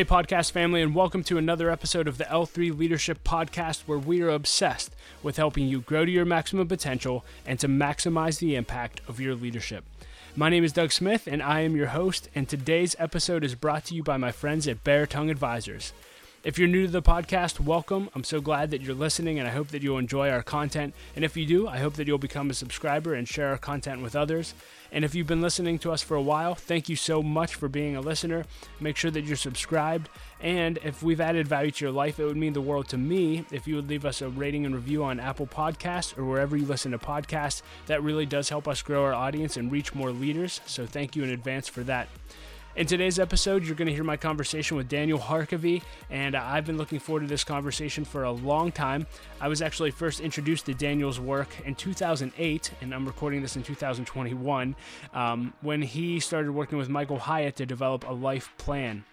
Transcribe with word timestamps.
Hey, 0.00 0.06
podcast 0.06 0.52
family, 0.52 0.80
and 0.80 0.94
welcome 0.94 1.22
to 1.24 1.36
another 1.36 1.68
episode 1.68 2.08
of 2.08 2.16
the 2.16 2.24
L3 2.24 2.74
Leadership 2.74 3.22
Podcast, 3.22 3.82
where 3.84 3.98
we 3.98 4.22
are 4.22 4.30
obsessed 4.30 4.96
with 5.22 5.36
helping 5.36 5.66
you 5.66 5.82
grow 5.82 6.06
to 6.06 6.10
your 6.10 6.24
maximum 6.24 6.68
potential 6.68 7.22
and 7.44 7.60
to 7.60 7.68
maximize 7.68 8.38
the 8.38 8.56
impact 8.56 9.02
of 9.06 9.20
your 9.20 9.34
leadership. 9.34 9.84
My 10.34 10.48
name 10.48 10.64
is 10.64 10.72
Doug 10.72 10.90
Smith, 10.90 11.26
and 11.26 11.42
I 11.42 11.60
am 11.60 11.76
your 11.76 11.88
host, 11.88 12.30
and 12.34 12.48
today's 12.48 12.96
episode 12.98 13.44
is 13.44 13.54
brought 13.54 13.84
to 13.84 13.94
you 13.94 14.02
by 14.02 14.16
my 14.16 14.32
friends 14.32 14.66
at 14.66 14.84
Beratung 14.84 15.30
Advisors. 15.30 15.92
If 16.44 16.58
you're 16.58 16.66
new 16.66 16.86
to 16.86 16.90
the 16.90 17.02
podcast, 17.02 17.60
welcome. 17.60 18.08
I'm 18.14 18.24
so 18.24 18.40
glad 18.40 18.70
that 18.70 18.80
you're 18.80 18.94
listening, 18.94 19.38
and 19.38 19.46
I 19.46 19.50
hope 19.50 19.68
that 19.68 19.82
you'll 19.82 19.98
enjoy 19.98 20.30
our 20.30 20.42
content. 20.42 20.94
And 21.14 21.26
if 21.26 21.36
you 21.36 21.44
do, 21.44 21.68
I 21.68 21.76
hope 21.76 21.96
that 21.96 22.06
you'll 22.06 22.16
become 22.16 22.48
a 22.48 22.54
subscriber 22.54 23.12
and 23.12 23.28
share 23.28 23.48
our 23.48 23.58
content 23.58 24.00
with 24.00 24.16
others. 24.16 24.54
And 24.92 25.04
if 25.04 25.14
you've 25.14 25.26
been 25.26 25.40
listening 25.40 25.78
to 25.80 25.92
us 25.92 26.02
for 26.02 26.16
a 26.16 26.22
while, 26.22 26.54
thank 26.54 26.88
you 26.88 26.96
so 26.96 27.22
much 27.22 27.54
for 27.54 27.68
being 27.68 27.96
a 27.96 28.00
listener. 28.00 28.44
Make 28.80 28.96
sure 28.96 29.10
that 29.10 29.24
you're 29.24 29.36
subscribed. 29.36 30.08
And 30.40 30.78
if 30.84 31.02
we've 31.02 31.20
added 31.20 31.46
value 31.46 31.70
to 31.70 31.84
your 31.84 31.92
life, 31.92 32.18
it 32.18 32.24
would 32.24 32.36
mean 32.36 32.52
the 32.52 32.60
world 32.60 32.88
to 32.88 32.98
me 32.98 33.44
if 33.50 33.66
you 33.66 33.76
would 33.76 33.88
leave 33.88 34.04
us 34.04 34.22
a 34.22 34.28
rating 34.28 34.66
and 34.66 34.74
review 34.74 35.04
on 35.04 35.20
Apple 35.20 35.46
Podcasts 35.46 36.16
or 36.18 36.24
wherever 36.24 36.56
you 36.56 36.66
listen 36.66 36.92
to 36.92 36.98
podcasts. 36.98 37.62
That 37.86 38.02
really 38.02 38.26
does 38.26 38.48
help 38.48 38.66
us 38.66 38.82
grow 38.82 39.04
our 39.04 39.14
audience 39.14 39.56
and 39.56 39.70
reach 39.70 39.94
more 39.94 40.10
leaders. 40.10 40.60
So 40.66 40.86
thank 40.86 41.14
you 41.14 41.22
in 41.22 41.30
advance 41.30 41.68
for 41.68 41.82
that. 41.84 42.08
In 42.80 42.86
today's 42.86 43.18
episode, 43.18 43.62
you're 43.62 43.76
going 43.76 43.88
to 43.88 43.92
hear 43.92 44.04
my 44.04 44.16
conversation 44.16 44.74
with 44.74 44.88
Daniel 44.88 45.18
Harkavy, 45.18 45.82
and 46.08 46.34
I've 46.34 46.64
been 46.64 46.78
looking 46.78 46.98
forward 46.98 47.20
to 47.20 47.26
this 47.26 47.44
conversation 47.44 48.06
for 48.06 48.22
a 48.24 48.32
long 48.32 48.72
time. 48.72 49.06
I 49.38 49.48
was 49.48 49.60
actually 49.60 49.90
first 49.90 50.20
introduced 50.20 50.64
to 50.64 50.72
Daniel's 50.72 51.20
work 51.20 51.48
in 51.66 51.74
2008, 51.74 52.70
and 52.80 52.94
I'm 52.94 53.04
recording 53.04 53.42
this 53.42 53.54
in 53.54 53.62
2021, 53.62 54.74
um, 55.12 55.52
when 55.60 55.82
he 55.82 56.20
started 56.20 56.52
working 56.52 56.78
with 56.78 56.88
Michael 56.88 57.18
Hyatt 57.18 57.56
to 57.56 57.66
develop 57.66 58.08
a 58.08 58.14
life 58.14 58.50
plan. 58.56 59.04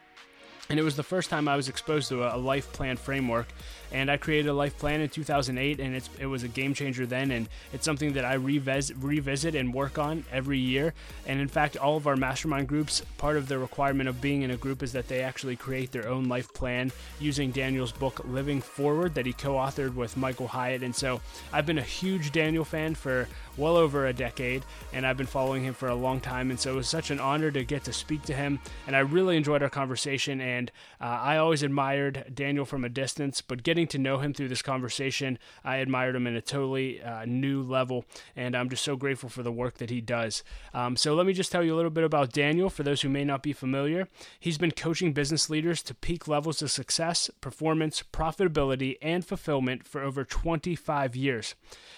And 0.69 0.79
it 0.79 0.83
was 0.83 0.95
the 0.95 1.03
first 1.03 1.29
time 1.29 1.49
I 1.49 1.57
was 1.57 1.67
exposed 1.67 2.07
to 2.07 2.23
a 2.23 2.37
life 2.37 2.71
plan 2.71 2.95
framework. 2.95 3.47
And 3.91 4.11
I 4.11 4.17
created 4.17 4.49
a 4.49 4.53
life 4.53 4.77
plan 4.77 5.01
in 5.01 5.09
2008, 5.09 5.79
and 5.79 5.95
it 6.19 6.25
was 6.25 6.43
a 6.43 6.47
game 6.47 6.73
changer 6.73 7.05
then. 7.05 7.31
And 7.31 7.47
it's 7.73 7.85
something 7.85 8.13
that 8.13 8.25
I 8.25 8.37
revis- 8.37 8.93
revisit 8.99 9.55
and 9.55 9.73
work 9.73 9.97
on 9.97 10.25
every 10.31 10.59
year. 10.59 10.93
And 11.25 11.39
in 11.39 11.47
fact, 11.47 11.77
all 11.77 11.97
of 11.97 12.07
our 12.07 12.15
mastermind 12.15 12.67
groups, 12.67 13.01
part 13.17 13.37
of 13.37 13.47
the 13.47 13.57
requirement 13.57 14.09
of 14.09 14.21
being 14.21 14.41
in 14.41 14.51
a 14.51 14.57
group 14.57 14.83
is 14.83 14.93
that 14.93 15.07
they 15.07 15.21
actually 15.21 15.55
create 15.55 15.91
their 15.91 16.07
own 16.07 16.25
life 16.25 16.53
plan 16.53 16.91
using 17.19 17.51
Daniel's 17.51 17.91
book, 17.91 18.21
Living 18.25 18.61
Forward, 18.61 19.15
that 19.15 19.25
he 19.25 19.33
co 19.33 19.53
authored 19.53 19.95
with 19.95 20.17
Michael 20.17 20.47
Hyatt. 20.47 20.83
And 20.83 20.95
so 20.95 21.21
I've 21.53 21.65
been 21.65 21.77
a 21.77 21.83
huge 21.83 22.31
Daniel 22.31 22.65
fan 22.65 22.95
for 22.95 23.27
well 23.57 23.75
over 23.75 24.07
a 24.07 24.13
decade, 24.13 24.63
and 24.93 25.05
I've 25.05 25.17
been 25.17 25.25
following 25.25 25.63
him 25.63 25.73
for 25.73 25.87
a 25.89 25.95
long 25.95 26.19
time. 26.19 26.49
And 26.49 26.59
so 26.59 26.73
it 26.73 26.75
was 26.75 26.87
such 26.89 27.11
an 27.11 27.19
honor 27.19 27.51
to 27.51 27.63
get 27.63 27.83
to 27.85 27.93
speak 27.93 28.23
to 28.23 28.33
him. 28.33 28.59
And 28.85 28.95
I 28.95 28.99
really 28.99 29.37
enjoyed 29.37 29.63
our 29.63 29.69
conversation. 29.69 30.41
And 30.41 30.71
uh, 31.01 31.05
I 31.05 31.37
always 31.37 31.63
admired 31.63 32.31
Daniel 32.33 32.65
from 32.65 32.83
a 32.83 32.89
distance, 32.89 33.41
but 33.41 33.63
getting 33.63 33.76
to 33.85 33.99
know 33.99 34.17
him 34.17 34.33
through 34.33 34.47
this 34.47 34.63
conversation, 34.63 35.37
I 35.63 35.77
admired 35.77 36.15
him 36.15 36.25
in 36.25 36.35
a 36.35 36.41
totally 36.41 37.01
uh, 37.01 37.25
new 37.25 37.61
level. 37.61 38.05
And 38.35 38.55
I'm 38.55 38.69
just 38.69 38.83
so 38.83 38.95
grateful 38.95 39.29
for 39.29 39.43
the 39.43 39.51
work 39.51 39.77
that 39.77 39.91
he 39.91 40.01
does. 40.01 40.43
Um, 40.73 40.95
so 40.95 41.13
let 41.13 41.27
me 41.27 41.33
just 41.33 41.51
tell 41.51 41.63
you 41.63 41.75
a 41.75 41.77
little 41.77 41.91
bit 41.91 42.03
about 42.03 42.31
Daniel 42.31 42.69
for 42.69 42.83
those 42.83 43.01
who 43.01 43.09
may 43.09 43.23
not 43.23 43.43
be 43.43 43.53
familiar. 43.53 44.07
He's 44.39 44.57
been 44.57 44.71
coaching 44.71 45.13
business 45.13 45.49
leaders 45.49 45.83
to 45.83 45.93
peak 45.93 46.27
levels 46.27 46.61
of 46.61 46.71
success, 46.71 47.29
performance, 47.41 48.03
profitability, 48.11 48.97
and 49.01 49.25
fulfillment 49.25 49.85
for 49.85 50.01
over 50.01 50.23
25 50.23 51.15
years. 51.15 51.55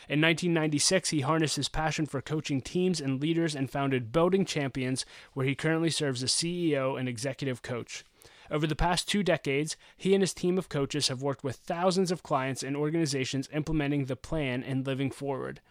In 0.10 0.22
1996, 0.22 1.12
he 1.12 1.22
harnessed 1.22 1.56
his 1.56 1.70
passion 1.70 2.08
for 2.08 2.22
coaching 2.22 2.62
teams 2.62 3.00
and 3.00 3.22
leaders 3.22 3.56
and 3.56 3.70
founded 3.70 4.12
Building 4.12 4.44
Champions, 4.44 5.06
where 5.34 5.46
he 5.46 5.54
currently 5.54 5.92
serves 5.92 6.24
as 6.24 6.32
CEO 6.32 7.00
and 7.00 7.08
executive 7.08 7.62
coach. 7.62 8.04
Over 8.52 8.66
the 8.68 8.76
past 8.76 9.08
two 9.08 9.24
decades, 9.24 9.78
he 9.96 10.14
and 10.14 10.22
his 10.22 10.34
team 10.34 10.58
of 10.58 10.70
coaches 10.70 11.08
have 11.08 11.22
worked 11.22 11.44
with 11.44 11.58
thousands 11.58 12.12
of 12.12 12.24
clients 12.24 12.64
and 12.64 12.76
organizations 12.76 13.50
implementing 13.54 14.06
the 14.06 14.16
plan 14.16 14.64
and 14.64 14.86
living 14.86 15.12
forward. 15.12 15.62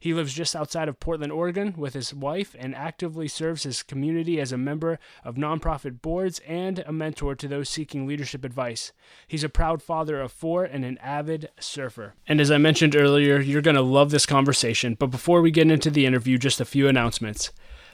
He 0.00 0.14
lives 0.14 0.32
just 0.32 0.54
outside 0.54 0.88
of 0.88 1.00
Portland, 1.00 1.32
Oregon, 1.32 1.74
with 1.76 1.94
his 1.94 2.14
wife 2.14 2.54
and 2.58 2.74
actively 2.74 3.28
serves 3.28 3.64
his 3.64 3.82
community 3.82 4.40
as 4.40 4.52
a 4.52 4.58
member 4.58 4.98
of 5.24 5.34
nonprofit 5.34 6.00
boards 6.02 6.40
and 6.46 6.80
a 6.86 6.92
mentor 6.92 7.34
to 7.34 7.48
those 7.48 7.68
seeking 7.68 8.06
leadership 8.06 8.44
advice. 8.44 8.92
He's 9.26 9.44
a 9.44 9.48
proud 9.48 9.82
father 9.82 10.20
of 10.20 10.32
four 10.32 10.64
and 10.64 10.84
an 10.84 10.98
avid 10.98 11.50
surfer. 11.58 12.14
And 12.26 12.40
as 12.40 12.50
I 12.50 12.58
mentioned 12.58 12.94
earlier, 12.94 13.40
you're 13.40 13.62
going 13.62 13.76
to 13.76 13.82
love 13.82 14.10
this 14.10 14.26
conversation. 14.26 14.94
But 14.94 15.08
before 15.08 15.42
we 15.42 15.50
get 15.50 15.70
into 15.70 15.90
the 15.90 16.06
interview, 16.06 16.38
just 16.38 16.60
a 16.60 16.64
few 16.64 16.86
announcements. 16.88 17.50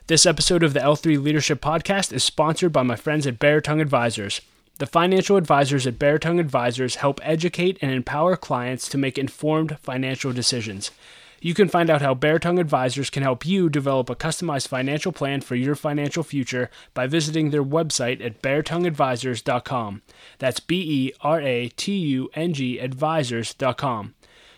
This 0.06 0.26
episode 0.26 0.62
of 0.62 0.74
the 0.74 0.80
L3 0.80 1.22
Leadership 1.22 1.62
Podcast 1.62 2.12
is 2.12 2.22
sponsored 2.22 2.74
by 2.74 2.82
my 2.82 2.94
friends 2.94 3.26
at 3.26 3.38
Beratung 3.38 3.80
Advisors. 3.80 4.42
The 4.76 4.84
financial 4.84 5.38
advisors 5.38 5.86
at 5.86 5.98
Beratung 5.98 6.38
Advisors 6.38 6.96
help 6.96 7.20
educate 7.22 7.78
and 7.80 7.90
empower 7.90 8.36
clients 8.36 8.86
to 8.90 8.98
make 8.98 9.16
informed 9.16 9.78
financial 9.78 10.30
decisions. 10.30 10.90
You 11.40 11.54
can 11.54 11.70
find 11.70 11.88
out 11.88 12.02
how 12.02 12.14
Beratung 12.14 12.60
Advisors 12.60 13.08
can 13.08 13.22
help 13.22 13.46
you 13.46 13.70
develop 13.70 14.10
a 14.10 14.14
customized 14.14 14.68
financial 14.68 15.10
plan 15.10 15.40
for 15.40 15.54
your 15.54 15.74
financial 15.74 16.22
future 16.22 16.68
by 16.92 17.06
visiting 17.06 17.48
their 17.48 17.64
website 17.64 18.22
at 18.22 18.42
beratungadvisors.com. 18.42 20.02
That's 20.38 20.60
B 20.60 20.84
E 20.86 21.12
R 21.22 21.40
A 21.40 21.70
T 21.70 21.96
U 21.96 22.28
N 22.34 22.52
G 22.52 22.78
advisors.com. 22.78 24.12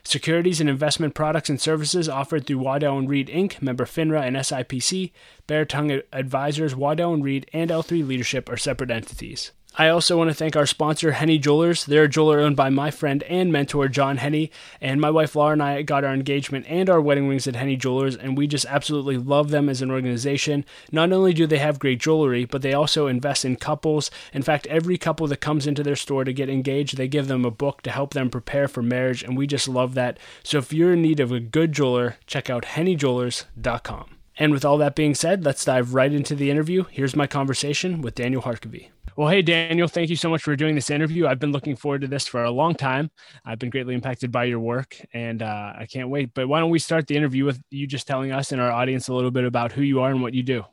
Securities 0.07 0.61
and 0.61 0.71
investment 0.71 1.15
products 1.15 1.51
and 1.51 1.61
services 1.61 2.09
offered 2.09 2.47
through 2.47 2.59
Waddell 2.59 3.01
& 3.01 3.09
Reed 3.09 3.27
Inc., 3.27 3.61
member 3.61 3.85
FINRA 3.85 4.23
and 4.23 4.37
SIPC. 4.37 5.11
Beratung 5.49 6.01
Advisors, 6.13 6.77
Waddell 6.77 7.17
& 7.17 7.21
Reed, 7.21 7.51
and 7.53 7.71
L3 7.71 8.07
Leadership 8.07 8.49
are 8.49 8.57
separate 8.57 8.93
entities. 8.93 9.51
I 9.79 9.91
also 9.91 10.17
want 10.17 10.31
to 10.31 10.35
thank 10.35 10.57
our 10.57 10.65
sponsor, 10.65 11.13
Henne 11.13 11.39
Jewelers. 11.39 11.85
They're 11.85 12.05
a 12.05 12.09
jeweler 12.09 12.41
owned 12.41 12.57
by 12.57 12.71
my 12.71 12.91
friend 12.91 13.23
and 13.25 13.53
mentor, 13.53 13.89
John 13.89 14.17
Henne. 14.17 14.49
And 14.81 15.03
my 15.03 15.11
wife, 15.11 15.37
Laura, 15.37 15.53
and 15.53 15.63
I 15.63 15.83
got 15.83 16.03
our 16.03 16.15
engagement 16.15 16.65
and 16.67 16.89
our 16.89 16.99
wedding 16.99 17.29
rings 17.29 17.47
at 17.47 17.57
Henne 17.57 17.79
Jewelers, 17.79 18.17
and 18.17 18.39
we 18.39 18.47
just 18.47 18.65
absolutely 18.71 19.19
love 19.19 19.51
them 19.51 19.69
as 19.69 19.83
an 19.83 19.91
organization. 19.91 20.65
Not 20.91 21.13
only 21.13 21.35
do 21.35 21.47
they 21.47 21.59
have 21.59 21.79
great 21.79 22.01
jewelry, 22.01 22.47
but 22.47 22.63
they 22.63 22.73
also 22.73 23.07
invest 23.07 23.45
in 23.45 23.57
couples. 23.57 24.11
In 24.33 24.43
fact, 24.43 24.67
every 24.69 24.97
couple 24.97 25.27
that 25.27 25.43
comes 25.43 25.67
into 25.67 25.83
their 25.83 25.95
store 25.95 26.25
to 26.25 26.33
get 26.33 26.49
engaged, 26.49 26.97
they 26.97 27.07
give 27.07 27.29
them 27.29 27.45
a 27.45 27.51
book 27.51 27.83
to 27.83 27.91
help 27.91 28.15
them 28.15 28.31
prepare 28.31 28.69
for 28.69 28.83
marriage, 28.83 29.23
and 29.23 29.37
we 29.37 29.47
just 29.47 29.69
love 29.69 29.93
that. 29.93 30.19
So 30.43 30.57
if 30.57 30.73
you're 30.73 30.95
in 30.95 31.03
need 31.03 31.21
of 31.21 31.33
a 31.33 31.39
good 31.39 31.73
jeweler, 31.73 32.17
check 32.27 32.49
out 32.49 32.65
hennejewelers.com. 32.65 34.17
And 34.39 34.53
with 34.53 34.65
all 34.65 34.79
that 34.79 34.97
being 34.97 35.15
said, 35.15 35.45
let's 35.45 35.67
dive 35.67 35.93
right 35.93 36.13
into 36.13 36.35
the 36.35 36.51
interview. 36.51 36.85
Here's 36.91 37.15
my 37.15 37.27
conversation 37.27 38.01
with 38.01 38.15
Daniel 38.15 38.41
Harkavy. 38.41 38.89
Well, 39.17 39.29
hey, 39.29 39.41
Daniel, 39.41 39.89
thank 39.89 40.11
you 40.11 40.17
so 40.17 40.29
much 40.29 40.43
for 40.43 40.55
doing 40.57 40.75
this 40.75 40.91
interview. 40.91 41.27
I've 41.27 41.39
been 41.39 41.51
looking 41.51 41.75
forward 41.75 42.03
to 42.03 42.07
this 42.07 42.27
for 42.27 42.45
a 42.45 42.51
long 42.51 42.75
time. 42.75 43.11
I've 43.47 43.59
been 43.59 43.71
greatly 43.71 43.95
impacted 43.95 44.31
by 44.31 44.45
your 44.45 44.61
work 44.61 44.95
and 45.15 45.41
uh, 45.41 45.73
I 45.75 45.87
can't 45.91 46.11
wait. 46.11 46.35
But 46.35 46.49
why 46.49 46.61
don't 46.61 46.69
we 46.69 46.79
start 46.79 47.07
the 47.07 47.17
interview 47.17 47.47
with 47.47 47.59
you 47.71 47.87
just 47.87 48.07
telling 48.07 48.31
us 48.31 48.53
and 48.53 48.61
our 48.61 48.71
audience 48.71 49.09
a 49.09 49.15
little 49.15 49.31
bit 49.31 49.45
about 49.45 49.73
who 49.73 49.81
you 49.81 50.01
are 50.03 50.11
and 50.11 50.21
what 50.21 50.35
you 50.35 50.43
do? 50.43 50.67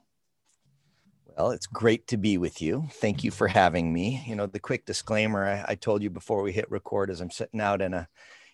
Well, 1.37 1.51
it's 1.51 1.67
great 1.67 2.05
to 2.07 2.17
be 2.17 2.37
with 2.37 2.61
you. 2.61 2.89
Thank 2.91 3.23
you 3.23 3.31
for 3.31 3.47
having 3.47 3.93
me. 3.93 4.21
You 4.27 4.35
know, 4.35 4.45
the 4.45 4.59
quick 4.59 4.85
disclaimer 4.85 5.47
I, 5.47 5.65
I 5.69 5.75
told 5.75 6.03
you 6.03 6.09
before 6.09 6.43
we 6.43 6.51
hit 6.51 6.69
record 6.69 7.11
is 7.11 7.21
I'm 7.21 7.31
sitting 7.31 7.61
out 7.61 7.81
in 7.81 7.93
a 7.93 8.09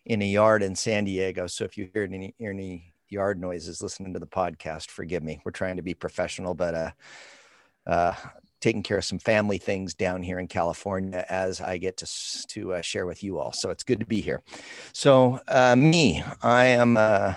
in 0.06 0.22
a 0.22 0.26
yard 0.26 0.62
in 0.62 0.76
San 0.76 1.06
Diego. 1.06 1.48
So 1.48 1.64
if 1.64 1.80
you 1.80 1.90
hear 1.92 2.04
any 2.04 2.36
any 2.40 2.94
yard 3.10 3.42
noises 3.42 3.82
listening 3.82 4.14
to 4.14 4.20
the 4.20 4.28
podcast, 4.28 4.92
forgive 4.92 5.24
me. 5.24 5.42
We're 5.44 5.52
trying 5.52 5.78
to 5.78 5.82
be 5.82 5.96
professional, 5.96 6.54
but 6.54 6.76
uh, 6.76 6.92
uh, 7.88 8.14
taking 8.60 8.84
care 8.84 8.98
of 8.98 9.06
some 9.06 9.20
family 9.20 9.58
things 9.58 9.94
down 9.94 10.22
here 10.24 10.40
in 10.40 10.48
California 10.48 11.26
as 11.30 11.62
I 11.62 11.78
get 11.78 11.98
to 11.98 12.08
to 12.50 12.74
uh, 12.74 12.82
share 12.82 13.06
with 13.06 13.24
you 13.24 13.40
all. 13.40 13.52
So 13.54 13.70
it's 13.70 13.84
good 13.84 14.00
to 14.00 14.06
be 14.06 14.22
here. 14.22 14.42
So 14.94 15.40
uh, 15.48 15.76
me, 15.76 16.24
I 16.42 16.66
am 16.66 16.98
uh, 16.98 17.34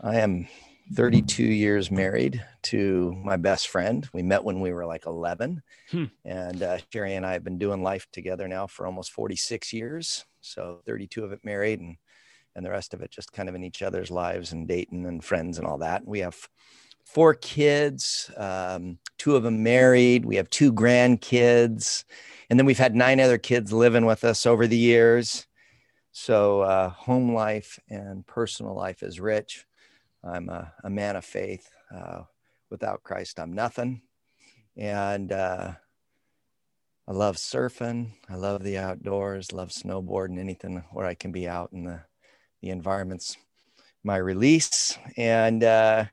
I 0.00 0.16
am 0.20 0.48
32 0.92 1.44
years 1.44 1.90
married 1.90 2.44
to 2.62 3.14
my 3.24 3.36
best 3.36 3.68
friend. 3.68 4.08
We 4.12 4.22
met 4.22 4.42
when 4.42 4.60
we 4.60 4.72
were 4.72 4.86
like 4.86 5.06
11, 5.06 5.62
hmm. 5.90 6.04
and 6.24 6.62
uh, 6.62 6.78
Sherry 6.92 7.14
and 7.14 7.24
I 7.24 7.32
have 7.34 7.44
been 7.44 7.58
doing 7.58 7.82
life 7.82 8.06
together 8.12 8.48
now 8.48 8.66
for 8.66 8.86
almost 8.86 9.12
46 9.12 9.72
years. 9.72 10.24
So 10.40 10.80
32 10.86 11.24
of 11.24 11.32
it 11.32 11.44
married, 11.44 11.80
and 11.80 11.96
and 12.56 12.64
the 12.64 12.70
rest 12.70 12.94
of 12.94 13.00
it 13.00 13.10
just 13.10 13.32
kind 13.32 13.48
of 13.48 13.54
in 13.54 13.62
each 13.62 13.82
other's 13.82 14.10
lives 14.10 14.52
and 14.52 14.66
dating 14.66 15.06
and 15.06 15.24
friends 15.24 15.58
and 15.58 15.66
all 15.66 15.78
that. 15.78 16.06
We 16.06 16.20
have 16.20 16.36
four 17.12 17.34
kids, 17.34 18.30
um, 18.36 18.96
two 19.18 19.34
of 19.34 19.42
them 19.42 19.64
married. 19.64 20.24
We 20.24 20.36
have 20.36 20.48
two 20.48 20.72
grandkids. 20.72 22.04
And 22.48 22.58
then 22.58 22.66
we've 22.66 22.78
had 22.78 22.94
nine 22.94 23.18
other 23.18 23.38
kids 23.38 23.72
living 23.72 24.06
with 24.06 24.22
us 24.22 24.46
over 24.46 24.68
the 24.68 24.76
years. 24.76 25.46
So, 26.12 26.60
uh, 26.60 26.90
home 26.90 27.34
life 27.34 27.80
and 27.88 28.24
personal 28.26 28.76
life 28.76 29.02
is 29.02 29.18
rich. 29.18 29.66
I'm 30.22 30.48
a, 30.48 30.72
a 30.84 30.90
man 30.90 31.16
of 31.16 31.24
faith. 31.24 31.68
Uh, 31.92 32.22
without 32.70 33.02
Christ, 33.02 33.40
I'm 33.40 33.52
nothing. 33.52 34.02
And 34.76 35.32
uh, 35.32 35.72
I 37.08 37.12
love 37.12 37.36
surfing. 37.36 38.12
I 38.28 38.36
love 38.36 38.62
the 38.62 38.78
outdoors, 38.78 39.52
love 39.52 39.70
snowboarding, 39.70 40.38
anything 40.38 40.84
where 40.92 41.06
I 41.06 41.14
can 41.14 41.32
be 41.32 41.48
out 41.48 41.72
in 41.72 41.84
the, 41.84 42.02
the 42.62 42.70
environments, 42.70 43.36
my 44.04 44.16
release. 44.16 44.96
And 45.16 45.64
uh, 45.64 46.04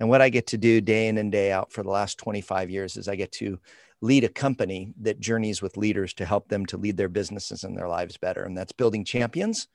and 0.00 0.08
what 0.08 0.22
I 0.22 0.30
get 0.30 0.48
to 0.48 0.58
do 0.58 0.80
day 0.80 1.08
in 1.08 1.18
and 1.18 1.30
day 1.30 1.52
out 1.52 1.72
for 1.72 1.82
the 1.82 1.90
last 1.90 2.18
25 2.18 2.70
years 2.70 2.96
is 2.96 3.06
I 3.06 3.16
get 3.16 3.32
to 3.32 3.60
lead 4.00 4.24
a 4.24 4.30
company 4.30 4.94
that 5.02 5.20
journeys 5.20 5.60
with 5.60 5.76
leaders 5.76 6.14
to 6.14 6.24
help 6.24 6.48
them 6.48 6.64
to 6.66 6.78
lead 6.78 6.96
their 6.96 7.10
businesses 7.10 7.64
and 7.64 7.76
their 7.76 7.86
lives 7.86 8.16
better. 8.16 8.44
And 8.44 8.56
that's 8.56 8.72
building 8.72 9.04
champions. 9.04 9.68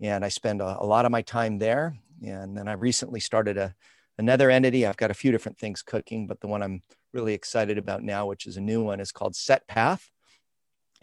And 0.00 0.24
I 0.24 0.28
spend 0.28 0.62
a, 0.62 0.78
a 0.80 0.86
lot 0.86 1.04
of 1.04 1.10
my 1.10 1.22
time 1.22 1.58
there. 1.58 1.98
And 2.24 2.56
then 2.56 2.68
I 2.68 2.74
recently 2.74 3.18
started 3.18 3.58
a, 3.58 3.74
another 4.16 4.48
entity. 4.48 4.86
I've 4.86 4.96
got 4.96 5.10
a 5.10 5.14
few 5.14 5.32
different 5.32 5.58
things 5.58 5.82
cooking, 5.82 6.28
but 6.28 6.40
the 6.40 6.46
one 6.46 6.62
I'm 6.62 6.82
really 7.12 7.34
excited 7.34 7.78
about 7.78 8.04
now, 8.04 8.26
which 8.26 8.46
is 8.46 8.56
a 8.56 8.60
new 8.60 8.84
one, 8.84 9.00
is 9.00 9.10
called 9.10 9.34
Set 9.34 9.66
Path. 9.66 10.08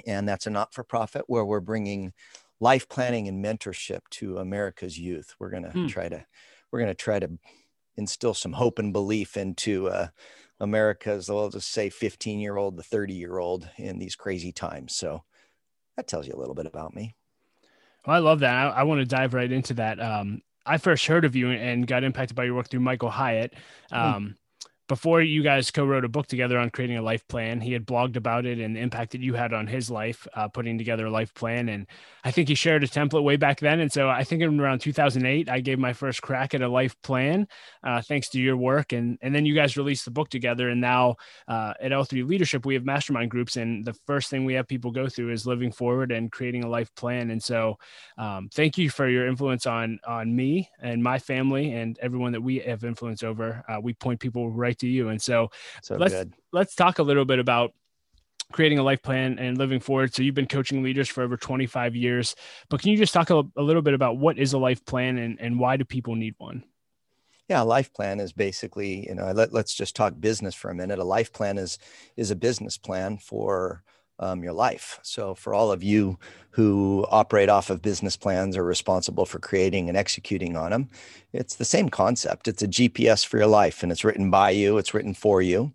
And 0.07 0.27
that's 0.29 0.47
a 0.47 0.49
not 0.49 0.73
for 0.73 0.85
profit 0.85 1.25
where 1.27 1.43
we're 1.43 1.59
bringing 1.59 2.13
life 2.61 2.87
planning 2.87 3.27
and 3.27 3.43
mentorship 3.43 3.99
to 4.11 4.37
America's 4.37 4.97
youth. 4.97 5.35
We're 5.39 5.49
going 5.49 5.63
to 5.63 5.71
hmm. 5.71 5.87
try 5.87 6.07
to, 6.07 6.25
we're 6.71 6.79
going 6.79 6.91
to 6.91 6.95
try 6.95 7.19
to 7.19 7.29
instill 7.97 8.33
some 8.33 8.53
hope 8.53 8.79
and 8.79 8.93
belief 8.93 9.37
into 9.37 9.87
uh, 9.87 10.07
America's, 10.59 11.29
I'll 11.29 11.49
just 11.49 11.71
say 11.71 11.89
15 11.89 12.39
year 12.39 12.57
old 12.57 12.77
to 12.77 12.83
30 12.83 13.13
year 13.13 13.37
old 13.37 13.69
in 13.77 13.99
these 13.99 14.15
crazy 14.15 14.51
times. 14.51 14.95
So 14.95 15.23
that 15.95 16.07
tells 16.07 16.27
you 16.27 16.33
a 16.33 16.39
little 16.39 16.55
bit 16.55 16.65
about 16.65 16.95
me. 16.95 17.15
Well, 18.05 18.15
I 18.15 18.19
love 18.19 18.39
that. 18.41 18.53
I, 18.53 18.69
I 18.69 18.83
want 18.83 18.99
to 18.99 19.05
dive 19.05 19.33
right 19.33 19.51
into 19.51 19.73
that. 19.75 19.99
Um, 19.99 20.41
I 20.65 20.77
first 20.77 21.05
heard 21.05 21.25
of 21.25 21.35
you 21.35 21.51
and 21.51 21.85
got 21.85 22.03
impacted 22.03 22.35
by 22.35 22.45
your 22.45 22.55
work 22.55 22.69
through 22.69 22.79
Michael 22.79 23.09
Hyatt. 23.09 23.53
Hmm. 23.91 23.97
Um, 23.97 24.35
before 24.87 25.21
you 25.21 25.41
guys 25.41 25.71
co-wrote 25.71 26.05
a 26.05 26.09
book 26.09 26.27
together 26.27 26.59
on 26.59 26.69
creating 26.69 26.97
a 26.97 27.01
life 27.01 27.27
plan 27.27 27.59
he 27.59 27.73
had 27.73 27.85
blogged 27.85 28.15
about 28.15 28.45
it 28.45 28.59
and 28.59 28.75
the 28.75 28.79
impact 28.79 29.11
that 29.11 29.21
you 29.21 29.33
had 29.33 29.53
on 29.53 29.65
his 29.65 29.89
life 29.89 30.27
uh, 30.35 30.47
putting 30.47 30.77
together 30.77 31.07
a 31.07 31.11
life 31.11 31.33
plan. 31.33 31.69
And 31.69 31.87
i 32.23 32.31
think 32.31 32.47
he 32.47 32.55
shared 32.55 32.83
a 32.83 32.87
template 32.87 33.23
way 33.23 33.35
back 33.35 33.59
then. 33.59 33.79
And 33.79 33.91
so 33.91 34.09
i 34.09 34.23
think 34.23 34.41
in 34.41 34.59
around 34.59 34.79
2008 34.79 35.49
i 35.49 35.59
gave 35.59 35.79
my 35.79 35.93
first 35.93 36.21
crack 36.21 36.53
at 36.53 36.61
a 36.61 36.67
life 36.67 36.95
plan 37.01 37.47
uh, 37.83 38.01
thanks 38.01 38.29
to 38.29 38.39
your 38.39 38.57
work. 38.57 38.93
And 38.93 39.17
and 39.21 39.33
then 39.33 39.45
you 39.45 39.55
guys 39.55 39.77
released 39.77 40.05
the 40.05 40.11
book 40.11 40.29
together. 40.29 40.69
And 40.69 40.81
now 40.81 41.15
uh, 41.47 41.73
at 41.81 41.91
l3 41.91 42.27
leadership 42.27 42.65
we 42.65 42.75
have 42.75 42.85
mastermind 42.85 43.31
groups. 43.31 43.57
And 43.57 43.83
the 43.85 43.93
first 44.05 44.29
thing 44.29 44.45
we 44.45 44.53
have 44.53 44.67
people 44.67 44.91
go 44.91 45.07
through 45.07 45.31
is 45.31 45.47
living 45.47 45.71
forward 45.71 46.11
and 46.11 46.31
creating 46.31 46.63
a 46.63 46.69
life 46.69 46.93
plan. 46.95 47.31
And 47.31 47.41
so 47.41 47.77
um, 48.17 48.49
thank 48.53 48.77
you 48.77 48.89
for 48.89 49.07
your 49.07 49.27
influence 49.27 49.65
on 49.65 49.99
on 50.07 50.35
me 50.35 50.69
and 50.81 51.01
my 51.03 51.17
family 51.19 51.73
and 51.73 51.97
everyone 51.99 52.31
that 52.33 52.41
we 52.41 52.59
have 52.59 52.83
influence 52.83 53.23
over. 53.23 53.63
Uh, 53.67 53.79
we 53.81 53.93
point 53.93 54.19
people 54.19 54.51
right 54.51 54.74
to 54.79 54.87
you. 54.87 55.09
And 55.09 55.21
so, 55.21 55.49
so 55.81 55.95
let's 55.95 56.13
good. 56.13 56.33
let's 56.51 56.75
talk 56.75 56.99
a 56.99 57.03
little 57.03 57.25
bit 57.25 57.39
about 57.39 57.71
creating 58.51 58.79
a 58.79 58.83
life 58.83 59.01
plan 59.01 59.39
and 59.39 59.57
living 59.57 59.79
forward. 59.79 60.13
So 60.13 60.23
you've 60.23 60.35
been 60.35 60.47
coaching 60.47 60.83
leaders 60.83 61.09
for 61.09 61.23
over 61.23 61.37
25 61.37 61.95
years, 61.95 62.35
but 62.69 62.81
can 62.81 62.91
you 62.91 62.97
just 62.97 63.13
talk 63.13 63.29
a, 63.29 63.43
a 63.57 63.61
little 63.61 63.81
bit 63.81 63.93
about 63.93 64.17
what 64.17 64.37
is 64.37 64.53
a 64.53 64.57
life 64.57 64.85
plan 64.85 65.17
and, 65.17 65.39
and 65.41 65.59
why 65.59 65.77
do 65.77 65.85
people 65.85 66.15
need 66.15 66.35
one? 66.37 66.63
Yeah, 67.49 67.61
a 67.61 67.65
life 67.65 67.93
plan 67.93 68.19
is 68.19 68.33
basically, 68.33 69.07
you 69.07 69.13
know, 69.13 69.31
let, 69.31 69.53
let's 69.53 69.75
just 69.75 69.95
talk 69.95 70.13
business 70.19 70.55
for 70.55 70.71
a 70.71 70.75
minute. 70.75 70.97
A 70.97 71.03
life 71.03 71.31
plan 71.31 71.57
is 71.57 71.77
is 72.17 72.31
a 72.31 72.35
business 72.35 72.77
plan 72.77 73.17
for 73.17 73.83
um, 74.19 74.43
your 74.43 74.53
life. 74.53 74.99
So, 75.03 75.35
for 75.35 75.53
all 75.53 75.71
of 75.71 75.83
you 75.83 76.17
who 76.51 77.05
operate 77.09 77.49
off 77.49 77.69
of 77.69 77.81
business 77.81 78.15
plans 78.15 78.55
or 78.55 78.63
responsible 78.63 79.25
for 79.25 79.39
creating 79.39 79.89
and 79.89 79.97
executing 79.97 80.55
on 80.55 80.71
them, 80.71 80.89
it's 81.33 81.55
the 81.55 81.65
same 81.65 81.89
concept. 81.89 82.47
It's 82.47 82.63
a 82.63 82.67
GPS 82.67 83.25
for 83.25 83.37
your 83.37 83.47
life, 83.47 83.83
and 83.83 83.91
it's 83.91 84.03
written 84.03 84.29
by 84.31 84.51
you, 84.51 84.77
it's 84.77 84.93
written 84.93 85.13
for 85.13 85.41
you, 85.41 85.73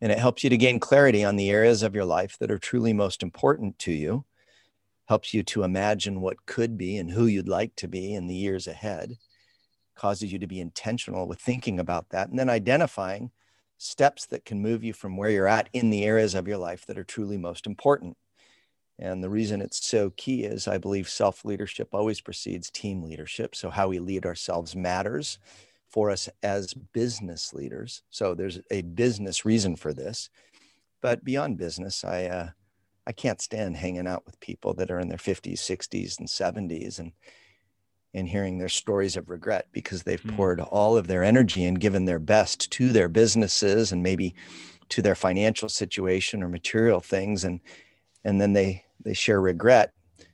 and 0.00 0.10
it 0.10 0.18
helps 0.18 0.42
you 0.42 0.50
to 0.50 0.56
gain 0.56 0.80
clarity 0.80 1.24
on 1.24 1.36
the 1.36 1.50
areas 1.50 1.82
of 1.82 1.94
your 1.94 2.04
life 2.04 2.38
that 2.38 2.50
are 2.50 2.58
truly 2.58 2.92
most 2.92 3.22
important 3.22 3.78
to 3.80 3.92
you. 3.92 4.24
Helps 5.06 5.32
you 5.32 5.42
to 5.44 5.62
imagine 5.62 6.20
what 6.20 6.46
could 6.46 6.76
be 6.76 6.96
and 6.96 7.10
who 7.10 7.26
you'd 7.26 7.48
like 7.48 7.76
to 7.76 7.86
be 7.86 8.14
in 8.14 8.26
the 8.26 8.34
years 8.34 8.66
ahead. 8.66 9.16
Causes 9.94 10.32
you 10.32 10.38
to 10.40 10.48
be 10.48 10.60
intentional 10.60 11.28
with 11.28 11.40
thinking 11.40 11.78
about 11.78 12.08
that 12.10 12.28
and 12.28 12.38
then 12.38 12.50
identifying 12.50 13.30
steps 13.78 14.26
that 14.26 14.44
can 14.44 14.62
move 14.62 14.82
you 14.82 14.92
from 14.92 15.16
where 15.16 15.30
you're 15.30 15.46
at 15.46 15.68
in 15.72 15.90
the 15.90 16.04
areas 16.04 16.34
of 16.34 16.48
your 16.48 16.56
life 16.58 16.86
that 16.86 16.98
are 16.98 17.04
truly 17.04 17.36
most 17.36 17.66
important. 17.66 18.16
And 18.98 19.22
the 19.22 19.30
reason 19.30 19.60
it's 19.60 19.84
so 19.84 20.10
key 20.16 20.44
is 20.44 20.66
I 20.66 20.78
believe 20.78 21.08
self 21.08 21.44
leadership 21.44 21.88
always 21.92 22.20
precedes 22.20 22.70
team 22.70 23.02
leadership. 23.02 23.54
So, 23.54 23.68
how 23.70 23.88
we 23.88 23.98
lead 23.98 24.24
ourselves 24.24 24.74
matters 24.74 25.38
for 25.88 26.10
us 26.10 26.28
as 26.42 26.72
business 26.74 27.52
leaders. 27.52 28.02
So, 28.10 28.34
there's 28.34 28.60
a 28.70 28.82
business 28.82 29.44
reason 29.44 29.76
for 29.76 29.92
this. 29.92 30.30
But 31.02 31.24
beyond 31.24 31.58
business, 31.58 32.04
I, 32.04 32.24
uh, 32.24 32.48
I 33.06 33.12
can't 33.12 33.40
stand 33.40 33.76
hanging 33.76 34.06
out 34.06 34.24
with 34.24 34.40
people 34.40 34.72
that 34.74 34.90
are 34.90 34.98
in 34.98 35.08
their 35.08 35.18
50s, 35.18 35.58
60s, 35.58 36.18
and 36.18 36.28
70s 36.28 36.98
and 36.98 37.12
and 38.16 38.26
hearing 38.26 38.56
their 38.56 38.68
stories 38.68 39.16
of 39.16 39.28
regret 39.28 39.66
because 39.72 40.02
they've 40.02 40.22
mm. 40.22 40.34
poured 40.34 40.58
all 40.58 40.96
of 40.96 41.06
their 41.06 41.22
energy 41.22 41.64
and 41.64 41.80
given 41.80 42.06
their 42.06 42.18
best 42.18 42.70
to 42.72 42.88
their 42.88 43.08
businesses 43.08 43.92
and 43.92 44.02
maybe 44.02 44.34
to 44.88 45.02
their 45.02 45.14
financial 45.14 45.68
situation 45.68 46.42
or 46.42 46.48
material 46.48 47.00
things 47.00 47.44
and 47.44 47.60
and 48.24 48.40
then 48.40 48.54
they 48.54 48.82
they 49.04 49.12
share 49.12 49.40
regret 49.40 49.92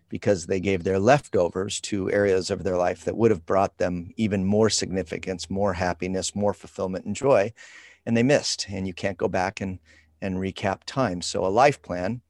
because 0.08 0.46
they 0.46 0.60
gave 0.60 0.84
their 0.84 0.98
leftovers 0.98 1.80
to 1.80 2.10
areas 2.12 2.50
of 2.50 2.62
their 2.62 2.76
life 2.76 3.04
that 3.04 3.16
would 3.16 3.30
have 3.30 3.46
brought 3.46 3.78
them 3.78 4.12
even 4.18 4.44
more 4.44 4.68
significance, 4.68 5.48
more 5.48 5.72
happiness, 5.72 6.34
more 6.34 6.54
fulfillment 6.54 7.04
and 7.04 7.16
joy 7.16 7.52
and 8.06 8.16
they 8.16 8.22
missed 8.22 8.66
and 8.68 8.86
you 8.86 8.94
can't 8.94 9.18
go 9.18 9.28
back 9.28 9.60
and 9.60 9.78
and 10.20 10.36
recap 10.36 10.82
time. 10.86 11.20
So 11.20 11.44
a 11.44 11.48
life 11.48 11.82
plan 11.82 12.20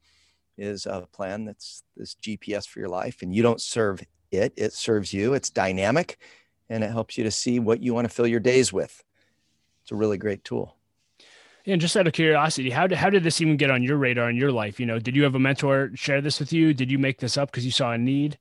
is 0.57 0.87
a 0.87 1.07
plan 1.11 1.45
that's 1.45 1.83
this 1.95 2.15
GPS 2.15 2.67
for 2.67 2.79
your 2.79 2.89
life 2.89 3.21
and 3.21 3.35
you 3.35 3.43
don't 3.43 3.61
serve 3.61 4.01
it. 4.33 4.53
It 4.55 4.73
serves 4.73 5.13
you, 5.13 5.33
it's 5.33 5.49
dynamic, 5.49 6.17
and 6.69 6.83
it 6.83 6.91
helps 6.91 7.17
you 7.17 7.23
to 7.23 7.31
see 7.31 7.59
what 7.59 7.81
you 7.81 7.93
want 7.93 8.05
to 8.05 8.13
fill 8.13 8.27
your 8.27 8.39
days 8.39 8.73
with. 8.73 9.03
It's 9.83 9.91
a 9.91 9.95
really 9.95 10.17
great 10.17 10.43
tool. 10.43 10.75
And 11.65 11.79
just 11.79 11.95
out 11.95 12.07
of 12.07 12.13
curiosity, 12.13 12.69
how 12.69 12.87
did, 12.87 12.97
how 12.97 13.09
did 13.09 13.23
this 13.23 13.39
even 13.39 13.55
get 13.55 13.71
on 13.71 13.83
your 13.83 13.97
radar 13.97 14.29
in 14.29 14.35
your 14.35 14.51
life? 14.51 14.79
You 14.79 14.85
know, 14.85 14.99
did 14.99 15.15
you 15.15 15.23
have 15.23 15.35
a 15.35 15.39
mentor 15.39 15.91
share 15.93 16.19
this 16.19 16.39
with 16.39 16.51
you? 16.51 16.73
Did 16.73 16.91
you 16.91 16.99
make 16.99 17.19
this 17.19 17.37
up 17.37 17.51
because 17.51 17.65
you 17.65 17.71
saw 17.71 17.91
a 17.91 17.97
need? 17.97 18.37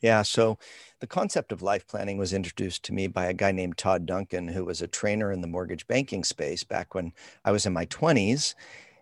Yeah. 0.00 0.22
So 0.22 0.58
the 1.00 1.06
concept 1.06 1.52
of 1.52 1.62
life 1.62 1.86
planning 1.86 2.16
was 2.16 2.32
introduced 2.32 2.82
to 2.84 2.94
me 2.94 3.06
by 3.06 3.26
a 3.26 3.34
guy 3.34 3.52
named 3.52 3.76
Todd 3.76 4.06
Duncan, 4.06 4.48
who 4.48 4.64
was 4.64 4.80
a 4.80 4.88
trainer 4.88 5.30
in 5.30 5.42
the 5.42 5.46
mortgage 5.46 5.86
banking 5.86 6.24
space 6.24 6.64
back 6.64 6.94
when 6.94 7.12
I 7.44 7.52
was 7.52 7.66
in 7.66 7.72
my 7.72 7.86
20s 7.86 8.54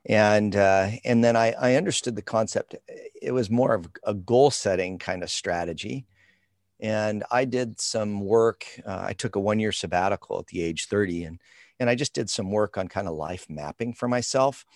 and 0.06 0.56
uh, 0.56 0.90
and 1.04 1.22
then 1.22 1.36
I, 1.36 1.52
I 1.52 1.74
understood 1.76 2.16
the 2.16 2.22
concept. 2.22 2.74
It 3.20 3.32
was 3.32 3.50
more 3.50 3.74
of 3.74 3.88
a 4.04 4.14
goal 4.14 4.50
setting 4.50 4.98
kind 4.98 5.22
of 5.22 5.30
strategy, 5.30 6.06
and 6.82 7.22
I 7.30 7.44
did 7.44 7.80
some 7.80 8.20
work. 8.20 8.66
Uh, 8.84 9.04
I 9.06 9.12
took 9.12 9.36
a 9.36 9.40
one 9.40 9.60
year 9.60 9.70
sabbatical 9.72 10.40
at 10.40 10.48
the 10.48 10.62
age 10.62 10.86
30 10.86 11.24
and, 11.24 11.40
and 11.78 11.88
I 11.88 11.94
just 11.94 12.12
did 12.12 12.28
some 12.28 12.50
work 12.50 12.76
on 12.76 12.88
kind 12.88 13.06
of 13.06 13.14
life 13.14 13.46
mapping 13.48 13.94
for 13.94 14.08
myself. 14.08 14.66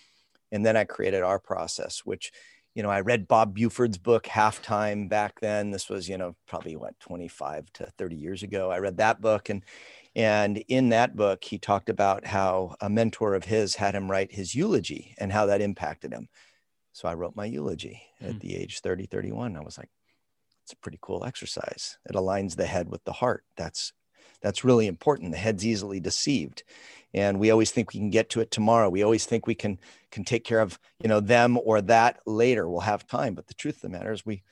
And 0.52 0.64
then 0.64 0.76
I 0.76 0.84
created 0.84 1.24
our 1.24 1.40
process, 1.40 2.02
which, 2.04 2.30
you 2.76 2.84
know, 2.84 2.90
I 2.90 3.00
read 3.00 3.26
Bob 3.26 3.54
Buford's 3.54 3.98
book 3.98 4.24
Halftime 4.24 5.08
back 5.08 5.40
then. 5.40 5.72
This 5.72 5.90
was, 5.90 6.08
you 6.08 6.16
know, 6.16 6.36
probably 6.46 6.76
what, 6.76 6.98
25 7.00 7.72
to 7.74 7.92
30 7.98 8.14
years 8.14 8.44
ago. 8.44 8.70
I 8.70 8.78
read 8.78 8.98
that 8.98 9.20
book 9.20 9.48
and, 9.48 9.64
and 10.14 10.58
in 10.68 10.90
that 10.90 11.16
book, 11.16 11.42
he 11.42 11.58
talked 11.58 11.88
about 11.88 12.24
how 12.24 12.76
a 12.80 12.88
mentor 12.88 13.34
of 13.34 13.44
his 13.44 13.74
had 13.74 13.96
him 13.96 14.08
write 14.08 14.32
his 14.32 14.54
eulogy 14.54 15.14
and 15.18 15.32
how 15.32 15.46
that 15.46 15.60
impacted 15.60 16.12
him. 16.12 16.28
So 16.92 17.08
I 17.08 17.14
wrote 17.14 17.34
my 17.34 17.46
eulogy 17.46 18.00
at 18.20 18.34
hmm. 18.34 18.38
the 18.38 18.56
age 18.56 18.80
30, 18.80 19.06
31. 19.06 19.56
I 19.56 19.60
was 19.60 19.76
like, 19.76 19.90
it's 20.66 20.72
a 20.72 20.76
pretty 20.78 20.98
cool 21.00 21.24
exercise. 21.24 21.96
It 22.06 22.16
aligns 22.16 22.56
the 22.56 22.66
head 22.66 22.90
with 22.90 23.04
the 23.04 23.12
heart. 23.12 23.44
That's 23.56 23.92
that's 24.42 24.64
really 24.64 24.88
important. 24.88 25.30
The 25.30 25.38
head's 25.38 25.64
easily 25.64 26.00
deceived, 26.00 26.64
and 27.14 27.38
we 27.38 27.52
always 27.52 27.70
think 27.70 27.92
we 27.94 28.00
can 28.00 28.10
get 28.10 28.30
to 28.30 28.40
it 28.40 28.50
tomorrow. 28.50 28.88
We 28.88 29.04
always 29.04 29.26
think 29.26 29.46
we 29.46 29.54
can 29.54 29.78
can 30.10 30.24
take 30.24 30.42
care 30.42 30.58
of 30.58 30.80
you 31.00 31.08
know 31.08 31.20
them 31.20 31.56
or 31.62 31.80
that 31.82 32.18
later. 32.26 32.68
We'll 32.68 32.80
have 32.80 33.06
time, 33.06 33.36
but 33.36 33.46
the 33.46 33.54
truth 33.54 33.76
of 33.76 33.82
the 33.82 33.90
matter 33.90 34.10
is 34.10 34.26
we 34.26 34.42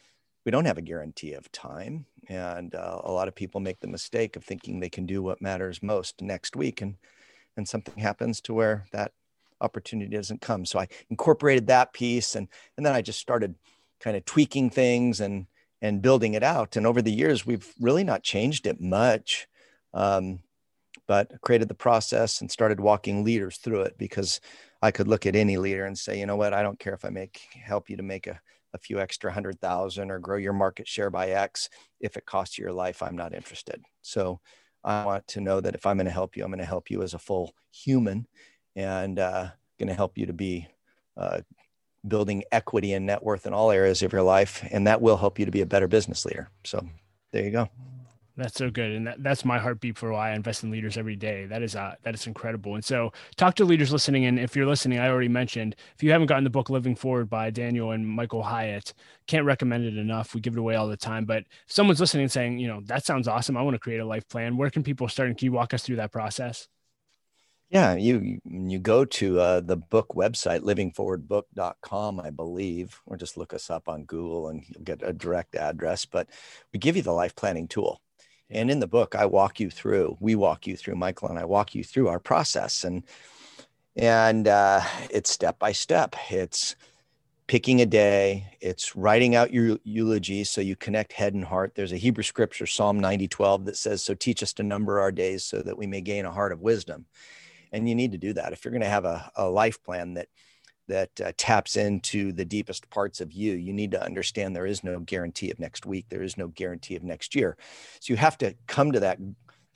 we 0.44 0.52
don't 0.52 0.66
have 0.66 0.78
a 0.78 0.82
guarantee 0.82 1.32
of 1.32 1.50
time, 1.50 2.06
and 2.28 2.76
uh, 2.76 3.00
a 3.02 3.10
lot 3.10 3.26
of 3.26 3.34
people 3.34 3.60
make 3.60 3.80
the 3.80 3.88
mistake 3.88 4.36
of 4.36 4.44
thinking 4.44 4.78
they 4.78 4.88
can 4.88 5.06
do 5.06 5.20
what 5.20 5.42
matters 5.42 5.82
most 5.82 6.22
next 6.22 6.54
week, 6.54 6.80
and 6.80 6.94
and 7.56 7.68
something 7.68 8.00
happens 8.00 8.40
to 8.42 8.54
where 8.54 8.86
that 8.92 9.10
opportunity 9.60 10.14
doesn't 10.14 10.40
come. 10.40 10.64
So 10.64 10.78
I 10.78 10.86
incorporated 11.10 11.66
that 11.66 11.92
piece, 11.92 12.36
and 12.36 12.46
and 12.76 12.86
then 12.86 12.94
I 12.94 13.02
just 13.02 13.18
started 13.18 13.56
kind 13.98 14.16
of 14.16 14.24
tweaking 14.24 14.70
things 14.70 15.18
and 15.18 15.46
and 15.84 16.00
building 16.00 16.32
it 16.32 16.42
out. 16.42 16.76
And 16.76 16.86
over 16.86 17.02
the 17.02 17.12
years, 17.12 17.44
we've 17.44 17.70
really 17.78 18.04
not 18.04 18.22
changed 18.22 18.66
it 18.66 18.80
much, 18.80 19.46
um, 19.92 20.38
but 21.06 21.30
created 21.42 21.68
the 21.68 21.74
process 21.74 22.40
and 22.40 22.50
started 22.50 22.80
walking 22.80 23.22
leaders 23.22 23.58
through 23.58 23.82
it 23.82 23.98
because 23.98 24.40
I 24.80 24.90
could 24.90 25.08
look 25.08 25.26
at 25.26 25.36
any 25.36 25.58
leader 25.58 25.84
and 25.84 25.96
say, 25.96 26.18
you 26.18 26.24
know 26.24 26.36
what, 26.36 26.54
I 26.54 26.62
don't 26.62 26.78
care 26.78 26.94
if 26.94 27.04
I 27.04 27.10
make 27.10 27.38
help 27.52 27.90
you 27.90 27.98
to 27.98 28.02
make 28.02 28.26
a, 28.26 28.40
a 28.72 28.78
few 28.78 28.98
extra 28.98 29.30
hundred 29.30 29.60
thousand 29.60 30.10
or 30.10 30.18
grow 30.18 30.38
your 30.38 30.54
market 30.54 30.88
share 30.88 31.10
by 31.10 31.28
X. 31.28 31.68
If 32.00 32.16
it 32.16 32.24
costs 32.24 32.56
you 32.56 32.62
your 32.62 32.72
life, 32.72 33.02
I'm 33.02 33.16
not 33.16 33.34
interested. 33.34 33.82
So 34.00 34.40
I 34.82 35.04
want 35.04 35.26
to 35.28 35.42
know 35.42 35.60
that 35.60 35.74
if 35.74 35.84
I'm 35.84 35.98
going 35.98 36.06
to 36.06 36.10
help 36.10 36.34
you, 36.34 36.44
I'm 36.44 36.50
going 36.50 36.60
to 36.60 36.64
help 36.64 36.90
you 36.90 37.02
as 37.02 37.12
a 37.12 37.18
full 37.18 37.52
human 37.70 38.26
and 38.74 39.18
uh, 39.18 39.48
going 39.78 39.88
to 39.88 39.94
help 39.94 40.16
you 40.16 40.24
to 40.24 40.32
be 40.32 40.66
uh, 41.18 41.42
building 42.06 42.44
equity 42.52 42.92
and 42.92 43.06
net 43.06 43.22
worth 43.22 43.46
in 43.46 43.52
all 43.52 43.70
areas 43.70 44.02
of 44.02 44.12
your 44.12 44.22
life. 44.22 44.66
And 44.70 44.86
that 44.86 45.00
will 45.00 45.16
help 45.16 45.38
you 45.38 45.44
to 45.44 45.50
be 45.50 45.60
a 45.60 45.66
better 45.66 45.88
business 45.88 46.24
leader. 46.24 46.50
So 46.64 46.86
there 47.32 47.44
you 47.44 47.50
go. 47.50 47.68
That's 48.36 48.56
so 48.56 48.68
good, 48.68 48.90
and 48.90 49.06
that, 49.06 49.22
that's 49.22 49.44
my 49.44 49.60
heartbeat 49.60 49.96
for 49.96 50.10
why 50.10 50.30
I 50.30 50.34
invest 50.34 50.64
in 50.64 50.72
leaders 50.72 50.96
every 50.96 51.14
day. 51.14 51.46
That 51.46 51.62
is 51.62 51.76
uh, 51.76 51.94
that 52.02 52.14
is 52.14 52.26
incredible. 52.26 52.74
And 52.74 52.84
so, 52.84 53.12
talk 53.36 53.54
to 53.56 53.64
leaders 53.64 53.92
listening. 53.92 54.24
And 54.24 54.40
if 54.40 54.56
you're 54.56 54.66
listening, 54.66 54.98
I 54.98 55.08
already 55.08 55.28
mentioned 55.28 55.76
if 55.94 56.02
you 56.02 56.10
haven't 56.10 56.26
gotten 56.26 56.42
the 56.42 56.50
book 56.50 56.68
"Living 56.68 56.96
Forward" 56.96 57.30
by 57.30 57.50
Daniel 57.50 57.92
and 57.92 58.04
Michael 58.04 58.42
Hyatt, 58.42 58.92
can't 59.28 59.46
recommend 59.46 59.84
it 59.84 59.96
enough. 59.96 60.34
We 60.34 60.40
give 60.40 60.54
it 60.54 60.58
away 60.58 60.74
all 60.74 60.88
the 60.88 60.96
time. 60.96 61.26
But 61.26 61.44
if 61.66 61.72
someone's 61.72 62.00
listening 62.00 62.24
and 62.24 62.32
saying, 62.32 62.58
you 62.58 62.66
know, 62.66 62.80
that 62.86 63.06
sounds 63.06 63.28
awesome. 63.28 63.56
I 63.56 63.62
want 63.62 63.76
to 63.76 63.78
create 63.78 64.00
a 64.00 64.04
life 64.04 64.28
plan. 64.28 64.56
Where 64.56 64.70
can 64.70 64.82
people 64.82 65.06
start? 65.06 65.28
And 65.28 65.38
can 65.38 65.46
you 65.46 65.52
walk 65.52 65.72
us 65.72 65.84
through 65.84 65.96
that 65.96 66.10
process? 66.10 66.66
Yeah, 67.74 67.96
you 67.96 68.40
you 68.46 68.80
go 68.80 69.06
to 69.06 69.40
uh, 69.40 69.60
the 69.60 69.78
book 69.78 70.10
website, 70.16 70.62
livingforwardbook.com, 70.62 72.20
I 72.20 72.30
believe, 72.32 73.00
or 73.06 73.16
just 73.16 73.38
look 73.38 73.54
us 73.54 73.70
up 73.70 73.88
on 73.88 74.06
Google 74.06 74.50
and 74.50 74.64
you'll 74.68 74.84
get 74.84 75.02
a 75.04 75.14
direct 75.14 75.56
address. 75.56 76.06
But 76.06 76.30
we 76.74 76.80
give 76.80 76.96
you 76.96 77.04
the 77.04 77.12
life 77.12 77.36
planning 77.36 77.68
tool. 77.68 78.02
And 78.50 78.72
in 78.72 78.80
the 78.80 78.88
book, 78.88 79.14
I 79.16 79.26
walk 79.28 79.60
you 79.60 79.70
through, 79.70 80.18
we 80.20 80.34
walk 80.36 80.66
you 80.66 80.76
through, 80.76 80.96
Michael 80.96 81.30
and 81.30 81.38
I 81.38 81.46
walk 81.46 81.76
you 81.76 81.84
through 81.84 82.08
our 82.08 82.20
process. 82.20 82.84
And 82.84 83.04
and 83.96 84.48
uh, 84.48 84.82
it's 85.10 85.30
step 85.30 85.60
by 85.60 85.72
step. 85.72 86.16
It's 86.30 86.76
picking 87.48 87.82
a 87.82 87.86
day, 87.86 88.56
it's 88.60 88.96
writing 88.96 89.36
out 89.36 89.54
your 89.54 89.78
eulogy 89.84 90.44
so 90.44 90.62
you 90.62 90.76
connect 90.76 91.14
head 91.14 91.34
and 91.34 91.46
heart. 91.46 91.74
There's 91.76 91.92
a 91.92 91.98
Hebrew 91.98 92.24
scripture, 92.24 92.66
Psalm 92.66 93.00
90, 93.00 93.28
12, 93.28 93.66
that 93.66 93.76
says, 93.78 94.02
So 94.02 94.14
teach 94.14 94.42
us 94.42 94.54
to 94.54 94.64
number 94.64 95.00
our 95.00 95.12
days 95.12 95.44
so 95.44 95.62
that 95.62 95.78
we 95.78 95.86
may 95.86 96.02
gain 96.02 96.26
a 96.26 96.32
heart 96.32 96.52
of 96.52 96.62
wisdom 96.62 97.06
and 97.74 97.88
you 97.88 97.94
need 97.94 98.12
to 98.12 98.18
do 98.18 98.32
that. 98.32 98.52
If 98.52 98.64
you're 98.64 98.72
going 98.72 98.82
to 98.82 98.88
have 98.88 99.04
a, 99.04 99.30
a 99.36 99.48
life 99.48 99.82
plan 99.82 100.14
that 100.14 100.28
that 100.86 101.18
uh, 101.18 101.32
taps 101.38 101.76
into 101.76 102.30
the 102.30 102.44
deepest 102.44 102.90
parts 102.90 103.22
of 103.22 103.32
you 103.32 103.54
you 103.54 103.72
need 103.72 103.90
to 103.90 104.04
understand 104.04 104.54
there 104.54 104.66
is 104.66 104.84
no 104.84 105.00
guarantee 105.00 105.50
of 105.50 105.58
next 105.58 105.86
week 105.86 106.04
there 106.10 106.22
is 106.22 106.36
no 106.36 106.48
guarantee 106.48 106.94
of 106.94 107.02
next 107.02 107.34
year. 107.34 107.56
So 108.00 108.12
you 108.12 108.18
have 108.18 108.36
to 108.38 108.54
come 108.66 108.92
to 108.92 109.00
that 109.00 109.18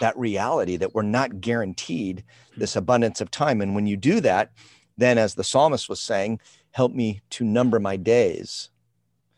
that 0.00 0.17
reality 0.19 0.76
that 0.76 0.95
we're 0.95 1.02
not 1.02 1.40
guaranteed 1.40 2.25
this 2.57 2.76
abundance 2.76 3.21
of 3.21 3.31
time. 3.31 3.61
And 3.62 3.75
when 3.75 3.87
you 3.87 3.97
do 3.97 4.21
that 4.21 4.52
then 4.99 5.17
as 5.17 5.35
the 5.35 5.45
psalmist 5.45 5.88
was 5.88 6.00
saying 6.00 6.40
help 6.73 6.93
me 6.93 7.23
to 7.31 7.45
number 7.45 7.81
my 7.81 7.97
days 7.97 8.69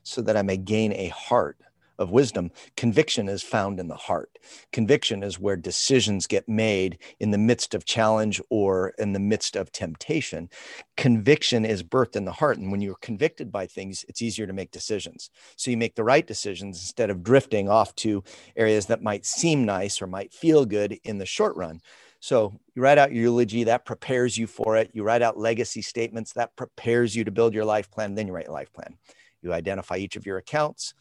so 0.03 0.21
that 0.23 0.37
i 0.37 0.43
may 0.43 0.57
gain 0.57 0.93
a 0.93 1.09
heart 1.09 1.57
of 2.01 2.11
wisdom, 2.11 2.51
conviction 2.77 3.29
is 3.29 3.43
found 3.43 3.79
in 3.79 3.87
the 3.87 3.95
heart. 3.95 4.39
Conviction 4.73 5.23
is 5.23 5.39
where 5.39 5.57
decisions 5.57 6.27
get 6.27 6.49
made 6.49 6.99
in 7.21 7.31
the 7.31 7.39
midst 7.39 7.75
of 7.75 7.85
challenge 7.85 8.41
or 8.51 8.95
in 8.99 9.13
the 9.13 9.21
midst 9.21 9.55
of 9.55 9.71
temptation. 9.71 10.49
Conviction 10.97 11.65
is 11.65 11.83
birthed 11.83 12.17
in 12.17 12.25
the 12.25 12.33
heart. 12.33 12.59
And 12.59 12.73
when 12.73 12.81
you're 12.81 12.97
convicted 12.97 13.53
by 13.53 13.67
things, 13.67 14.05
it's 14.09 14.23
easier 14.23 14.47
to 14.47 14.53
make 14.53 14.71
decisions. 14.71 15.31
So 15.57 15.71
you 15.71 15.77
make 15.77 15.95
the 15.95 16.05
right 16.05 16.27
decisions 16.27 16.79
instead 16.79 17.11
of 17.11 17.23
drifting 17.23 17.69
off 17.69 17.95
to 17.97 18.25
areas 18.57 18.87
that 18.87 19.03
might 19.03 19.27
seem 19.27 19.65
nice 19.65 20.01
or 20.01 20.07
might 20.07 20.33
feel 20.33 20.65
good 20.65 20.99
in 21.05 21.19
the 21.19 21.27
short 21.27 21.55
run. 21.55 21.81
So 22.21 22.59
you 22.75 22.83
write 22.83 22.99
out 22.99 23.13
your 23.13 23.23
eulogy, 23.23 23.65
that 23.65 23.87
prepares 23.87 24.37
you 24.37 24.47
for 24.47 24.77
it. 24.77 24.91
You 24.93 25.03
write 25.03 25.23
out 25.23 25.39
legacy 25.39 25.83
statements, 25.83 26.33
that 26.35 26.57
prepares 26.57 27.15
you 27.15 27.25
to 27.25 27.31
build 27.31 27.55
your 27.55 27.65
life 27.65 27.91
plan. 27.91 28.15
Then 28.15 28.27
you 28.27 28.33
write 28.35 28.47
your 28.47 28.55
life 28.55 28.73
plan. 28.73 28.97
You 29.43 29.53
identify 29.55 29.97
each 29.97 30.17
of 30.17 30.27
your 30.27 30.37
accounts 30.37 30.95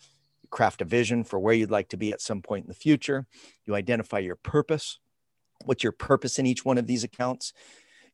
craft 0.50 0.82
a 0.82 0.86
vision 0.86 1.24
for 1.24 1.40
where 1.40 1.54
you'd 1.54 1.72
like 1.72 1.90
to 1.90 1.98
be 1.98 2.12
at 2.12 2.22
some 2.22 2.42
point 2.42 2.66
in 2.66 2.70
the 2.70 2.76
future. 2.76 3.26
You 3.66 3.76
identify 3.76 4.20
your 4.20 4.36
purpose. 4.36 5.00
What's 5.66 5.84
your 5.84 5.92
purpose 5.92 6.40
in 6.40 6.46
each 6.46 6.66
one 6.66 6.78
of 6.78 6.88
these 6.88 7.04
accounts? 7.04 7.54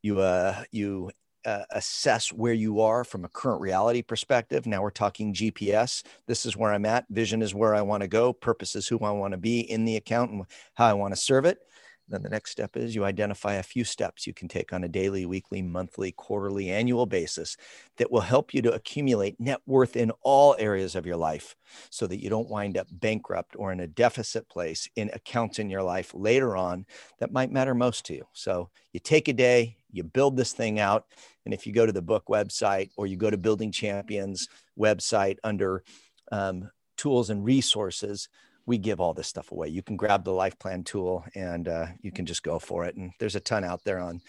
You 0.01 0.19
uh, 0.19 0.63
you 0.71 1.11
uh, 1.45 1.63
assess 1.69 2.33
where 2.33 2.53
you 2.53 2.81
are 2.81 3.03
from 3.03 3.23
a 3.23 3.29
current 3.29 3.61
reality 3.61 4.01
perspective. 4.01 4.65
Now 4.65 4.81
we're 4.81 4.89
talking 4.89 5.33
GPS. 5.33 6.03
This 6.27 6.45
is 6.45 6.57
where 6.57 6.73
I'm 6.73 6.85
at. 6.85 7.05
Vision 7.09 7.41
is 7.41 7.53
where 7.53 7.75
I 7.75 7.83
want 7.83 8.01
to 8.01 8.07
go. 8.07 8.33
Purpose 8.33 8.75
is 8.75 8.87
who 8.87 8.99
I 8.99 9.11
want 9.11 9.33
to 9.33 9.37
be 9.37 9.59
in 9.59 9.85
the 9.85 9.95
account 9.95 10.31
and 10.31 10.45
how 10.73 10.87
I 10.87 10.93
want 10.93 11.13
to 11.13 11.19
serve 11.19 11.45
it. 11.45 11.59
Then 12.07 12.21
the 12.21 12.29
next 12.29 12.51
step 12.51 12.77
is 12.77 12.93
you 12.93 13.03
identify 13.03 13.55
a 13.55 13.63
few 13.63 13.83
steps 13.83 14.27
you 14.27 14.33
can 14.33 14.47
take 14.47 14.73
on 14.73 14.83
a 14.83 14.87
daily, 14.87 15.25
weekly, 15.25 15.61
monthly, 15.61 16.11
quarterly, 16.11 16.69
annual 16.69 17.05
basis 17.05 17.57
that 17.97 18.11
will 18.11 18.21
help 18.21 18.53
you 18.53 18.61
to 18.61 18.73
accumulate 18.73 19.39
net 19.39 19.61
worth 19.65 19.95
in 19.95 20.11
all 20.21 20.55
areas 20.59 20.95
of 20.95 21.05
your 21.05 21.17
life 21.17 21.55
so 21.89 22.05
that 22.05 22.21
you 22.21 22.29
don't 22.29 22.49
wind 22.49 22.77
up 22.77 22.87
bankrupt 22.91 23.55
or 23.57 23.71
in 23.71 23.79
a 23.79 23.87
deficit 23.87 24.47
place 24.49 24.87
in 24.95 25.09
accounts 25.13 25.57
in 25.57 25.69
your 25.69 25.81
life 25.81 26.13
later 26.13 26.55
on 26.55 26.85
that 27.19 27.31
might 27.31 27.51
matter 27.51 27.73
most 27.73 28.05
to 28.05 28.13
you. 28.13 28.25
So 28.33 28.69
you 28.93 28.99
take 28.99 29.27
a 29.27 29.33
day, 29.33 29.77
you 29.91 30.03
build 30.03 30.37
this 30.37 30.53
thing 30.53 30.79
out. 30.79 31.05
And 31.45 31.53
if 31.53 31.65
you 31.65 31.73
go 31.73 31.85
to 31.85 31.91
the 31.91 32.01
book 32.01 32.25
website 32.27 32.91
or 32.97 33.07
you 33.07 33.17
go 33.17 33.31
to 33.31 33.37
Building 33.37 33.71
Champions 33.71 34.47
website 34.77 35.37
under 35.43 35.83
um, 36.31 36.69
tools 36.97 37.29
and 37.29 37.43
resources, 37.43 38.29
we 38.65 38.77
give 38.77 38.99
all 38.99 39.13
this 39.13 39.27
stuff 39.27 39.51
away. 39.51 39.69
You 39.69 39.83
can 39.83 39.95
grab 39.95 40.23
the 40.23 40.31
life 40.31 40.57
plan 40.57 40.83
tool 40.83 41.23
and 41.35 41.67
uh, 41.67 41.87
you 42.01 42.11
can 42.11 42.25
just 42.25 42.43
go 42.43 42.59
for 42.59 42.85
it. 42.85 42.95
And 42.95 43.11
there's 43.19 43.35
a 43.35 43.39
ton 43.39 43.63
out 43.63 43.83
there 43.83 43.99
on 43.99 44.21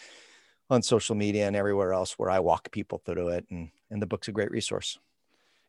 on 0.69 0.83
social 0.83 1.15
media 1.15 1.47
and 1.47 1.55
everywhere 1.55 1.93
else 1.93 2.19
where 2.19 2.29
I 2.29 2.41
walk 2.41 2.73
people 2.73 2.99
through 2.99 3.29
it. 3.29 3.47
And 3.51 3.71
and 3.91 4.03
the 4.03 4.07
book's 4.07 4.29
a 4.29 4.33
great 4.33 4.51
resource. 4.51 4.99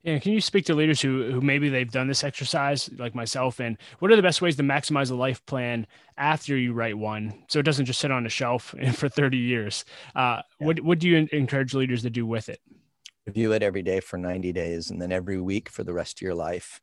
Yeah, 0.04 0.20
can 0.20 0.32
you 0.32 0.42
speak 0.42 0.66
to 0.66 0.76
leaders 0.76 1.02
who 1.02 1.32
who 1.32 1.42
maybe 1.42 1.70
they've 1.70 1.92
done 1.92 2.08
this 2.08 2.24
exercise 2.24 2.90
like 2.98 3.16
myself? 3.16 3.60
And 3.60 3.78
what 4.00 4.12
are 4.12 4.16
the 4.16 4.22
best 4.22 4.42
ways 4.42 4.56
to 4.58 4.64
maximize 4.64 5.12
a 5.12 5.16
life 5.16 5.46
plan 5.46 5.88
after 6.18 6.56
you 6.56 6.74
write 6.74 6.98
one, 6.98 7.44
so 7.48 7.60
it 7.60 7.64
doesn't 7.64 7.86
just 7.86 8.00
sit 8.00 8.12
on 8.12 8.26
a 8.26 8.30
shelf 8.30 8.76
for 8.94 9.10
30 9.10 9.38
years? 9.38 9.86
Uh, 10.16 10.42
yeah. 10.60 10.68
What 10.68 10.80
what 10.82 11.00
do 11.00 11.08
you 11.10 11.28
encourage 11.32 11.74
leaders 11.74 12.04
to 12.04 12.10
do 12.10 12.26
with 12.26 12.50
it? 12.50 12.62
Review 13.26 13.52
it 13.52 13.64
every 13.64 13.82
day 13.82 14.00
for 14.00 14.18
90 14.18 14.54
days, 14.54 14.92
and 14.92 15.02
then 15.02 15.12
every 15.12 15.42
week 15.42 15.68
for 15.68 15.84
the 15.84 15.94
rest 15.94 16.20
of 16.20 16.22
your 16.22 16.36
life. 16.36 16.80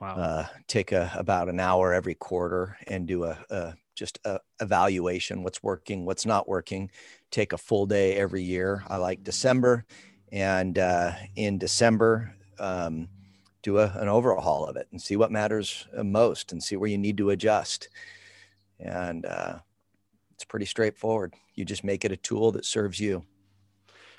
Wow. 0.00 0.16
Uh, 0.16 0.46
take 0.66 0.92
a, 0.92 1.10
about 1.14 1.48
an 1.48 1.60
hour 1.60 1.92
every 1.92 2.14
quarter 2.14 2.76
and 2.86 3.06
do 3.06 3.24
a, 3.24 3.38
a 3.50 3.74
just 3.94 4.18
a 4.24 4.38
evaluation 4.60 5.42
what's 5.42 5.62
working 5.62 6.04
what's 6.04 6.26
not 6.26 6.48
working. 6.48 6.90
Take 7.30 7.52
a 7.52 7.58
full 7.58 7.86
day 7.86 8.14
every 8.14 8.42
year. 8.42 8.84
I 8.88 8.98
like 8.98 9.24
december 9.24 9.84
and 10.32 10.78
uh, 10.78 11.12
in 11.34 11.58
december 11.58 12.34
um, 12.58 13.08
do 13.62 13.78
a, 13.78 13.86
an 13.96 14.08
overhaul 14.08 14.66
of 14.66 14.76
it 14.76 14.86
and 14.92 15.00
see 15.00 15.16
what 15.16 15.32
matters 15.32 15.86
uh, 15.96 16.04
most 16.04 16.52
and 16.52 16.62
see 16.62 16.76
where 16.76 16.90
you 16.90 16.98
need 16.98 17.16
to 17.16 17.30
adjust. 17.30 17.88
And 18.78 19.24
uh, 19.24 19.58
it's 20.34 20.44
pretty 20.44 20.66
straightforward. 20.66 21.34
You 21.54 21.64
just 21.64 21.84
make 21.84 22.04
it 22.04 22.12
a 22.12 22.16
tool 22.16 22.52
that 22.52 22.66
serves 22.66 23.00
you 23.00 23.24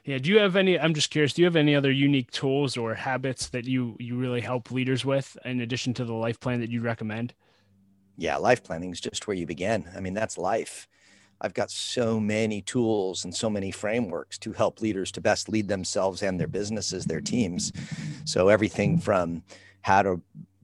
yeah. 0.08 0.18
Do 0.18 0.30
you 0.32 0.40
have 0.40 0.56
any? 0.56 0.80
I'm 0.80 0.94
just 0.94 1.12
curious. 1.12 1.34
Do 1.34 1.42
you 1.42 1.46
have 1.46 1.58
any 1.58 1.76
other 1.76 1.92
unique 1.92 2.32
tools 2.32 2.78
or 2.78 2.96
habits 2.96 3.50
that 3.50 3.66
you 3.66 3.98
you 4.00 4.16
really 4.16 4.40
help 4.40 4.72
leaders 4.72 5.04
with, 5.04 5.38
in 5.44 5.60
addition 5.60 5.94
to 5.96 6.06
the 6.06 6.14
life 6.14 6.40
plan 6.40 6.62
that 6.62 6.70
you 6.70 6.82
recommend? 6.82 7.34
Yeah, 8.18 8.38
life 8.38 8.64
planning 8.64 8.92
is 8.92 9.02
just 9.02 9.28
where 9.28 9.36
you 9.36 9.46
begin. 9.46 9.86
I 9.96 10.00
mean, 10.00 10.14
that's 10.14 10.38
life. 10.38 10.88
I've 11.42 11.54
got 11.54 11.70
so 11.70 12.20
many 12.22 12.62
tools 12.62 13.26
and 13.26 13.36
so 13.36 13.50
many 13.50 13.70
frameworks 13.70 14.38
to 14.40 14.54
help 14.54 14.82
leaders 14.82 15.12
to 15.12 15.22
best 15.22 15.50
lead 15.50 15.68
themselves 15.68 16.24
and 16.24 16.40
their 16.40 16.48
businesses, 16.48 17.06
their 17.06 17.22
teams. 17.22 17.74
So 18.26 18.48
everything 18.48 18.98
from 18.98 19.44
how 19.82 20.04
to 20.04 20.22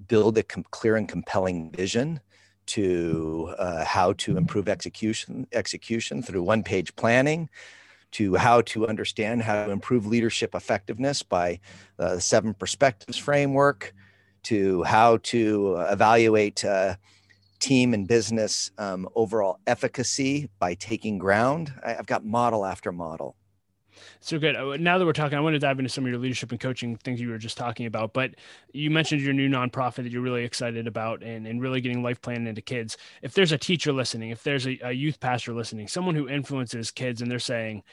build 0.08 0.38
a 0.38 0.44
clear 0.44 0.96
and 0.96 1.08
compelling 1.08 1.70
vision 1.72 2.22
to 2.66 3.54
uh, 3.58 3.84
how 3.84 4.14
to 4.14 4.38
improve 4.38 4.70
execution 4.70 5.46
execution 5.52 6.24
through 6.24 6.44
one 6.44 6.64
page 6.64 6.96
planning 6.96 7.50
to 8.13 8.36
how 8.36 8.62
to 8.62 8.88
understand 8.88 9.41
how 9.41 9.65
to 9.65 9.72
improve 9.72 10.05
leadership 10.05 10.55
effectiveness 10.55 11.24
by 11.24 11.60
uh, 12.00 12.15
the 12.15 12.22
seven 12.22 12.53
perspectives 12.53 13.17
framework, 13.17 13.93
to 14.43 14.84
how 14.84 15.17
to 15.24 15.75
evaluate 15.89 16.63
uh, 16.65 16.96
team 17.60 17.93
and 17.93 18.08
business 18.08 18.72
um, 18.77 19.08
overall 19.15 19.60
efficacy 19.65 20.50
by 20.60 20.74
taking 20.74 21.17
ground. 21.17 21.74
I, 21.84 21.93
have 21.93 22.05
got 22.05 22.25
model 22.25 22.65
after 22.65 22.91
model. 22.91 23.36
So 24.19 24.39
good. 24.39 24.55
Uh, 24.55 24.77
now 24.77 24.98
that 24.98 25.05
we're 25.05 25.13
talking, 25.13 25.38
I 25.38 25.41
want 25.41 25.53
to 25.53 25.60
dive 25.60 25.79
into 25.79 25.89
some 25.89 26.03
of 26.05 26.10
your 26.10 26.19
leadership 26.19 26.51
and 26.51 26.60
coaching 26.60 26.95
things 26.98 27.19
you 27.19 27.29
were 27.29 27.38
just 27.38 27.57
talking 27.57 27.86
about. 27.86 28.13
But 28.13 28.36
you 28.72 28.89
mentioned 28.89 29.22
your 29.22 29.33
new 29.33 29.50
nonprofit 29.50 30.03
that 30.03 30.12
you're 30.12 30.22
really 30.22 30.43
excited 30.43 30.88
about 30.88 31.24
and, 31.24 31.48
and 31.48 31.62
really 31.62 31.81
getting 31.81 32.03
life 32.03 32.22
planning 32.22 32.48
into 32.48 32.62
kids. 32.62 32.98
If 33.22 33.33
there's 33.33 33.51
a 33.51 33.57
teacher 33.57 33.91
listening, 33.91 34.29
if 34.29 34.43
there's 34.43 34.67
a, 34.67 34.79
a 34.83 34.91
youth 34.91 35.19
pastor 35.19 35.53
listening, 35.53 35.88
someone 35.88 36.15
who 36.15 36.27
influences 36.29 36.91
kids 36.91 37.22
and 37.22 37.29
they're 37.29 37.39
saying, 37.39 37.83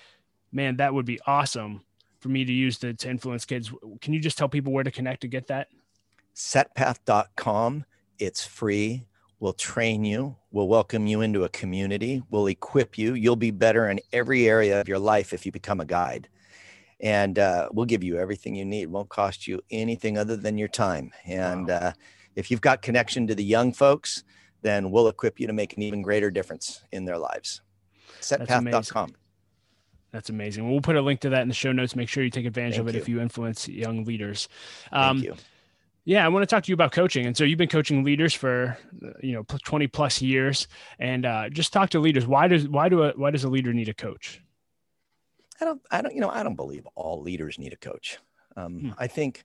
man, 0.52 0.76
that 0.76 0.94
would 0.94 1.06
be 1.06 1.20
awesome 1.26 1.82
for 2.20 2.28
me 2.28 2.44
to 2.44 2.52
use 2.52 2.78
to, 2.78 2.94
to 2.94 3.08
influence 3.08 3.44
kids. 3.44 3.72
Can 4.00 4.12
you 4.12 4.20
just 4.20 4.38
tell 4.38 4.48
people 4.48 4.72
where 4.72 4.84
to 4.84 4.90
connect 4.90 5.22
to 5.22 5.28
get 5.28 5.46
that? 5.48 5.68
Setpath.com. 6.34 7.84
It's 8.18 8.44
free. 8.44 9.06
We'll 9.38 9.54
train 9.54 10.04
you. 10.04 10.36
We'll 10.52 10.66
welcome 10.66 11.06
you 11.06 11.20
into 11.20 11.44
a 11.44 11.48
community. 11.48 12.22
We'll 12.30 12.48
equip 12.48 12.98
you. 12.98 13.14
You'll 13.14 13.36
be 13.36 13.52
better 13.52 13.88
in 13.88 14.00
every 14.12 14.48
area 14.48 14.80
of 14.80 14.88
your 14.88 14.98
life 14.98 15.32
if 15.32 15.46
you 15.46 15.52
become 15.52 15.80
a 15.80 15.84
guide. 15.84 16.28
And 16.98 17.38
uh, 17.38 17.68
we'll 17.72 17.86
give 17.86 18.02
you 18.02 18.18
everything 18.18 18.56
you 18.56 18.64
need. 18.64 18.86
Won't 18.86 19.08
cost 19.08 19.46
you 19.46 19.60
anything 19.70 20.18
other 20.18 20.36
than 20.36 20.58
your 20.58 20.68
time. 20.68 21.12
And 21.24 21.68
wow. 21.68 21.74
uh, 21.74 21.92
if 22.34 22.50
you've 22.50 22.60
got 22.60 22.82
connection 22.82 23.28
to 23.28 23.34
the 23.36 23.44
young 23.44 23.72
folks, 23.72 24.24
then 24.62 24.90
we'll 24.90 25.06
equip 25.06 25.38
you 25.38 25.46
to 25.46 25.52
make 25.52 25.76
an 25.76 25.82
even 25.82 26.02
greater 26.02 26.32
difference 26.32 26.82
in 26.90 27.04
their 27.04 27.16
lives. 27.16 27.62
Setpath.com. 28.20 29.14
That's 30.10 30.30
amazing. 30.30 30.68
We'll 30.68 30.80
put 30.80 30.96
a 30.96 31.00
link 31.00 31.20
to 31.20 31.28
that 31.28 31.42
in 31.42 31.48
the 31.48 31.54
show 31.54 31.70
notes. 31.70 31.94
Make 31.94 32.08
sure 32.08 32.24
you 32.24 32.30
take 32.30 32.44
advantage 32.44 32.74
Thank 32.74 32.88
of 32.88 32.88
it 32.88 32.94
you. 32.96 33.00
if 33.00 33.08
you 33.08 33.20
influence 33.20 33.68
young 33.68 34.04
leaders. 34.04 34.48
Um, 34.90 35.22
Thank 35.22 35.28
you 35.28 35.44
Yeah, 36.04 36.24
I 36.24 36.28
want 36.28 36.42
to 36.42 36.46
talk 36.46 36.64
to 36.64 36.68
you 36.68 36.74
about 36.74 36.92
coaching. 36.92 37.26
And 37.26 37.36
so 37.36 37.44
you've 37.44 37.58
been 37.58 37.68
coaching 37.68 38.04
leaders 38.04 38.34
for 38.34 38.78
you 39.22 39.32
know 39.32 39.42
20 39.42 39.86
plus 39.88 40.22
years, 40.22 40.66
and 40.98 41.26
uh, 41.26 41.50
just 41.50 41.72
talk 41.72 41.90
to 41.90 42.00
leaders. 42.00 42.26
Why 42.26 42.48
does 42.48 42.68
why 42.68 42.88
do 42.88 43.04
a, 43.04 43.12
why 43.12 43.30
does 43.30 43.44
a 43.44 43.48
leader 43.48 43.72
need 43.72 43.88
a 43.88 43.94
coach? 43.94 44.42
I 45.60 45.64
don't 45.64 45.82
I 45.90 46.02
don't 46.02 46.14
you 46.14 46.20
know 46.20 46.30
I 46.30 46.42
don't 46.42 46.56
believe 46.56 46.86
all 46.94 47.20
leaders 47.20 47.58
need 47.58 47.72
a 47.72 47.76
coach. 47.76 48.18
Um, 48.56 48.80
hmm. 48.80 48.90
I 48.98 49.06
think 49.06 49.42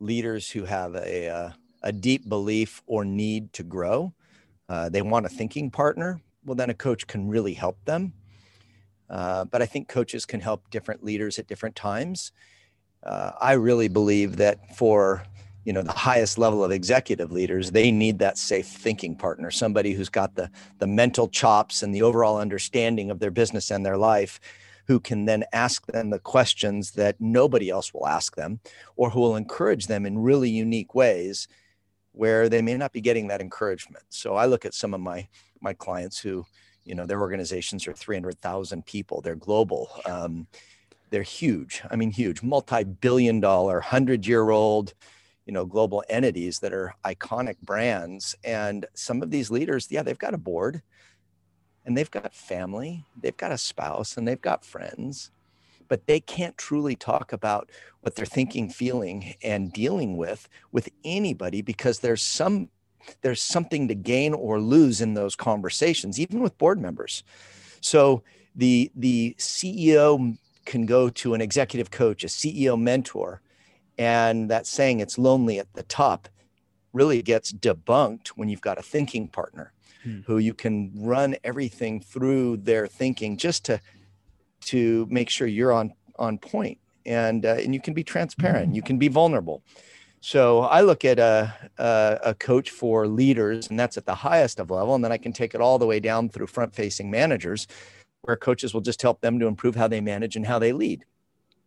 leaders 0.00 0.50
who 0.50 0.64
have 0.64 0.94
a, 0.94 1.26
a, 1.26 1.34
uh, 1.34 1.50
a 1.84 1.92
deep 1.92 2.28
belief 2.28 2.82
or 2.86 3.04
need 3.04 3.52
to 3.52 3.62
grow, 3.62 4.12
uh, 4.68 4.88
they 4.88 5.02
want 5.02 5.26
a 5.26 5.28
thinking 5.28 5.70
partner. 5.70 6.20
Well, 6.44 6.56
then 6.56 6.70
a 6.70 6.74
coach 6.74 7.06
can 7.06 7.28
really 7.28 7.54
help 7.54 7.84
them. 7.84 8.12
Uh, 9.08 9.44
but 9.44 9.62
I 9.62 9.66
think 9.66 9.88
coaches 9.88 10.24
can 10.24 10.40
help 10.40 10.70
different 10.70 11.04
leaders 11.04 11.38
at 11.38 11.46
different 11.46 11.76
times. 11.76 12.32
Uh, 13.02 13.32
I 13.40 13.52
really 13.52 13.88
believe 13.88 14.36
that 14.36 14.76
for 14.76 15.24
you 15.64 15.72
know 15.72 15.82
the 15.82 15.92
highest 15.92 16.38
level 16.38 16.64
of 16.64 16.72
executive 16.72 17.30
leaders 17.30 17.70
they 17.70 17.90
need 17.90 18.18
that 18.18 18.38
safe 18.38 18.66
thinking 18.66 19.14
partner 19.14 19.50
somebody 19.50 19.92
who's 19.92 20.08
got 20.08 20.34
the 20.34 20.50
the 20.78 20.86
mental 20.86 21.28
chops 21.28 21.82
and 21.82 21.94
the 21.94 22.02
overall 22.02 22.38
understanding 22.38 23.10
of 23.10 23.18
their 23.18 23.30
business 23.30 23.70
and 23.70 23.84
their 23.84 23.96
life 23.96 24.40
who 24.86 24.98
can 24.98 25.24
then 25.24 25.44
ask 25.52 25.86
them 25.86 26.10
the 26.10 26.18
questions 26.18 26.92
that 26.92 27.20
nobody 27.20 27.70
else 27.70 27.94
will 27.94 28.06
ask 28.06 28.36
them 28.36 28.60
or 28.96 29.10
who 29.10 29.20
will 29.20 29.36
encourage 29.36 29.86
them 29.86 30.04
in 30.04 30.18
really 30.18 30.50
unique 30.50 30.94
ways 30.94 31.48
where 32.12 32.48
they 32.48 32.62
may 32.62 32.76
not 32.76 32.92
be 32.92 33.00
getting 33.00 33.28
that 33.28 33.40
encouragement. 33.40 34.04
So 34.10 34.34
i 34.34 34.46
look 34.46 34.64
at 34.64 34.74
some 34.74 34.94
of 34.94 35.00
my 35.00 35.28
my 35.60 35.72
clients 35.72 36.18
who 36.18 36.44
you 36.84 36.94
know 36.94 37.06
their 37.06 37.20
organizations 37.20 37.86
are 37.86 37.92
300000 37.92 38.84
people. 38.84 39.20
They're 39.20 39.36
global. 39.36 39.88
Um, 40.04 40.46
they're 41.10 41.22
huge. 41.22 41.82
I 41.90 41.96
mean 41.96 42.10
huge. 42.10 42.42
Multi-billion 42.42 43.40
dollar 43.40 43.74
100 43.74 44.26
year 44.26 44.50
old 44.50 44.94
you 45.46 45.52
know 45.52 45.64
global 45.64 46.04
entities 46.08 46.60
that 46.60 46.72
are 46.72 46.94
iconic 47.04 47.60
brands 47.62 48.34
and 48.44 48.86
some 48.94 49.22
of 49.22 49.30
these 49.30 49.50
leaders 49.50 49.88
yeah 49.90 50.02
they've 50.02 50.18
got 50.18 50.34
a 50.34 50.38
board 50.38 50.82
and 51.84 51.96
they've 51.96 52.10
got 52.10 52.34
family 52.34 53.04
they've 53.20 53.36
got 53.36 53.52
a 53.52 53.58
spouse 53.58 54.16
and 54.16 54.26
they've 54.26 54.40
got 54.40 54.64
friends 54.64 55.30
but 55.92 56.06
they 56.06 56.20
can't 56.20 56.56
truly 56.56 56.96
talk 56.96 57.34
about 57.34 57.70
what 58.00 58.14
they're 58.14 58.24
thinking 58.24 58.70
feeling 58.70 59.34
and 59.42 59.74
dealing 59.74 60.16
with 60.16 60.48
with 60.70 60.88
anybody 61.04 61.60
because 61.60 61.98
there's 61.98 62.22
some 62.22 62.70
there's 63.20 63.42
something 63.42 63.88
to 63.88 63.94
gain 63.94 64.32
or 64.32 64.58
lose 64.58 65.02
in 65.02 65.12
those 65.12 65.36
conversations 65.36 66.18
even 66.18 66.40
with 66.40 66.56
board 66.56 66.80
members. 66.80 67.24
So 67.82 68.22
the 68.56 68.90
the 68.96 69.36
ceo 69.38 70.38
can 70.64 70.86
go 70.86 71.10
to 71.10 71.34
an 71.34 71.42
executive 71.42 71.90
coach 71.90 72.24
a 72.24 72.28
ceo 72.28 72.80
mentor 72.80 73.41
and 73.98 74.50
that 74.50 74.66
saying 74.66 75.00
it's 75.00 75.18
lonely 75.18 75.58
at 75.58 75.72
the 75.74 75.82
top 75.84 76.28
really 76.92 77.22
gets 77.22 77.52
debunked 77.52 78.28
when 78.28 78.48
you've 78.48 78.60
got 78.60 78.78
a 78.78 78.82
thinking 78.82 79.28
partner 79.28 79.72
hmm. 80.02 80.20
who 80.26 80.38
you 80.38 80.54
can 80.54 80.92
run 80.94 81.36
everything 81.44 82.00
through 82.00 82.56
their 82.58 82.86
thinking 82.86 83.36
just 83.36 83.64
to 83.64 83.80
to 84.60 85.06
make 85.10 85.28
sure 85.28 85.46
you're 85.46 85.72
on 85.72 85.92
on 86.16 86.38
point. 86.38 86.78
And 87.04 87.44
uh, 87.44 87.54
and 87.54 87.74
you 87.74 87.80
can 87.80 87.94
be 87.94 88.04
transparent. 88.04 88.74
You 88.74 88.82
can 88.82 88.98
be 88.98 89.08
vulnerable. 89.08 89.62
So 90.24 90.60
i 90.60 90.82
look 90.82 91.04
at 91.04 91.18
a, 91.18 91.52
a, 91.78 92.18
a 92.26 92.34
coach 92.34 92.70
for 92.70 93.08
leaders 93.08 93.68
and 93.68 93.80
that's 93.80 93.96
at 93.96 94.06
the 94.06 94.14
highest 94.14 94.60
of 94.60 94.70
level. 94.70 94.94
And 94.94 95.02
then 95.02 95.10
i 95.12 95.18
can 95.18 95.32
take 95.32 95.54
it 95.54 95.60
all 95.60 95.78
the 95.78 95.86
way 95.86 95.98
down 95.98 96.28
through 96.28 96.46
front 96.46 96.74
facing 96.74 97.10
managers 97.10 97.66
where 98.22 98.36
coaches 98.36 98.72
will 98.72 98.82
just 98.82 99.02
help 99.02 99.20
them 99.20 99.40
to 99.40 99.46
improve 99.46 99.74
how 99.74 99.88
they 99.88 100.00
manage 100.00 100.36
and 100.36 100.46
how 100.46 100.60
they 100.60 100.72
lead 100.72 101.04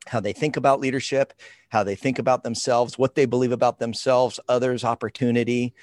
how 0.08 0.20
they 0.20 0.34
think 0.34 0.58
about 0.58 0.80
leadership, 0.80 1.34
how 1.70 1.84
they 1.84 1.96
think 1.96 2.20
about 2.20 2.44
themselves, 2.44 2.98
what 2.98 3.16
they 3.16 3.26
believe 3.26 3.52
about 3.52 3.80
themselves, 3.80 4.40
others, 4.48 4.84
opportunity, 4.84 5.74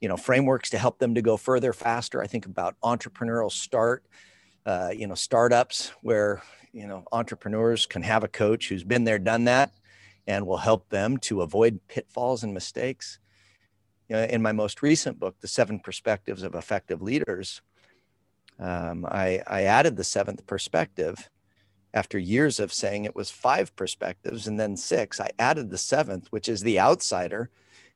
you 0.00 0.08
know, 0.08 0.16
frameworks 0.16 0.70
to 0.70 0.78
help 0.78 0.98
them 0.98 1.14
to 1.14 1.22
go 1.22 1.36
further, 1.36 1.72
faster. 1.72 2.22
I 2.22 2.26
think 2.26 2.46
about 2.46 2.76
entrepreneurial 2.82 3.50
start, 3.50 4.04
uh, 4.66 4.90
you 4.94 5.06
know, 5.06 5.14
startups 5.14 5.92
where, 6.02 6.42
you 6.72 6.86
know, 6.86 7.04
entrepreneurs 7.12 7.86
can 7.86 8.02
have 8.02 8.24
a 8.24 8.28
coach 8.28 8.68
who's 8.68 8.84
been 8.84 9.04
there, 9.04 9.18
done 9.18 9.44
that, 9.44 9.72
and 10.26 10.46
will 10.46 10.58
help 10.58 10.88
them 10.90 11.16
to 11.18 11.42
avoid 11.42 11.80
pitfalls 11.88 12.44
and 12.44 12.54
mistakes. 12.54 13.18
You 14.08 14.16
know, 14.16 14.24
in 14.24 14.42
my 14.42 14.52
most 14.52 14.82
recent 14.82 15.18
book, 15.18 15.36
The 15.40 15.48
Seven 15.48 15.80
Perspectives 15.80 16.42
of 16.42 16.54
Effective 16.54 17.00
Leaders, 17.00 17.62
um, 18.58 19.06
I, 19.06 19.42
I 19.46 19.62
added 19.62 19.96
the 19.96 20.04
seventh 20.04 20.46
perspective 20.46 21.30
after 21.92 22.18
years 22.18 22.60
of 22.60 22.72
saying 22.72 23.04
it 23.04 23.16
was 23.16 23.30
five 23.30 23.74
perspectives 23.76 24.46
and 24.46 24.58
then 24.58 24.76
six, 24.76 25.20
I 25.20 25.30
added 25.38 25.70
the 25.70 25.78
seventh, 25.78 26.28
which 26.30 26.48
is 26.48 26.62
the 26.62 26.78
outsider, 26.78 27.50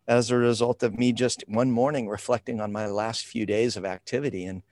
as 0.06 0.30
a 0.30 0.36
result 0.36 0.82
of 0.82 0.98
me 0.98 1.12
just 1.12 1.44
one 1.46 1.70
morning 1.70 2.08
reflecting 2.08 2.60
on 2.60 2.72
my 2.72 2.86
last 2.86 3.24
few 3.24 3.46
days 3.46 3.76
of 3.76 3.84
activity 3.84 4.44
and 4.44 4.62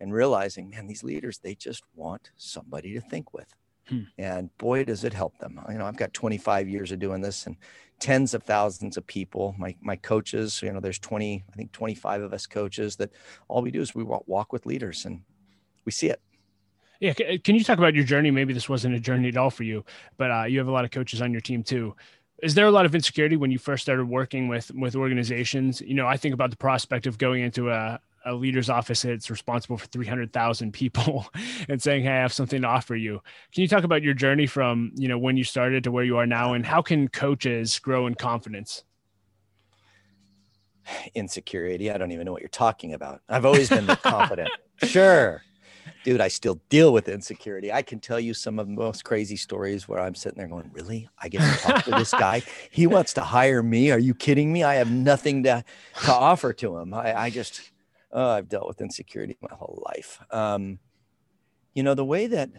and 0.00 0.14
realizing, 0.14 0.70
man, 0.70 0.86
these 0.86 1.04
leaders, 1.04 1.38
they 1.38 1.54
just 1.54 1.82
want 1.94 2.30
somebody 2.38 2.94
to 2.94 3.02
think 3.02 3.34
with. 3.34 3.54
Hmm. 3.86 4.04
And 4.16 4.56
boy, 4.56 4.84
does 4.84 5.04
it 5.04 5.12
help 5.12 5.36
them. 5.38 5.60
You 5.68 5.76
know, 5.76 5.84
I've 5.84 5.98
got 5.98 6.14
25 6.14 6.68
years 6.68 6.90
of 6.90 7.00
doing 7.00 7.20
this 7.20 7.46
and 7.46 7.56
tens 7.98 8.32
of 8.32 8.42
thousands 8.42 8.96
of 8.96 9.06
people. 9.06 9.54
My 9.58 9.76
my 9.82 9.96
coaches, 9.96 10.62
you 10.62 10.72
know, 10.72 10.80
there's 10.80 10.98
20, 10.98 11.44
I 11.46 11.56
think 11.56 11.72
25 11.72 12.22
of 12.22 12.32
us 12.32 12.46
coaches 12.46 12.96
that 12.96 13.10
all 13.46 13.60
we 13.60 13.70
do 13.70 13.82
is 13.82 13.94
we 13.94 14.04
walk 14.04 14.52
with 14.52 14.64
leaders 14.64 15.04
and 15.04 15.20
we 15.84 15.92
see 15.92 16.08
it. 16.08 16.22
Yeah, 17.00 17.14
can 17.14 17.54
you 17.54 17.64
talk 17.64 17.78
about 17.78 17.94
your 17.94 18.04
journey? 18.04 18.30
Maybe 18.30 18.52
this 18.52 18.68
wasn't 18.68 18.94
a 18.94 19.00
journey 19.00 19.28
at 19.28 19.36
all 19.38 19.50
for 19.50 19.62
you, 19.62 19.84
but 20.18 20.30
uh, 20.30 20.44
you 20.44 20.58
have 20.58 20.68
a 20.68 20.70
lot 20.70 20.84
of 20.84 20.90
coaches 20.90 21.22
on 21.22 21.32
your 21.32 21.40
team 21.40 21.62
too. 21.62 21.96
Is 22.42 22.54
there 22.54 22.66
a 22.66 22.70
lot 22.70 22.84
of 22.84 22.94
insecurity 22.94 23.36
when 23.36 23.50
you 23.50 23.58
first 23.58 23.82
started 23.82 24.04
working 24.04 24.48
with 24.48 24.70
with 24.74 24.94
organizations? 24.94 25.80
You 25.80 25.94
know, 25.94 26.06
I 26.06 26.18
think 26.18 26.34
about 26.34 26.50
the 26.50 26.58
prospect 26.58 27.06
of 27.06 27.16
going 27.16 27.42
into 27.42 27.70
a, 27.70 28.00
a 28.26 28.34
leader's 28.34 28.68
office 28.68 29.00
that's 29.00 29.30
responsible 29.30 29.78
for 29.78 29.86
300,000 29.86 30.72
people 30.72 31.26
and 31.70 31.82
saying, 31.82 32.02
Hey, 32.04 32.10
I 32.10 32.20
have 32.20 32.34
something 32.34 32.60
to 32.60 32.68
offer 32.68 32.96
you. 32.96 33.22
Can 33.52 33.62
you 33.62 33.68
talk 33.68 33.84
about 33.84 34.02
your 34.02 34.14
journey 34.14 34.46
from, 34.46 34.92
you 34.94 35.08
know, 35.08 35.18
when 35.18 35.38
you 35.38 35.44
started 35.44 35.84
to 35.84 35.90
where 35.90 36.04
you 36.04 36.18
are 36.18 36.26
now 36.26 36.52
and 36.52 36.66
how 36.66 36.82
can 36.82 37.08
coaches 37.08 37.78
grow 37.78 38.06
in 38.06 38.14
confidence? 38.14 38.84
Insecurity. 41.14 41.90
I 41.90 41.96
don't 41.96 42.12
even 42.12 42.26
know 42.26 42.32
what 42.32 42.42
you're 42.42 42.48
talking 42.50 42.92
about. 42.92 43.22
I've 43.26 43.46
always 43.46 43.70
been 43.70 43.86
confident. 43.86 44.50
Sure 44.82 45.42
dude, 46.04 46.20
I 46.20 46.28
still 46.28 46.60
deal 46.68 46.92
with 46.92 47.08
insecurity. 47.08 47.72
I 47.72 47.82
can 47.82 48.00
tell 48.00 48.20
you 48.20 48.34
some 48.34 48.58
of 48.58 48.66
the 48.66 48.72
most 48.72 49.04
crazy 49.04 49.36
stories 49.36 49.88
where 49.88 50.00
I'm 50.00 50.14
sitting 50.14 50.38
there 50.38 50.48
going, 50.48 50.70
really? 50.72 51.08
I 51.18 51.28
get 51.28 51.40
to 51.40 51.62
talk 51.62 51.84
to 51.84 51.90
this 51.92 52.12
guy. 52.12 52.42
He 52.70 52.86
wants 52.86 53.14
to 53.14 53.20
hire 53.22 53.62
me. 53.62 53.90
Are 53.90 53.98
you 53.98 54.14
kidding 54.14 54.52
me? 54.52 54.62
I 54.62 54.76
have 54.76 54.90
nothing 54.90 55.42
to, 55.44 55.64
to 56.04 56.12
offer 56.12 56.52
to 56.54 56.78
him. 56.78 56.94
I, 56.94 57.14
I 57.14 57.30
just, 57.30 57.70
oh, 58.12 58.30
I've 58.30 58.48
dealt 58.48 58.66
with 58.66 58.80
insecurity 58.80 59.36
my 59.40 59.54
whole 59.54 59.82
life. 59.86 60.20
Um, 60.30 60.78
you 61.74 61.82
know, 61.82 61.94
the 61.94 62.04
way 62.04 62.26
that, 62.26 62.50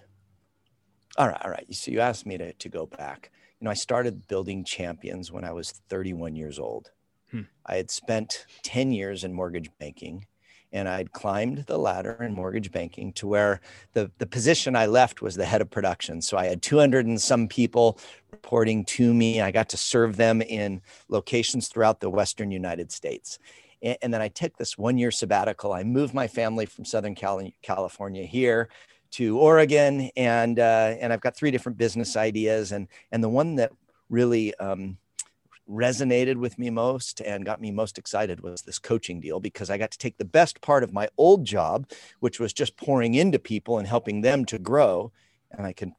all 1.18 1.28
right, 1.28 1.42
all 1.44 1.52
right. 1.52 1.74
So 1.74 1.92
you 1.92 2.00
asked 2.00 2.26
me 2.26 2.38
to, 2.38 2.54
to 2.54 2.70
go 2.70 2.86
back. 2.86 3.32
You 3.60 3.66
know, 3.66 3.72
I 3.72 3.76
started 3.76 4.28
building 4.28 4.64
champions 4.64 5.32
when 5.32 5.44
I 5.44 5.52
was 5.52 5.72
31 5.90 6.36
years 6.36 6.58
old. 6.58 6.92
Hmm. 7.32 7.42
I 7.66 7.76
had 7.76 7.92
spent 7.92 8.46
10 8.64 8.92
years 8.92 9.24
in 9.24 9.34
mortgage 9.34 9.70
banking 9.80 10.26
and 10.72 10.88
I'd 10.88 11.12
climbed 11.12 11.66
the 11.68 11.78
ladder 11.78 12.18
in 12.22 12.34
mortgage 12.34 12.72
banking 12.72 13.14
to 13.14 13.28
where 13.28 13.62
the, 13.94 14.12
the 14.18 14.26
position 14.26 14.76
I 14.76 14.86
left 14.86 15.22
was 15.22 15.36
the 15.36 15.46
head 15.46 15.62
of 15.62 15.70
production. 15.70 16.22
So 16.22 16.38
I 16.38 16.46
had 16.46 16.62
200 16.62 17.06
and 17.06 17.20
some 17.20 17.48
people 17.48 18.00
reporting 18.32 18.86
to 18.86 19.14
me. 19.14 19.42
I 19.42 19.52
got 19.52 19.70
to 19.70 19.78
serve 19.78 20.18
them 20.18 20.42
in 20.42 20.82
locations 21.10 21.68
throughout 21.68 22.00
the 22.00 22.10
Western 22.10 22.52
United 22.52 22.92
States. 22.92 23.40
And, 23.82 23.98
and 24.02 24.14
then 24.14 24.22
I 24.22 24.30
took 24.30 24.58
this 24.58 24.78
one 24.78 24.98
year 24.98 25.12
sabbatical. 25.12 25.74
I 25.74 25.84
moved 25.84 26.14
my 26.14 26.28
family 26.28 26.66
from 26.66 26.86
Southern 26.86 27.16
California 27.16 28.26
here 28.26 28.70
to 29.12 29.38
Oregon, 29.38 30.10
and 30.16 30.58
uh, 30.58 30.96
and 31.00 31.12
I've 31.12 31.20
got 31.22 31.36
three 31.36 31.52
different 31.52 31.78
business 31.78 32.16
ideas, 32.16 32.72
and 32.72 32.88
and 33.12 33.22
the 33.22 33.30
one 33.30 33.56
that 33.56 33.72
really 34.10 34.56
um, 34.56 34.98
resonated 35.70 36.36
with 36.36 36.58
me 36.60 36.70
most 36.70 37.22
and 37.22 37.46
got 37.46 37.62
me 37.62 37.72
most 37.72 37.98
excited 37.98 38.42
was 38.42 38.64
this 38.64 38.80
coaching 38.80 39.20
deal 39.20 39.40
because 39.40 39.70
I 39.70 39.78
got 39.78 39.92
to 39.92 39.98
take 39.98 40.18
the 40.18 40.26
best 40.26 40.62
part 40.62 40.84
of 40.84 40.94
my 40.94 41.10
old 41.18 41.46
job, 41.46 41.90
which 42.20 42.40
was 42.40 42.54
just 42.54 42.78
pouring 42.78 43.14
into 43.14 43.40
people 43.40 43.78
and 43.78 43.88
helping 43.88 44.22
them 44.22 44.46
to 44.46 44.60
grow, 44.60 45.12
and 45.52 45.66
I 45.66 45.74
can 45.74 45.96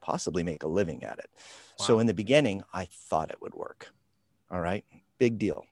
possibly 0.00 0.42
make 0.42 0.62
a 0.62 0.68
living 0.68 1.04
at 1.04 1.18
it. 1.18 1.30
Wow. 1.78 1.86
So 1.86 1.98
in 1.98 2.06
the 2.06 2.14
beginning, 2.14 2.62
I 2.72 2.86
thought 2.90 3.30
it 3.30 3.40
would 3.40 3.54
work. 3.54 3.88
All 4.50 4.60
right, 4.60 4.84
big 5.18 5.38
deal. 5.38 5.66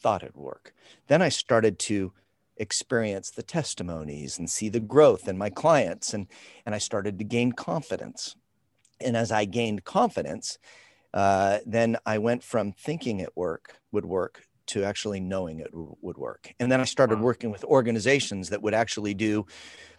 Thought 0.00 0.22
it 0.22 0.34
would 0.34 0.44
work. 0.44 0.74
Then 1.08 1.22
I 1.22 1.28
started 1.28 1.78
to 1.80 2.12
experience 2.56 3.30
the 3.30 3.42
testimonies 3.42 4.38
and 4.38 4.48
see 4.48 4.68
the 4.68 4.80
growth 4.80 5.26
in 5.26 5.36
my 5.36 5.50
clients 5.50 6.14
and 6.14 6.28
and 6.64 6.72
I 6.72 6.78
started 6.78 7.18
to 7.18 7.24
gain 7.24 7.50
confidence. 7.50 8.36
And 9.00 9.16
as 9.16 9.32
I 9.32 9.44
gained 9.44 9.82
confidence, 9.84 10.58
uh, 11.14 11.58
then 11.64 11.96
I 12.04 12.18
went 12.18 12.42
from 12.42 12.72
thinking 12.72 13.20
it 13.20 13.36
work 13.36 13.78
would 13.92 14.04
work 14.04 14.46
to 14.66 14.82
actually 14.82 15.20
knowing 15.20 15.60
it 15.60 15.70
w- 15.70 15.96
would 16.02 16.18
work. 16.18 16.52
And 16.58 16.72
then 16.72 16.80
I 16.80 16.84
started 16.84 17.20
working 17.20 17.50
with 17.52 17.62
organizations 17.64 18.48
that 18.48 18.62
would 18.62 18.74
actually 18.74 19.14
do, 19.14 19.46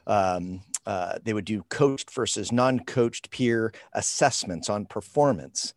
um, 0.07 0.61
uh, 0.85 1.17
they 1.23 1.33
would 1.33 1.45
do 1.45 1.63
coached 1.69 2.11
versus 2.11 2.51
non 2.51 2.81
coached 2.81 3.31
peer 3.31 3.73
assessments 3.93 4.69
on 4.69 4.85
performance. 4.85 5.73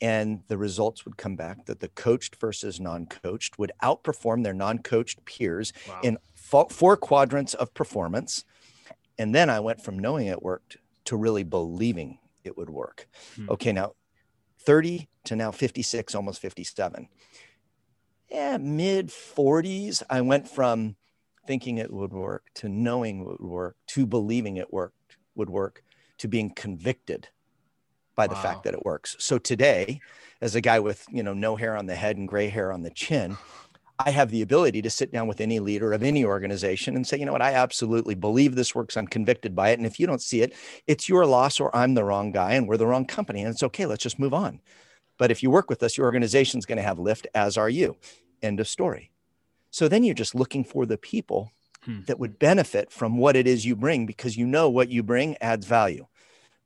and 0.00 0.42
the 0.48 0.58
results 0.58 1.04
would 1.04 1.16
come 1.16 1.36
back 1.36 1.66
that 1.66 1.78
the 1.78 1.88
coached 1.88 2.34
versus 2.40 2.80
non-coached 2.80 3.56
would 3.56 3.70
outperform 3.82 4.42
their 4.42 4.52
non-coached 4.52 5.24
peers 5.24 5.72
wow. 5.88 6.00
in 6.02 6.18
four, 6.34 6.66
four 6.70 6.96
quadrants 6.96 7.54
of 7.54 7.72
performance 7.72 8.44
and 9.16 9.32
then 9.32 9.48
i 9.48 9.60
went 9.60 9.80
from 9.80 9.96
knowing 9.98 10.26
it 10.26 10.42
worked 10.42 10.76
to 11.04 11.16
really 11.16 11.44
believing 11.44 12.18
it 12.42 12.56
would 12.58 12.70
work 12.70 13.06
hmm. 13.36 13.48
okay 13.48 13.72
now 13.72 13.92
30 14.64 15.08
to 15.24 15.36
now 15.36 15.50
56 15.50 16.14
almost 16.14 16.40
57 16.40 17.08
yeah 18.30 18.56
mid 18.58 19.08
40s 19.08 20.02
i 20.08 20.20
went 20.20 20.48
from 20.48 20.96
thinking 21.46 21.78
it 21.78 21.92
would 21.92 22.12
work 22.12 22.44
to 22.54 22.68
knowing 22.68 23.20
it 23.20 23.26
would 23.26 23.40
work 23.40 23.76
to 23.88 24.06
believing 24.06 24.56
it 24.56 24.72
worked 24.72 25.16
would 25.34 25.50
work 25.50 25.82
to 26.18 26.28
being 26.28 26.50
convicted 26.50 27.28
by 28.14 28.26
the 28.26 28.34
wow. 28.34 28.42
fact 28.42 28.64
that 28.64 28.74
it 28.74 28.84
works. 28.84 29.16
So 29.18 29.38
today, 29.38 30.00
as 30.40 30.54
a 30.54 30.60
guy 30.60 30.80
with, 30.80 31.04
you 31.10 31.22
know, 31.22 31.34
no 31.34 31.56
hair 31.56 31.76
on 31.76 31.86
the 31.86 31.94
head 31.94 32.16
and 32.16 32.28
gray 32.28 32.48
hair 32.48 32.72
on 32.72 32.82
the 32.82 32.90
chin, 32.90 33.36
I 34.04 34.10
have 34.10 34.30
the 34.30 34.42
ability 34.42 34.82
to 34.82 34.90
sit 34.90 35.12
down 35.12 35.26
with 35.26 35.40
any 35.40 35.60
leader 35.60 35.92
of 35.92 36.02
any 36.02 36.24
organization 36.24 36.96
and 36.96 37.06
say, 37.06 37.18
you 37.18 37.26
know 37.26 37.32
what, 37.32 37.42
I 37.42 37.54
absolutely 37.54 38.14
believe 38.14 38.54
this 38.54 38.74
works. 38.74 38.96
I'm 38.96 39.06
convicted 39.06 39.54
by 39.54 39.70
it. 39.70 39.78
And 39.78 39.86
if 39.86 40.00
you 40.00 40.06
don't 40.06 40.22
see 40.22 40.42
it, 40.42 40.54
it's 40.86 41.08
your 41.08 41.26
loss 41.26 41.60
or 41.60 41.74
I'm 41.74 41.94
the 41.94 42.04
wrong 42.04 42.32
guy 42.32 42.52
and 42.52 42.68
we're 42.68 42.76
the 42.76 42.86
wrong 42.86 43.06
company. 43.06 43.40
And 43.40 43.50
it's 43.50 43.62
okay. 43.62 43.86
Let's 43.86 44.02
just 44.02 44.18
move 44.18 44.34
on. 44.34 44.60
But 45.18 45.30
if 45.30 45.42
you 45.42 45.50
work 45.50 45.68
with 45.68 45.82
us, 45.82 45.96
your 45.96 46.06
organization 46.06 46.58
is 46.58 46.66
going 46.66 46.76
to 46.76 46.82
have 46.82 46.98
lift, 46.98 47.26
as 47.34 47.56
are 47.56 47.68
you. 47.68 47.96
End 48.42 48.60
of 48.60 48.68
story. 48.68 49.10
So 49.70 49.88
then 49.88 50.04
you're 50.04 50.14
just 50.14 50.34
looking 50.34 50.64
for 50.64 50.84
the 50.84 50.98
people 50.98 51.52
hmm. 51.84 52.00
that 52.06 52.18
would 52.18 52.38
benefit 52.38 52.90
from 52.90 53.18
what 53.18 53.36
it 53.36 53.46
is 53.46 53.64
you 53.64 53.76
bring 53.76 54.06
because 54.06 54.36
you 54.36 54.46
know 54.46 54.68
what 54.68 54.88
you 54.88 55.02
bring 55.02 55.36
adds 55.40 55.66
value 55.66 56.06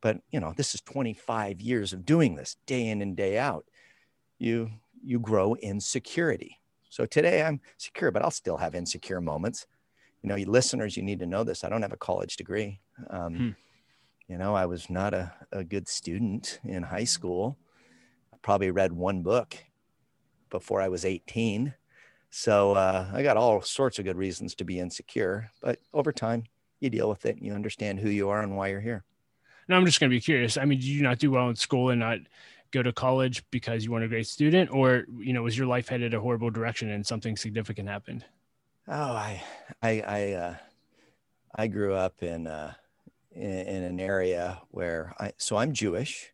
but 0.01 0.21
you 0.31 0.39
know 0.39 0.53
this 0.55 0.73
is 0.73 0.81
25 0.81 1.61
years 1.61 1.93
of 1.93 2.05
doing 2.05 2.35
this 2.35 2.55
day 2.65 2.87
in 2.87 3.01
and 3.01 3.15
day 3.15 3.37
out 3.37 3.65
you 4.37 4.69
you 5.03 5.19
grow 5.19 5.53
in 5.55 5.79
security 5.79 6.59
so 6.89 7.05
today 7.05 7.43
i'm 7.43 7.59
secure 7.77 8.11
but 8.11 8.21
i'll 8.21 8.31
still 8.31 8.57
have 8.57 8.75
insecure 8.75 9.21
moments. 9.21 9.67
You 10.23 10.29
know 10.29 10.35
you 10.35 10.47
listeners 10.49 10.97
you 10.97 11.03
need 11.03 11.19
to 11.19 11.25
know 11.25 11.43
this. 11.43 11.63
I 11.63 11.69
don't 11.69 11.83
have 11.83 11.93
a 11.93 11.97
college 11.97 12.37
degree. 12.37 12.79
Um, 13.09 13.35
hmm. 13.35 13.49
you 14.27 14.37
know 14.37 14.55
i 14.55 14.65
was 14.65 14.89
not 14.89 15.13
a, 15.13 15.31
a 15.51 15.63
good 15.63 15.87
student 15.87 16.59
in 16.63 16.83
high 16.83 17.05
school. 17.05 17.57
I 18.33 18.37
probably 18.41 18.71
read 18.71 18.91
one 18.91 19.21
book 19.21 19.57
before 20.49 20.81
i 20.81 20.87
was 20.87 21.03
18 21.03 21.73
so 22.29 22.71
uh, 22.71 23.09
i 23.13 23.21
got 23.21 23.35
all 23.35 23.61
sorts 23.61 23.99
of 23.99 24.05
good 24.05 24.15
reasons 24.15 24.55
to 24.55 24.63
be 24.63 24.79
insecure 24.79 25.51
but 25.61 25.79
over 25.93 26.13
time 26.13 26.45
you 26.79 26.89
deal 26.89 27.09
with 27.09 27.25
it 27.25 27.37
and 27.37 27.45
you 27.45 27.53
understand 27.53 27.99
who 27.99 28.09
you 28.09 28.29
are 28.29 28.41
and 28.41 28.55
why 28.55 28.67
you're 28.67 28.81
here. 28.81 29.03
Now 29.67 29.77
I'm 29.77 29.85
just 29.85 29.99
going 29.99 30.09
to 30.09 30.15
be 30.15 30.21
curious. 30.21 30.57
I 30.57 30.65
mean, 30.65 30.79
did 30.79 30.87
you 30.87 31.03
not 31.03 31.19
do 31.19 31.31
well 31.31 31.49
in 31.49 31.55
school 31.55 31.89
and 31.89 31.99
not 31.99 32.19
go 32.71 32.83
to 32.83 32.91
college 32.91 33.43
because 33.51 33.85
you 33.85 33.91
weren't 33.91 34.05
a 34.05 34.07
great 34.07 34.27
student, 34.27 34.71
or 34.71 35.05
you 35.19 35.33
know, 35.33 35.43
was 35.43 35.57
your 35.57 35.67
life 35.67 35.87
headed 35.89 36.13
a 36.13 36.19
horrible 36.19 36.49
direction 36.49 36.89
and 36.89 37.05
something 37.05 37.35
significant 37.35 37.87
happened? 37.87 38.25
Oh, 38.87 38.93
I, 39.13 39.43
I, 39.81 40.01
I, 40.01 40.31
uh, 40.33 40.55
I 41.55 41.67
grew 41.67 41.93
up 41.93 42.23
in, 42.23 42.47
uh, 42.47 42.73
in, 43.31 43.51
in 43.51 43.83
an 43.83 43.99
area 43.99 44.61
where 44.71 45.13
I, 45.19 45.33
so 45.37 45.57
I'm 45.57 45.73
Jewish, 45.73 46.31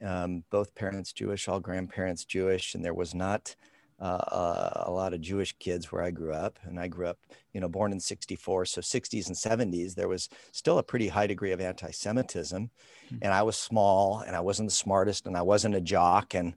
um, 0.00 0.44
both 0.50 0.74
parents 0.74 1.12
Jewish, 1.12 1.48
all 1.48 1.60
grandparents 1.60 2.24
Jewish, 2.24 2.74
and 2.74 2.84
there 2.84 2.94
was 2.94 3.14
not 3.14 3.56
uh, 4.02 4.84
a 4.86 4.90
lot 4.90 5.14
of 5.14 5.20
Jewish 5.20 5.54
kids 5.60 5.92
where 5.92 6.02
I 6.02 6.10
grew 6.10 6.32
up. 6.32 6.58
And 6.64 6.78
I 6.78 6.88
grew 6.88 7.06
up, 7.06 7.18
you 7.52 7.60
know, 7.60 7.68
born 7.68 7.92
in 7.92 8.00
64. 8.00 8.66
So 8.66 8.80
60s 8.80 9.28
and 9.28 9.36
70s, 9.36 9.94
there 9.94 10.08
was 10.08 10.28
still 10.50 10.78
a 10.78 10.82
pretty 10.82 11.08
high 11.08 11.28
degree 11.28 11.52
of 11.52 11.60
anti 11.60 11.90
Semitism. 11.92 12.70
Mm-hmm. 13.06 13.16
And 13.22 13.32
I 13.32 13.42
was 13.42 13.56
small 13.56 14.20
and 14.26 14.34
I 14.34 14.40
wasn't 14.40 14.68
the 14.68 14.74
smartest 14.74 15.26
and 15.26 15.36
I 15.36 15.42
wasn't 15.42 15.76
a 15.76 15.80
jock. 15.80 16.34
And 16.34 16.54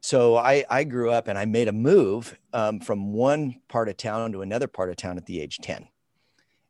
so 0.00 0.36
I, 0.36 0.64
I 0.68 0.82
grew 0.82 1.10
up 1.10 1.28
and 1.28 1.38
I 1.38 1.44
made 1.44 1.68
a 1.68 1.72
move 1.72 2.36
um, 2.52 2.80
from 2.80 3.12
one 3.12 3.60
part 3.68 3.88
of 3.88 3.96
town 3.96 4.32
to 4.32 4.42
another 4.42 4.66
part 4.66 4.90
of 4.90 4.96
town 4.96 5.18
at 5.18 5.26
the 5.26 5.40
age 5.40 5.58
10. 5.58 5.86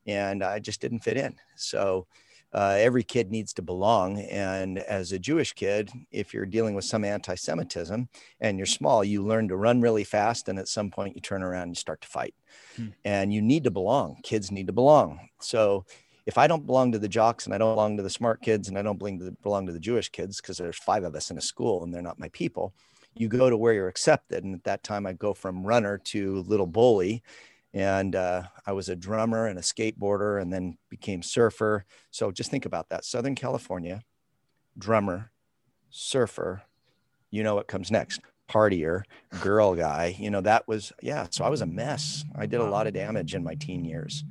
And 0.07 0.45
I 0.45 0.59
just 0.59 0.83
didn't 0.83 1.01
fit 1.01 1.17
in. 1.17 1.37
So 1.57 2.07
uh, 2.53 2.77
every 2.79 3.03
kid 3.03 3.31
needs 3.31 3.53
to 3.55 3.63
belong. 3.63 4.21
And 4.21 4.79
as 4.79 5.13
a 5.13 5.19
Jewish 5.19 5.53
kid, 5.53 5.91
if 6.11 6.33
you're 6.33 6.47
dealing 6.47 6.75
with 6.75 6.85
some 6.85 7.05
anti 7.05 7.35
Semitism 7.35 8.09
and 8.41 8.59
you're 8.59 8.67
small, 8.67 9.05
you 9.05 9.25
learn 9.25 9.49
to 9.49 9.57
run 9.57 9.81
really 9.81 10.05
fast. 10.05 10.49
And 10.49 10.59
at 10.59 10.69
some 10.69 10.91
point, 10.91 11.15
you 11.15 11.21
turn 11.21 11.43
around 11.43 11.65
and 11.65 11.71
you 11.73 11.77
start 11.77 12.01
to 12.03 12.09
fight. 12.09 12.35
Hmm. 12.77 12.89
And 13.05 13.33
you 13.33 13.43
need 13.43 13.65
to 13.65 13.71
belong. 13.71 14.21
Kids 14.23 14.51
need 14.51 14.67
to 14.69 14.73
belong. 14.73 15.29
So 15.41 15.85
if 16.27 16.39
I 16.39 16.47
don't 16.47 16.67
belong 16.67 16.93
to 16.93 16.99
the 16.99 17.09
jocks 17.09 17.47
and 17.47 17.55
I 17.55 17.59
don't 17.59 17.75
belong 17.75 17.97
to 17.97 18.03
the 18.03 18.11
smart 18.11 18.43
kids 18.43 18.69
and 18.69 18.79
I 18.79 18.83
don't 18.83 18.99
belong 18.99 19.19
to 19.19 19.25
the, 19.27 19.33
belong 19.43 19.67
to 19.67 19.73
the 19.73 19.81
Jewish 19.81 20.09
kids, 20.09 20.41
because 20.41 20.59
there's 20.59 20.77
five 20.77 21.05
of 21.05 21.15
us 21.15 21.31
in 21.31 21.39
a 21.39 21.43
school 21.43 21.85
and 21.85 21.93
they're 21.93 22.03
not 22.03 22.19
my 22.19 22.29
people, 22.31 22.75
you 23.15 23.29
go 23.29 23.51
to 23.51 23.57
where 23.57 23.73
you're 23.75 23.89
accepted. 23.89 24.45
And 24.45 24.55
at 24.55 24.65
that 24.65 24.83
time, 24.83 25.07
I 25.07 25.13
go 25.13 25.35
from 25.35 25.67
runner 25.67 25.99
to 25.99 26.43
little 26.43 26.67
bully 26.67 27.23
and 27.75 28.15
uh, 28.15 28.45
I 28.67 28.73
was 28.73 28.89
a 28.89 28.97
drummer 28.97 29.47
and 29.47 29.59
a 29.59 29.63
skateboarder, 29.63 30.41
and 30.41 30.53
then 30.53 30.79
became 30.89 31.23
surfer. 31.23 31.85
So 32.11 32.31
just 32.31 32.51
think 32.51 32.65
about 32.65 32.89
that: 32.89 33.05
Southern 33.05 33.35
California, 33.35 34.03
drummer, 34.77 35.31
surfer. 35.91 36.63
You 37.31 37.43
know 37.43 37.55
what 37.55 37.69
comes 37.69 37.91
next? 37.91 38.21
Partier, 38.49 39.03
girl 39.41 39.75
guy. 39.75 40.17
You 40.19 40.31
know 40.31 40.41
that 40.41 40.67
was 40.67 40.93
yeah. 41.03 41.27
So 41.31 41.45
I 41.45 41.51
was 41.51 41.61
a 41.61 41.67
mess. 41.67 42.25
I 42.35 42.47
did 42.47 42.61
a 42.61 42.71
lot 42.71 42.87
of 42.87 42.95
damage 42.95 43.35
in 43.35 43.45
my 43.45 43.55
teen 43.55 43.85
years, 43.85 44.25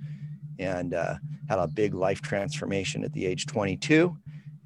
and 0.58 0.94
uh, 0.94 1.16
had 1.50 1.60
a 1.60 1.68
big 1.68 1.94
life 1.94 2.22
transformation 2.22 3.04
at 3.04 3.14
the 3.14 3.26
age 3.26 3.46
22, 3.46 4.18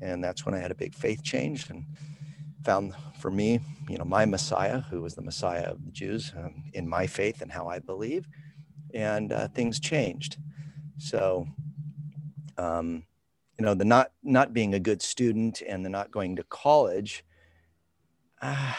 and 0.02 0.24
that's 0.24 0.46
when 0.46 0.56
I 0.56 0.60
had 0.60 0.72
a 0.72 0.76
big 0.76 0.96
faith 0.96 1.22
change 1.24 1.70
and 1.70 1.86
found 2.64 2.94
for 3.20 3.32
me, 3.32 3.60
you 3.90 3.98
know, 3.98 4.06
my 4.06 4.26
Messiah, 4.26 4.82
who 4.82 5.02
was 5.02 5.16
the 5.16 5.22
Messiah 5.22 5.64
of 5.64 5.84
the 5.84 5.92
Jews, 5.92 6.32
um, 6.38 6.64
in 6.74 6.88
my 6.88 7.08
faith 7.08 7.42
and 7.42 7.52
how 7.52 7.68
I 7.68 7.80
believe 7.80 8.28
and 8.94 9.32
uh, 9.32 9.48
things 9.50 9.80
changed. 9.80 10.38
So, 10.98 11.48
um, 12.58 13.04
you 13.58 13.66
know, 13.66 13.74
the 13.74 13.86
not 13.86 14.12
not 14.24 14.54
being 14.54 14.74
a 14.74 14.80
good 14.80 15.02
student 15.02 15.62
and 15.62 15.86
the 15.86 15.90
not 15.90 16.12
going 16.12 16.36
to 16.38 16.44
college, 16.44 17.24
uh, 18.42 18.74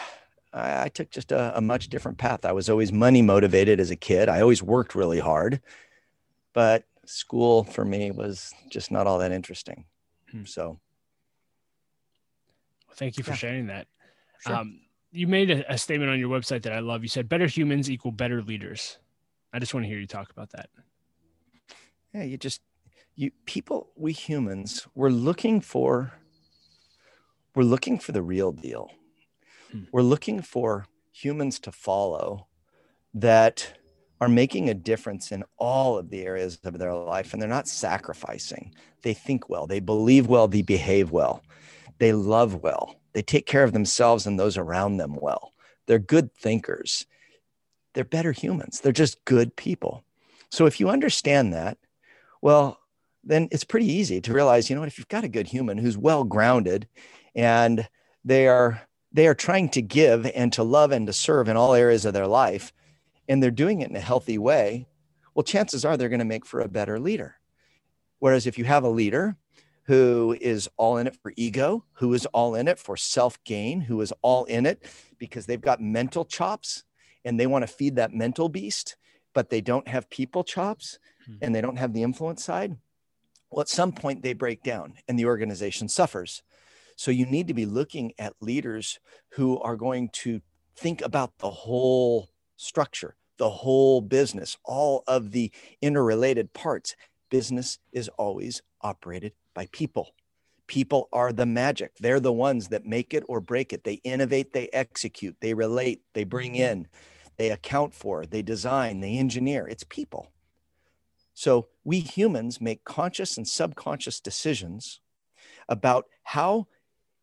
I, 0.53 0.83
I, 0.83 0.89
took 0.89 1.09
just 1.09 1.31
a, 1.31 1.57
a, 1.57 1.61
much 1.61 1.89
different 1.89 2.17
path. 2.17 2.45
I 2.45 2.51
was 2.51 2.69
always 2.69 2.91
money 2.91 3.21
motivated 3.21 3.79
as 3.79 3.91
a 3.91 3.95
kid. 3.95 4.29
I 4.29 4.41
always 4.41 4.61
worked 4.61 4.93
really 4.93 5.19
hard, 5.19 5.61
but 6.53 6.83
school 7.05 7.63
for 7.63 7.85
me 7.85 8.11
was 8.11 8.53
just 8.69 8.91
not 8.91 9.07
all 9.07 9.19
that 9.19 9.31
interesting. 9.31 9.85
Hmm. 10.31 10.45
So, 10.45 10.79
well, 12.87 12.95
thank 12.95 13.17
you 13.17 13.23
for 13.23 13.31
yeah. 13.31 13.37
sharing 13.37 13.67
that. 13.67 13.87
Sure. 14.45 14.55
Um, 14.55 14.81
you 15.11 15.27
made 15.27 15.49
a, 15.51 15.73
a 15.73 15.77
statement 15.77 16.11
on 16.11 16.19
your 16.19 16.29
website 16.29 16.63
that 16.63 16.73
I 16.73 16.79
love. 16.79 17.03
You 17.03 17.09
said, 17.09 17.29
"Better 17.29 17.47
humans 17.47 17.89
equal 17.89 18.11
better 18.11 18.41
leaders." 18.41 18.97
I 19.53 19.59
just 19.59 19.73
want 19.73 19.83
to 19.83 19.87
hear 19.87 19.99
you 19.99 20.07
talk 20.07 20.31
about 20.31 20.49
that. 20.51 20.69
Yeah, 22.13 22.23
you 22.23 22.37
just 22.37 22.61
you 23.15 23.31
people, 23.45 23.91
we 23.95 24.11
humans, 24.11 24.87
we're 24.95 25.09
looking 25.09 25.61
for 25.61 26.13
we're 27.55 27.63
looking 27.63 27.99
for 27.99 28.13
the 28.13 28.23
real 28.23 28.51
deal. 28.51 28.89
Hmm. 29.71 29.83
We're 29.91 30.01
looking 30.01 30.41
for 30.41 30.87
humans 31.11 31.59
to 31.59 31.71
follow 31.71 32.47
that 33.13 33.73
are 34.19 34.27
making 34.27 34.69
a 34.69 34.73
difference 34.73 35.31
in 35.31 35.43
all 35.57 35.99
of 35.99 36.09
the 36.09 36.23
areas 36.23 36.57
of 36.63 36.79
their 36.79 36.95
life 36.95 37.33
and 37.33 37.41
they're 37.41 37.49
not 37.49 37.67
sacrificing. 37.67 38.73
They 39.03 39.13
think 39.13 39.49
well, 39.49 39.67
they 39.67 39.79
believe 39.79 40.27
well, 40.27 40.47
they 40.47 40.63
behave 40.63 41.11
well, 41.11 41.43
they 41.99 42.11
love 42.11 42.63
well, 42.63 42.95
they 43.13 43.21
take 43.21 43.45
care 43.45 43.63
of 43.63 43.73
themselves 43.73 44.25
and 44.25 44.39
those 44.39 44.57
around 44.57 44.97
them 44.97 45.15
well. 45.21 45.51
They're 45.85 45.99
good 45.99 46.33
thinkers 46.33 47.05
they're 47.93 48.03
better 48.03 48.31
humans. 48.31 48.79
They're 48.79 48.91
just 48.91 49.23
good 49.25 49.55
people. 49.55 50.03
So 50.49 50.65
if 50.65 50.79
you 50.79 50.89
understand 50.89 51.53
that, 51.53 51.77
well, 52.41 52.79
then 53.23 53.47
it's 53.51 53.63
pretty 53.63 53.91
easy 53.91 54.19
to 54.21 54.33
realize, 54.33 54.69
you 54.69 54.75
know 54.75 54.81
what, 54.81 54.87
if 54.89 54.97
you've 54.97 55.07
got 55.07 55.23
a 55.23 55.29
good 55.29 55.47
human 55.47 55.77
who's 55.77 55.97
well 55.97 56.23
grounded 56.23 56.87
and 57.35 57.87
they 58.25 58.47
are 58.47 58.81
they 59.11 59.27
are 59.27 59.35
trying 59.35 59.69
to 59.69 59.81
give 59.81 60.25
and 60.25 60.51
to 60.53 60.63
love 60.63 60.91
and 60.91 61.05
to 61.05 61.13
serve 61.13 61.47
in 61.47 61.55
all 61.55 61.73
areas 61.75 62.03
of 62.03 62.13
their 62.13 62.25
life 62.25 62.73
and 63.27 63.41
they're 63.41 63.51
doing 63.51 63.81
it 63.81 63.89
in 63.89 63.95
a 63.95 64.01
healthy 64.01 64.39
way, 64.39 64.87
well, 65.33 65.43
chances 65.43 65.85
are 65.85 65.95
they're 65.95 66.09
going 66.09 66.19
to 66.19 66.25
make 66.25 66.45
for 66.45 66.61
a 66.61 66.67
better 66.67 66.99
leader. 66.99 67.35
Whereas 68.19 68.47
if 68.47 68.57
you 68.57 68.65
have 68.65 68.83
a 68.83 68.89
leader 68.89 69.37
who 69.83 70.35
is 70.39 70.69
all 70.77 70.97
in 70.97 71.07
it 71.07 71.15
for 71.15 71.33
ego, 71.35 71.83
who 71.93 72.13
is 72.13 72.25
all 72.27 72.55
in 72.55 72.67
it 72.67 72.79
for 72.79 72.97
self 72.97 73.41
gain, 73.43 73.81
who 73.81 74.01
is 74.01 74.13
all 74.21 74.45
in 74.45 74.65
it 74.65 74.83
because 75.17 75.45
they've 75.45 75.61
got 75.61 75.81
mental 75.81 76.25
chops, 76.25 76.83
and 77.25 77.39
they 77.39 77.47
want 77.47 77.63
to 77.63 77.73
feed 77.73 77.95
that 77.95 78.13
mental 78.13 78.49
beast, 78.49 78.95
but 79.33 79.49
they 79.49 79.61
don't 79.61 79.87
have 79.87 80.09
people 80.09 80.43
chops 80.43 80.99
hmm. 81.25 81.35
and 81.41 81.53
they 81.53 81.61
don't 81.61 81.77
have 81.77 81.93
the 81.93 82.03
influence 82.03 82.43
side, 82.43 82.77
well, 83.49 83.61
at 83.61 83.69
some 83.69 83.91
point 83.91 84.21
they 84.21 84.33
break 84.33 84.63
down 84.63 84.93
and 85.07 85.17
the 85.17 85.25
organization 85.25 85.87
suffers. 85.87 86.43
So 86.95 87.11
you 87.11 87.25
need 87.25 87.47
to 87.47 87.53
be 87.53 87.65
looking 87.65 88.13
at 88.19 88.35
leaders 88.39 88.99
who 89.29 89.59
are 89.59 89.75
going 89.75 90.09
to 90.09 90.41
think 90.75 91.01
about 91.01 91.37
the 91.39 91.49
whole 91.49 92.29
structure, 92.57 93.15
the 93.37 93.49
whole 93.49 94.01
business, 94.01 94.57
all 94.63 95.03
of 95.07 95.31
the 95.31 95.51
interrelated 95.81 96.53
parts. 96.53 96.95
Business 97.29 97.79
is 97.91 98.09
always 98.09 98.61
operated 98.81 99.33
by 99.55 99.67
people 99.71 100.13
People 100.67 101.09
are 101.11 101.33
the 101.33 101.45
magic. 101.45 101.91
They're 101.99 102.21
the 102.21 102.31
ones 102.31 102.69
that 102.69 102.85
make 102.85 103.13
it 103.13 103.23
or 103.27 103.41
break 103.41 103.73
it. 103.73 103.83
They 103.83 103.95
innovate, 104.03 104.53
they 104.53 104.69
execute, 104.71 105.35
they 105.41 105.53
relate, 105.53 106.01
they 106.13 106.23
bring 106.23 106.55
in, 106.55 106.87
they 107.37 107.51
account 107.51 107.93
for, 107.93 108.25
they 108.25 108.41
design, 108.41 108.99
they 108.99 109.17
engineer. 109.17 109.67
It's 109.67 109.83
people. 109.83 110.31
So 111.33 111.67
we 111.83 111.99
humans 111.99 112.61
make 112.61 112.83
conscious 112.83 113.37
and 113.37 113.47
subconscious 113.47 114.19
decisions 114.19 114.99
about 115.67 116.05
how 116.23 116.67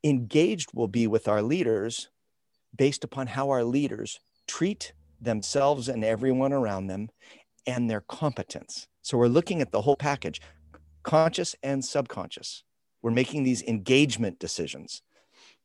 engaged 0.02 0.70
we'll 0.74 0.88
be 0.88 1.06
with 1.06 1.28
our 1.28 1.42
leaders 1.42 2.08
based 2.74 3.04
upon 3.04 3.28
how 3.28 3.50
our 3.50 3.64
leaders 3.64 4.20
treat 4.46 4.92
themselves 5.20 5.88
and 5.88 6.04
everyone 6.04 6.52
around 6.52 6.86
them 6.86 7.10
and 7.66 7.88
their 7.88 8.00
competence. 8.00 8.88
So 9.02 9.18
we're 9.18 9.28
looking 9.28 9.60
at 9.60 9.70
the 9.70 9.82
whole 9.82 9.96
package, 9.96 10.40
conscious 11.02 11.54
and 11.62 11.84
subconscious. 11.84 12.64
We're 13.02 13.10
making 13.10 13.44
these 13.44 13.62
engagement 13.62 14.38
decisions. 14.38 15.02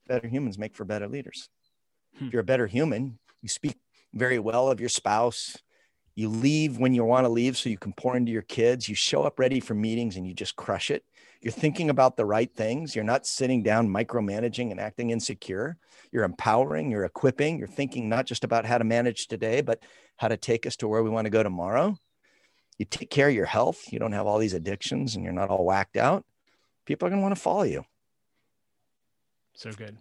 Better 0.08 0.28
humans 0.28 0.58
make 0.58 0.76
for 0.76 0.86
better 0.86 1.08
leaders. 1.08 1.50
Hmm. 2.18 2.28
If 2.28 2.34
you're 2.34 2.42
a 2.42 2.46
better 2.46 2.68
human, 2.68 3.20
you 3.42 3.50
speak 3.50 3.78
very 4.16 4.40
well 4.40 4.72
of 4.72 4.80
your 4.80 4.90
spouse. 4.90 5.58
You 6.16 6.30
leave 6.30 6.78
when 6.78 6.94
you 6.94 7.04
want 7.04 7.26
to 7.26 7.30
leave 7.30 7.58
so 7.58 7.70
you 7.70 7.78
can 7.78 7.92
pour 7.94 8.16
into 8.16 8.32
your 8.32 8.42
kids. 8.42 8.88
You 8.88 8.96
show 8.96 9.24
up 9.24 9.38
ready 9.38 9.60
for 9.60 9.74
meetings 9.74 10.16
and 10.16 10.26
you 10.26 10.34
just 10.34 10.56
crush 10.56 10.90
it. 10.90 11.04
You're 11.42 11.52
thinking 11.52 11.90
about 11.90 12.16
the 12.16 12.26
right 12.26 12.52
things. 12.52 12.96
You're 12.96 13.04
not 13.04 13.28
sitting 13.28 13.62
down 13.62 13.90
micromanaging 13.90 14.72
and 14.72 14.80
acting 14.80 15.10
insecure. 15.10 15.78
You're 16.12 16.24
empowering, 16.24 16.90
you're 16.90 17.04
equipping, 17.04 17.60
you're 17.60 17.68
thinking 17.68 18.08
not 18.08 18.26
just 18.26 18.46
about 18.46 18.66
how 18.66 18.78
to 18.78 18.86
manage 18.86 19.28
today, 19.28 19.62
but 19.62 19.84
how 20.16 20.30
to 20.30 20.38
take 20.38 20.66
us 20.66 20.78
to 20.78 20.88
where 20.88 21.04
we 21.04 21.10
want 21.10 21.26
to 21.26 21.30
go 21.30 21.44
tomorrow. 21.44 21.98
You 22.78 22.86
take 22.86 23.10
care 23.10 23.28
of 23.28 23.36
your 23.36 23.46
health. 23.46 23.92
You 23.92 24.00
don't 24.00 24.14
have 24.14 24.26
all 24.26 24.40
these 24.40 24.54
addictions 24.54 25.16
and 25.16 25.24
you're 25.24 25.34
not 25.34 25.50
all 25.50 25.66
whacked 25.66 25.98
out. 25.98 26.26
People 26.86 27.08
are 27.08 27.10
going 27.10 27.20
to 27.20 27.24
want 27.24 27.36
to 27.36 27.42
follow 27.42 27.64
you. 27.64 27.84
So 29.54 29.72
good 29.74 29.98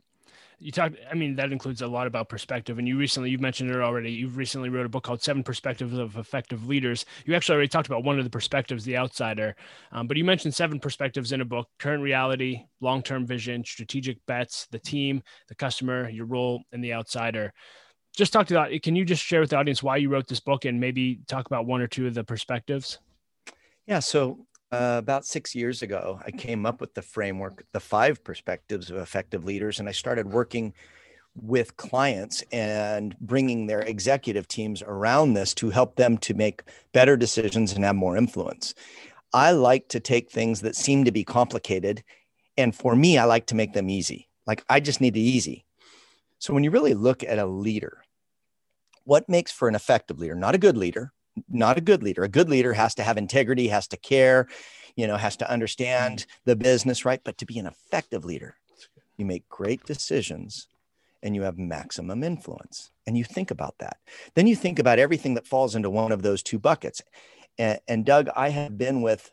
you 0.58 0.72
talked 0.72 0.96
i 1.10 1.14
mean 1.14 1.36
that 1.36 1.52
includes 1.52 1.82
a 1.82 1.86
lot 1.86 2.06
about 2.06 2.28
perspective 2.28 2.78
and 2.78 2.86
you 2.86 2.96
recently 2.96 3.30
you've 3.30 3.40
mentioned 3.40 3.70
it 3.70 3.80
already 3.80 4.10
you've 4.10 4.36
recently 4.36 4.68
wrote 4.68 4.86
a 4.86 4.88
book 4.88 5.04
called 5.04 5.22
seven 5.22 5.42
perspectives 5.42 5.96
of 5.98 6.16
effective 6.16 6.66
leaders. 6.66 7.04
You 7.26 7.34
actually 7.34 7.54
already 7.54 7.68
talked 7.68 7.86
about 7.86 8.04
one 8.04 8.18
of 8.18 8.24
the 8.24 8.30
perspectives 8.30 8.84
the 8.84 8.96
outsider 8.96 9.56
um, 9.92 10.06
but 10.06 10.16
you 10.16 10.24
mentioned 10.24 10.54
seven 10.54 10.78
perspectives 10.78 11.32
in 11.32 11.40
a 11.40 11.44
book 11.44 11.68
current 11.78 12.02
reality 12.02 12.64
long-term 12.80 13.26
vision 13.26 13.64
strategic 13.64 14.24
bets 14.26 14.66
the 14.70 14.78
team 14.78 15.22
the 15.48 15.54
customer 15.54 16.08
your 16.08 16.26
role 16.26 16.62
and 16.72 16.82
the 16.82 16.92
outsider. 16.92 17.52
Just 18.16 18.32
talk 18.32 18.46
to 18.48 18.54
that 18.54 18.82
can 18.82 18.96
you 18.96 19.04
just 19.04 19.22
share 19.22 19.40
with 19.40 19.50
the 19.50 19.56
audience 19.56 19.82
why 19.82 19.96
you 19.96 20.08
wrote 20.08 20.28
this 20.28 20.40
book 20.40 20.64
and 20.64 20.80
maybe 20.80 21.20
talk 21.26 21.46
about 21.46 21.66
one 21.66 21.80
or 21.80 21.88
two 21.88 22.06
of 22.06 22.14
the 22.14 22.24
perspectives? 22.24 22.98
Yeah 23.86 23.98
so 23.98 24.46
uh, 24.74 24.98
about 24.98 25.24
six 25.24 25.54
years 25.54 25.82
ago, 25.82 26.20
I 26.24 26.30
mm-hmm. 26.30 26.38
came 26.38 26.66
up 26.66 26.80
with 26.80 26.94
the 26.94 27.02
framework, 27.02 27.54
mm-hmm. 27.54 27.68
the 27.72 27.80
five 27.80 28.22
perspectives 28.24 28.90
of 28.90 28.96
effective 28.96 29.44
leaders, 29.44 29.78
and 29.78 29.88
I 29.88 29.92
started 29.92 30.26
mm-hmm. 30.26 30.34
working 30.34 30.74
with 31.36 31.76
clients 31.76 32.44
and 32.52 33.16
bringing 33.18 33.66
their 33.66 33.80
executive 33.80 34.46
teams 34.46 34.82
around 34.82 35.34
this 35.34 35.52
to 35.54 35.70
help 35.70 35.96
them 35.96 36.16
to 36.18 36.34
make 36.34 36.62
better 36.92 37.16
decisions 37.16 37.72
and 37.72 37.84
have 37.84 37.96
more 37.96 38.16
influence. 38.16 38.74
I 39.32 39.50
like 39.50 39.88
to 39.88 39.98
take 39.98 40.30
things 40.30 40.60
that 40.60 40.76
seem 40.76 41.04
to 41.04 41.12
be 41.12 41.24
complicated, 41.24 42.04
and 42.56 42.74
for 42.74 42.94
me, 42.94 43.18
I 43.18 43.24
like 43.24 43.46
to 43.46 43.56
make 43.56 43.72
them 43.72 43.90
easy. 43.90 44.28
Like 44.46 44.64
I 44.68 44.78
just 44.80 45.00
need 45.00 45.16
it 45.16 45.20
easy. 45.20 45.64
So 46.38 46.54
when 46.54 46.62
you 46.62 46.70
really 46.70 46.94
look 46.94 47.24
at 47.24 47.38
a 47.38 47.46
leader, 47.46 48.04
what 49.04 49.28
makes 49.28 49.50
for 49.50 49.66
an 49.66 49.74
effective 49.74 50.18
leader? 50.18 50.34
Not 50.34 50.54
a 50.54 50.58
good 50.58 50.76
leader, 50.76 51.12
not 51.48 51.78
a 51.78 51.82
good 51.82 52.02
leader. 52.02 52.24
A 52.24 52.28
good 52.28 52.48
leader 52.48 52.72
has 52.72 52.94
to 52.96 53.02
have 53.02 53.16
integrity, 53.16 53.68
has 53.68 53.88
to 53.88 53.96
care, 53.96 54.48
you 54.96 55.06
know, 55.06 55.16
has 55.16 55.36
to 55.38 55.50
understand 55.50 56.20
mm. 56.20 56.26
the 56.44 56.56
business, 56.56 57.04
right? 57.04 57.20
But 57.24 57.38
to 57.38 57.46
be 57.46 57.58
an 57.58 57.66
effective 57.66 58.24
leader, 58.24 58.56
you 59.16 59.24
make 59.24 59.48
great 59.48 59.84
decisions 59.84 60.68
and 61.22 61.34
you 61.34 61.42
have 61.42 61.58
maximum 61.58 62.22
influence. 62.22 62.90
And 63.06 63.16
you 63.16 63.24
think 63.24 63.50
about 63.50 63.78
that. 63.78 63.96
Then 64.34 64.46
you 64.46 64.54
think 64.54 64.78
about 64.78 64.98
everything 64.98 65.34
that 65.34 65.46
falls 65.46 65.74
into 65.74 65.90
one 65.90 66.12
of 66.12 66.22
those 66.22 66.42
two 66.42 66.58
buckets. 66.58 67.02
And, 67.58 67.80
and 67.88 68.04
Doug, 68.04 68.28
I 68.36 68.50
have 68.50 68.76
been 68.76 69.02
with 69.02 69.32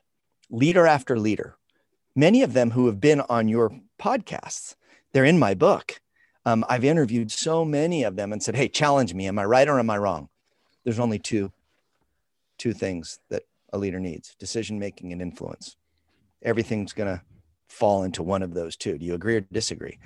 leader 0.49 0.87
after 0.87 1.17
leader, 1.19 1.57
many 2.15 2.43
of 2.43 2.53
them 2.53 2.71
who 2.71 2.85
have 2.87 2.99
been 2.99 3.21
on 3.21 3.47
your 3.47 3.71
podcasts. 3.99 4.75
They're 5.13 5.25
in 5.25 5.39
my 5.39 5.53
book. 5.53 5.99
Um, 6.45 6.65
I've 6.67 6.83
interviewed 6.83 7.31
so 7.31 7.63
many 7.63 8.03
of 8.03 8.15
them 8.15 8.33
and 8.33 8.41
said, 8.41 8.55
Hey, 8.55 8.67
challenge 8.67 9.13
me. 9.13 9.27
Am 9.27 9.37
I 9.37 9.45
right 9.45 9.67
or 9.67 9.77
am 9.77 9.89
I 9.89 9.97
wrong? 9.97 10.29
There's 10.83 10.99
only 10.99 11.19
two 11.19 11.51
two 12.62 12.74
things 12.74 13.19
that 13.32 13.41
a 13.74 13.78
leader 13.78 14.00
needs 14.00 14.36
decision 14.36 14.78
making 14.78 15.12
and 15.12 15.21
influence. 15.21 15.78
Everything's 16.43 16.93
going 16.93 17.10
to 17.10 17.24
fall 17.67 18.04
into 18.04 18.21
one 18.21 18.43
of 18.43 18.54
those 18.54 18.76
two. 18.76 19.00
Do 19.00 19.06
you 19.06 19.15
agree 19.15 19.38
or 19.38 19.41
disagree? 19.41 19.97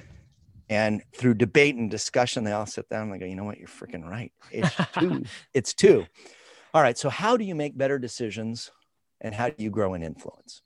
And 0.69 1.03
through 1.13 1.33
debate 1.33 1.75
and 1.75 1.91
discussion, 1.91 2.45
they 2.45 2.53
all 2.53 2.65
sit 2.65 2.87
down 2.89 3.03
and 3.03 3.13
they 3.13 3.17
go, 3.17 3.25
you 3.25 3.35
know 3.35 3.43
what? 3.43 3.59
You're 3.59 3.67
freaking 3.67 4.07
right. 4.07 4.31
It's 4.51 4.73
two. 4.99 5.25
it's 5.53 5.73
two. 5.73 6.05
All 6.73 6.81
right. 6.81 6.97
So, 6.97 7.09
how 7.09 7.35
do 7.35 7.43
you 7.43 7.55
make 7.55 7.77
better 7.77 7.99
decisions 7.99 8.71
and 9.19 9.35
how 9.35 9.49
do 9.49 9.61
you 9.61 9.69
grow 9.69 9.93
in 9.93 10.01
influence? 10.01 10.61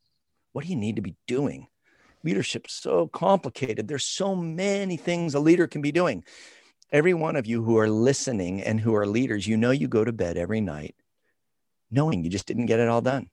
What 0.54 0.65
do 0.65 0.69
you 0.69 0.78
need 0.78 0.95
to 0.97 1.02
be 1.02 1.15
doing? 1.28 1.67
Leadership's 2.23 2.73
so 2.73 3.08
complicated. 3.08 3.88
There's 3.88 4.06
so 4.06 4.36
many 4.36 4.95
things 4.95 5.34
a 5.34 5.39
leader 5.39 5.67
can 5.67 5.82
be 5.82 5.91
doing. 5.91 6.23
Every 6.91 7.13
one 7.13 7.36
of 7.36 7.47
you 7.47 7.63
who 7.63 7.78
are 7.78 7.89
listening 7.89 8.62
and 8.62 8.80
who 8.80 8.95
are 8.95 9.08
leaders, 9.08 9.47
you 9.47 9.58
know 9.58 9.71
you 9.71 9.88
go 9.88 10.04
to 10.04 10.12
bed 10.12 10.38
every 10.38 10.62
night 10.62 10.95
knowing 11.91 12.23
you 12.23 12.30
just 12.30 12.45
didn't 12.45 12.67
get 12.67 12.80
it 12.80 12.89
all 12.89 13.02
done. 13.02 13.30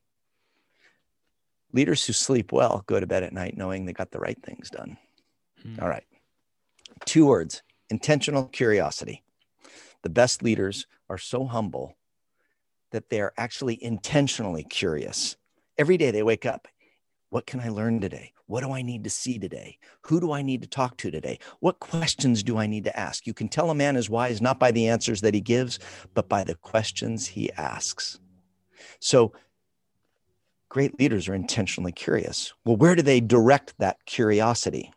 Leaders 1.73 2.07
who 2.07 2.12
sleep 2.12 2.53
well 2.53 2.85
go 2.87 2.99
to 2.99 3.07
bed 3.07 3.23
at 3.23 3.33
night 3.33 3.57
knowing 3.57 3.85
they 3.85 3.92
got 3.92 4.11
the 4.11 4.19
right 4.19 4.40
things 4.42 4.71
done. 4.71 4.97
Hmm. 5.62 5.81
All 5.81 5.88
right. 5.88 6.05
Two 7.05 7.27
words 7.27 7.62
intentional 7.90 8.45
curiosity. 8.45 9.23
The 10.03 10.11
best 10.11 10.42
leaders 10.42 10.87
are 11.09 11.19
so 11.19 11.47
humble 11.47 11.97
that 12.92 13.11
they're 13.11 13.33
actually 13.37 13.83
intentionally 13.83 14.64
curious. 14.64 15.37
Every 15.79 15.97
day 15.97 16.11
they 16.11 16.23
wake 16.23 16.47
up. 16.47 16.69
What 17.31 17.47
can 17.47 17.61
I 17.61 17.69
learn 17.69 18.01
today? 18.01 18.33
What 18.47 18.62
do 18.62 18.73
I 18.73 18.83
need 18.83 19.05
to 19.05 19.11
see 19.11 19.38
today? 19.38 19.79
Who 20.03 20.21
do 20.21 20.33
I 20.33 20.42
need 20.42 20.62
to 20.62 20.69
talk 20.69 20.97
to 20.99 21.11
today? 21.11 21.40
What 21.59 21.81
questions 21.81 22.45
do 22.45 22.57
I 22.57 22.66
need 22.66 22.85
to 22.85 22.99
ask? 22.99 23.27
You 23.27 23.35
can 23.35 23.49
tell 23.49 23.71
a 23.71 23.75
man 23.75 23.97
is 23.97 24.09
wise 24.09 24.40
not 24.40 24.61
by 24.61 24.71
the 24.71 24.88
answers 24.88 25.21
that 25.23 25.35
he 25.35 25.40
gives, 25.40 25.81
but 26.14 26.29
by 26.29 26.45
the 26.45 26.55
questions 26.55 27.27
he 27.27 27.53
asks. 27.53 28.21
So 29.00 29.32
great 30.68 30.98
leaders 30.98 31.28
are 31.28 31.34
intentionally 31.34 31.92
curious. 31.92 32.52
Well, 32.64 32.76
where 32.76 32.94
do 32.94 33.02
they 33.02 33.20
direct 33.20 33.74
that 33.78 34.04
curiosity? 34.06 34.92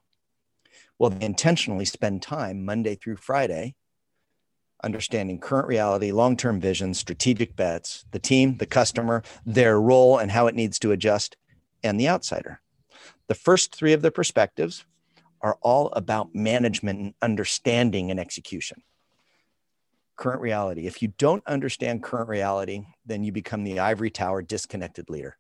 Well, 0.98 1.12
they 1.12 1.26
intentionally 1.26 1.86
spend 1.86 2.22
time 2.22 2.66
Monday 2.66 2.96
through 2.96 3.18
Friday 3.18 3.76
understanding 4.84 5.40
current 5.40 5.68
reality, 5.68 6.12
long 6.12 6.38
term 6.38 6.60
vision, 6.60 6.94
strategic 6.94 7.56
bets, 7.56 8.06
the 8.12 8.20
team, 8.20 8.58
the 8.58 8.66
customer, 8.66 9.24
their 9.46 9.80
role, 9.80 10.18
and 10.18 10.32
how 10.32 10.48
it 10.48 10.56
needs 10.56 10.80
to 10.80 10.92
adjust, 10.92 11.36
and 11.84 12.00
the 12.00 12.08
outsider. 12.08 12.62
The 13.28 13.36
first 13.36 13.76
three 13.76 13.94
of 13.94 14.02
the 14.02 14.12
perspectives 14.12 14.86
are 15.42 15.58
all 15.62 15.88
about 15.94 16.36
management 16.36 17.00
and 17.00 17.14
understanding 17.22 18.12
and 18.12 18.20
execution 18.20 18.82
current 20.20 20.42
reality. 20.42 20.86
If 20.86 21.02
you 21.02 21.14
don't 21.18 21.46
understand 21.48 22.04
current 22.04 22.28
reality, 22.28 22.84
then 23.06 23.24
you 23.24 23.32
become 23.32 23.64
the 23.64 23.80
ivory 23.80 24.10
tower 24.10 24.42
disconnected 24.42 25.10
leader. 25.10 25.38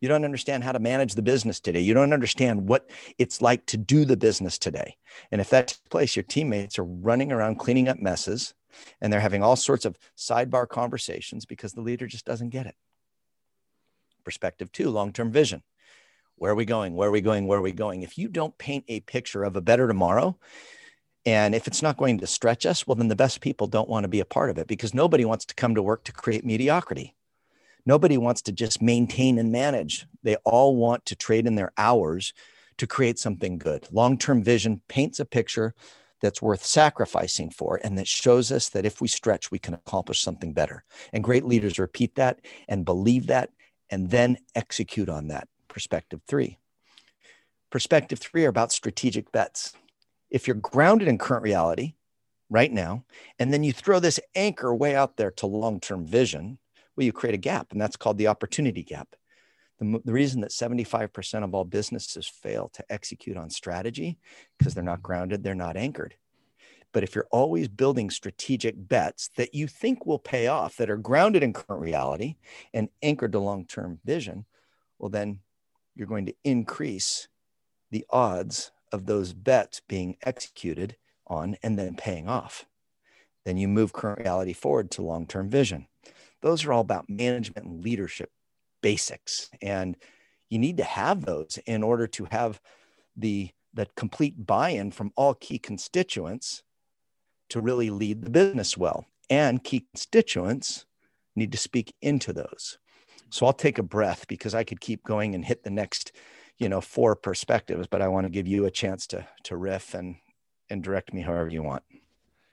You 0.00 0.08
don't 0.08 0.24
understand 0.24 0.64
how 0.64 0.72
to 0.72 0.78
manage 0.78 1.14
the 1.14 1.22
business 1.22 1.60
today. 1.60 1.80
You 1.80 1.92
don't 1.92 2.12
understand 2.12 2.66
what 2.66 2.90
it's 3.18 3.42
like 3.42 3.66
to 3.66 3.76
do 3.76 4.06
the 4.06 4.16
business 4.16 4.58
today. 4.58 4.96
And 5.30 5.42
if 5.42 5.50
that 5.50 5.68
takes 5.68 5.80
place, 5.90 6.16
your 6.16 6.22
teammates 6.22 6.78
are 6.78 6.84
running 6.84 7.32
around 7.32 7.58
cleaning 7.58 7.86
up 7.86 7.98
messes 7.98 8.54
and 9.00 9.12
they're 9.12 9.20
having 9.20 9.42
all 9.42 9.56
sorts 9.56 9.84
of 9.84 9.98
sidebar 10.16 10.66
conversations 10.66 11.44
because 11.44 11.74
the 11.74 11.82
leader 11.82 12.06
just 12.06 12.24
doesn't 12.24 12.48
get 12.48 12.66
it. 12.66 12.74
Perspective 14.24 14.72
two, 14.72 14.88
long 14.88 15.12
term 15.12 15.32
vision. 15.32 15.62
Where 16.36 16.52
are 16.52 16.56
we 16.56 16.64
going? 16.64 16.94
Where 16.94 17.10
are 17.10 17.12
we 17.12 17.20
going? 17.20 17.46
Where 17.46 17.58
are 17.58 17.62
we 17.62 17.72
going? 17.72 18.02
If 18.02 18.16
you 18.16 18.28
don't 18.28 18.56
paint 18.56 18.86
a 18.88 19.00
picture 19.00 19.44
of 19.44 19.54
a 19.54 19.60
better 19.60 19.86
tomorrow, 19.86 20.38
and 21.26 21.54
if 21.54 21.66
it's 21.66 21.82
not 21.82 21.96
going 21.96 22.18
to 22.18 22.26
stretch 22.26 22.66
us, 22.66 22.86
well, 22.86 22.96
then 22.96 23.08
the 23.08 23.16
best 23.16 23.40
people 23.40 23.66
don't 23.66 23.88
want 23.88 24.04
to 24.04 24.08
be 24.08 24.20
a 24.20 24.26
part 24.26 24.50
of 24.50 24.58
it 24.58 24.66
because 24.66 24.92
nobody 24.92 25.24
wants 25.24 25.46
to 25.46 25.54
come 25.54 25.74
to 25.74 25.82
work 25.82 26.04
to 26.04 26.12
create 26.12 26.44
mediocrity. 26.44 27.14
Nobody 27.86 28.18
wants 28.18 28.42
to 28.42 28.52
just 28.52 28.82
maintain 28.82 29.38
and 29.38 29.50
manage. 29.50 30.06
They 30.22 30.36
all 30.36 30.76
want 30.76 31.04
to 31.06 31.16
trade 31.16 31.46
in 31.46 31.54
their 31.54 31.72
hours 31.78 32.32
to 32.78 32.86
create 32.86 33.18
something 33.18 33.58
good. 33.58 33.88
Long 33.90 34.18
term 34.18 34.42
vision 34.42 34.82
paints 34.88 35.20
a 35.20 35.24
picture 35.24 35.74
that's 36.20 36.42
worth 36.42 36.64
sacrificing 36.64 37.50
for 37.50 37.80
and 37.82 37.98
that 37.98 38.08
shows 38.08 38.50
us 38.50 38.70
that 38.70 38.86
if 38.86 39.00
we 39.00 39.08
stretch, 39.08 39.50
we 39.50 39.58
can 39.58 39.74
accomplish 39.74 40.22
something 40.22 40.52
better. 40.52 40.84
And 41.12 41.24
great 41.24 41.44
leaders 41.44 41.78
repeat 41.78 42.14
that 42.16 42.40
and 42.68 42.84
believe 42.84 43.26
that 43.26 43.50
and 43.90 44.10
then 44.10 44.38
execute 44.54 45.08
on 45.08 45.28
that. 45.28 45.48
Perspective 45.68 46.20
three. 46.26 46.58
Perspective 47.70 48.18
three 48.18 48.44
are 48.44 48.50
about 48.50 48.72
strategic 48.72 49.32
bets 49.32 49.74
if 50.34 50.48
you're 50.48 50.56
grounded 50.56 51.06
in 51.06 51.16
current 51.16 51.44
reality 51.44 51.94
right 52.50 52.72
now, 52.72 53.04
and 53.38 53.52
then 53.52 53.62
you 53.62 53.72
throw 53.72 54.00
this 54.00 54.18
anchor 54.34 54.74
way 54.74 54.96
out 54.96 55.16
there 55.16 55.30
to 55.30 55.46
long 55.46 55.78
term 55.78 56.04
vision, 56.04 56.58
well, 56.96 57.04
you 57.04 57.12
create 57.12 57.36
a 57.36 57.38
gap, 57.38 57.70
and 57.70 57.80
that's 57.80 57.96
called 57.96 58.18
the 58.18 58.26
opportunity 58.26 58.82
gap. 58.82 59.14
The, 59.78 60.00
the 60.04 60.12
reason 60.12 60.40
that 60.40 60.50
75% 60.50 61.44
of 61.44 61.54
all 61.54 61.64
businesses 61.64 62.26
fail 62.26 62.68
to 62.74 62.84
execute 62.90 63.36
on 63.36 63.48
strategy 63.48 64.18
because 64.58 64.74
they're 64.74 64.82
not 64.82 65.04
grounded, 65.04 65.44
they're 65.44 65.54
not 65.54 65.76
anchored. 65.76 66.16
But 66.92 67.04
if 67.04 67.14
you're 67.14 67.28
always 67.30 67.68
building 67.68 68.10
strategic 68.10 68.74
bets 68.76 69.30
that 69.36 69.54
you 69.54 69.68
think 69.68 70.04
will 70.04 70.18
pay 70.18 70.48
off, 70.48 70.76
that 70.78 70.90
are 70.90 70.96
grounded 70.96 71.44
in 71.44 71.52
current 71.52 71.80
reality 71.80 72.34
and 72.72 72.88
anchored 73.04 73.32
to 73.32 73.38
long 73.38 73.66
term 73.66 74.00
vision, 74.04 74.46
well, 74.98 75.10
then 75.10 75.38
you're 75.94 76.08
going 76.08 76.26
to 76.26 76.34
increase 76.42 77.28
the 77.92 78.04
odds 78.10 78.72
of 78.94 79.06
those 79.06 79.32
bets 79.32 79.82
being 79.88 80.16
executed 80.22 80.96
on 81.26 81.56
and 81.62 81.78
then 81.78 81.96
paying 81.96 82.28
off. 82.28 82.64
Then 83.44 83.56
you 83.56 83.68
move 83.68 83.92
current 83.92 84.20
reality 84.20 84.52
forward 84.52 84.90
to 84.92 85.02
long 85.02 85.26
term 85.26 85.50
vision. 85.50 85.88
Those 86.40 86.64
are 86.64 86.72
all 86.72 86.80
about 86.80 87.10
management 87.10 87.66
and 87.66 87.84
leadership 87.84 88.30
basics. 88.80 89.50
And 89.60 89.96
you 90.48 90.58
need 90.58 90.76
to 90.76 90.84
have 90.84 91.24
those 91.24 91.58
in 91.66 91.82
order 91.82 92.06
to 92.06 92.26
have 92.30 92.60
the, 93.16 93.50
the 93.72 93.86
complete 93.96 94.46
buy 94.46 94.70
in 94.70 94.90
from 94.92 95.12
all 95.16 95.34
key 95.34 95.58
constituents 95.58 96.62
to 97.50 97.60
really 97.60 97.90
lead 97.90 98.22
the 98.22 98.30
business 98.30 98.76
well. 98.76 99.06
And 99.28 99.64
key 99.64 99.86
constituents 99.92 100.86
need 101.34 101.50
to 101.52 101.58
speak 101.58 101.94
into 102.00 102.32
those. 102.32 102.78
So 103.30 103.46
I'll 103.46 103.52
take 103.52 103.78
a 103.78 103.82
breath 103.82 104.26
because 104.28 104.54
I 104.54 104.64
could 104.64 104.80
keep 104.80 105.02
going 105.02 105.34
and 105.34 105.44
hit 105.44 105.64
the 105.64 105.70
next, 105.70 106.12
you 106.58 106.68
know, 106.68 106.80
four 106.80 107.16
perspectives, 107.16 107.86
but 107.86 108.02
I 108.02 108.08
want 108.08 108.26
to 108.26 108.30
give 108.30 108.46
you 108.46 108.64
a 108.64 108.70
chance 108.70 109.06
to 109.08 109.26
to 109.44 109.56
riff 109.56 109.94
and 109.94 110.16
and 110.70 110.82
direct 110.82 111.12
me 111.12 111.22
however 111.22 111.50
you 111.50 111.62
want. 111.62 111.82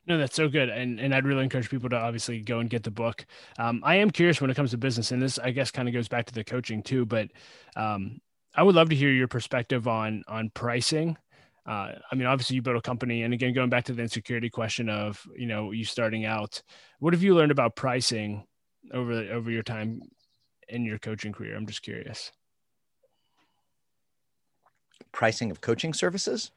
No, 0.08 0.18
that's 0.18 0.36
so 0.36 0.50
good, 0.50 0.70
and 0.70 1.00
and 1.00 1.14
I'd 1.14 1.26
really 1.26 1.44
encourage 1.44 1.70
people 1.70 1.90
to 1.90 1.98
obviously 1.98 2.42
go 2.42 2.60
and 2.60 2.70
get 2.70 2.84
the 2.84 2.92
book. 2.92 3.26
Um, 3.58 3.82
I 3.84 3.96
am 3.96 4.10
curious 4.10 4.42
when 4.42 4.50
it 4.50 4.56
comes 4.56 4.72
to 4.72 4.78
business, 4.78 5.12
and 5.12 5.22
this 5.22 5.40
I 5.40 5.52
guess 5.52 5.72
kind 5.72 5.88
of 5.88 5.94
goes 5.94 6.08
back 6.08 6.26
to 6.26 6.34
the 6.34 6.44
coaching 6.44 6.84
too. 6.84 7.06
But 7.06 7.30
um, 7.76 8.20
I 8.56 8.64
would 8.64 8.76
love 8.76 8.90
to 8.90 8.96
hear 8.96 9.12
your 9.12 9.28
perspective 9.28 9.88
on 9.88 10.24
on 10.28 10.50
pricing 10.54 11.18
uh, 11.66 11.92
I 12.12 12.16
mean, 12.16 12.26
obviously 12.26 12.56
you 12.56 12.62
built 12.62 12.78
a 12.78 12.82
company, 12.82 13.22
and 13.24 13.34
again, 13.34 13.54
going 13.54 13.70
back 13.70 13.86
to 13.86 13.94
the 13.94 14.02
insecurity 14.02 14.50
question 14.50 14.90
of 14.90 15.24
you 15.38 15.46
know 15.46 15.72
you 15.72 15.86
starting 15.86 16.26
out, 16.26 16.62
what 17.00 17.14
have 17.14 17.22
you 17.22 17.36
learned 17.36 17.52
about 17.52 17.76
pricing 17.76 18.46
over 18.94 19.14
over 19.14 19.52
your 19.52 19.64
time 19.64 20.02
in 20.68 20.86
your 20.86 20.98
coaching 20.98 21.34
career? 21.34 21.56
I'm 21.56 21.68
just 21.68 21.84
curious. 21.84 22.32
Pricing 25.12 25.52
of 25.52 25.62
coaching 25.62 25.94
services. 25.94 26.52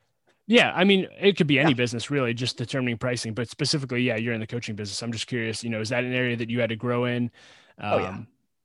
Yeah, 0.46 0.72
I 0.74 0.84
mean, 0.84 1.08
it 1.18 1.36
could 1.36 1.46
be 1.46 1.58
any 1.58 1.70
yeah. 1.70 1.76
business 1.76 2.10
really, 2.10 2.34
just 2.34 2.58
determining 2.58 2.98
pricing, 2.98 3.32
but 3.32 3.48
specifically, 3.48 4.02
yeah, 4.02 4.16
you're 4.16 4.34
in 4.34 4.40
the 4.40 4.46
coaching 4.46 4.74
business. 4.74 5.02
I'm 5.02 5.12
just 5.12 5.26
curious, 5.26 5.64
you 5.64 5.70
know, 5.70 5.80
is 5.80 5.88
that 5.88 6.04
an 6.04 6.12
area 6.12 6.36
that 6.36 6.50
you 6.50 6.60
had 6.60 6.68
to 6.68 6.76
grow 6.76 7.06
in? 7.06 7.30
Um, 7.78 7.92
oh 7.92 7.98
yeah. 7.98 8.18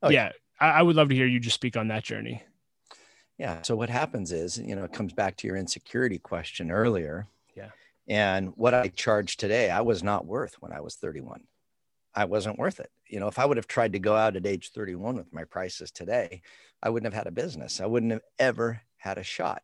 Oh, 0.04 0.10
yeah. 0.10 0.26
yeah. 0.26 0.32
I, 0.60 0.80
I 0.80 0.82
would 0.82 0.96
love 0.96 1.10
to 1.10 1.16
hear 1.16 1.26
you 1.26 1.40
just 1.40 1.56
speak 1.56 1.78
on 1.78 1.88
that 1.88 2.04
journey. 2.04 2.44
Yeah. 3.38 3.62
So 3.62 3.76
what 3.78 3.90
happens 3.90 4.34
is, 4.34 4.58
you 4.58 4.76
know, 4.76 4.84
it 4.84 4.92
comes 4.92 5.14
back 5.14 5.38
to 5.38 5.48
your 5.48 5.56
insecurity 5.56 6.20
question 6.20 6.70
earlier. 6.70 7.28
Yeah. 7.56 7.70
And 8.10 8.50
what 8.58 8.74
I 8.74 8.90
charge 8.90 9.38
today, 9.38 9.70
I 9.70 9.80
was 9.80 10.04
not 10.04 10.26
worth 10.26 10.56
when 10.60 10.74
I 10.74 10.82
was 10.82 10.96
31. 10.96 11.44
I 12.14 12.26
wasn't 12.26 12.60
worth 12.60 12.82
it. 12.82 12.92
You 13.08 13.22
know, 13.22 13.28
if 13.28 13.40
I 13.40 13.46
would 13.46 13.56
have 13.56 13.68
tried 13.68 13.94
to 13.94 14.00
go 14.00 14.16
out 14.16 14.36
at 14.36 14.46
age 14.46 14.72
31 14.72 15.16
with 15.16 15.32
my 15.32 15.46
prices 15.46 15.92
today, 15.92 16.42
I 16.84 16.90
wouldn't 16.90 17.12
have 17.14 17.18
had 17.18 17.28
a 17.28 17.32
business. 17.32 17.80
I 17.80 17.86
wouldn't 17.86 18.12
have 18.12 18.24
ever 18.38 18.82
had 18.98 19.18
a 19.18 19.24
shot. 19.24 19.64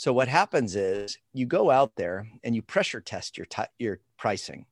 So 0.00 0.14
what 0.14 0.28
happens 0.28 0.76
is 0.76 1.18
you 1.34 1.44
go 1.44 1.70
out 1.70 1.92
there 1.94 2.26
and 2.42 2.56
you 2.56 2.62
pressure 2.62 3.02
test 3.02 3.36
your 3.36 3.44
t- 3.44 3.64
your 3.78 3.98
pricing. 4.16 4.64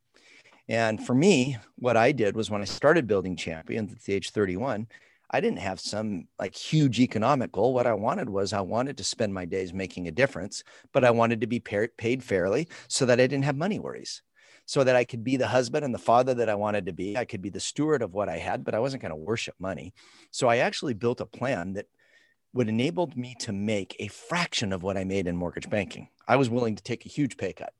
And 0.70 1.04
for 1.04 1.14
me, 1.14 1.58
what 1.76 1.98
I 1.98 2.12
did 2.12 2.34
was 2.34 2.50
when 2.50 2.62
I 2.62 2.64
started 2.64 3.06
building 3.06 3.36
champions 3.36 3.92
at 3.92 4.00
the 4.00 4.14
age 4.14 4.30
31, 4.30 4.86
I 5.30 5.40
didn't 5.42 5.58
have 5.58 5.80
some 5.80 6.28
like 6.38 6.54
huge 6.54 6.98
economic 6.98 7.52
goal. 7.52 7.74
What 7.74 7.86
I 7.86 7.92
wanted 7.92 8.30
was 8.30 8.54
I 8.54 8.62
wanted 8.62 8.96
to 8.96 9.04
spend 9.04 9.34
my 9.34 9.44
days 9.44 9.74
making 9.74 10.08
a 10.08 10.12
difference, 10.12 10.64
but 10.94 11.04
I 11.04 11.10
wanted 11.10 11.42
to 11.42 11.46
be 11.46 11.60
paid 11.60 12.24
fairly 12.24 12.66
so 12.88 13.04
that 13.04 13.20
I 13.20 13.26
didn't 13.26 13.44
have 13.44 13.54
money 13.54 13.78
worries, 13.78 14.22
so 14.64 14.82
that 14.82 14.96
I 14.96 15.04
could 15.04 15.24
be 15.24 15.36
the 15.36 15.48
husband 15.48 15.84
and 15.84 15.92
the 15.92 15.98
father 15.98 16.32
that 16.32 16.48
I 16.48 16.54
wanted 16.54 16.86
to 16.86 16.94
be. 16.94 17.18
I 17.18 17.26
could 17.26 17.42
be 17.42 17.50
the 17.50 17.60
steward 17.60 18.00
of 18.00 18.14
what 18.14 18.30
I 18.30 18.38
had, 18.38 18.64
but 18.64 18.74
I 18.74 18.78
wasn't 18.78 19.02
going 19.02 19.10
to 19.10 19.16
worship 19.16 19.56
money. 19.58 19.92
So 20.30 20.48
I 20.48 20.56
actually 20.56 20.94
built 20.94 21.20
a 21.20 21.26
plan 21.26 21.74
that 21.74 21.84
would 22.52 22.68
enabled 22.68 23.16
me 23.16 23.34
to 23.40 23.52
make 23.52 23.94
a 23.98 24.08
fraction 24.08 24.72
of 24.72 24.82
what 24.82 24.96
I 24.96 25.04
made 25.04 25.26
in 25.26 25.36
mortgage 25.36 25.68
banking. 25.68 26.08
I 26.26 26.36
was 26.36 26.50
willing 26.50 26.76
to 26.76 26.82
take 26.82 27.06
a 27.06 27.08
huge 27.08 27.36
pay 27.36 27.52
cut. 27.52 27.72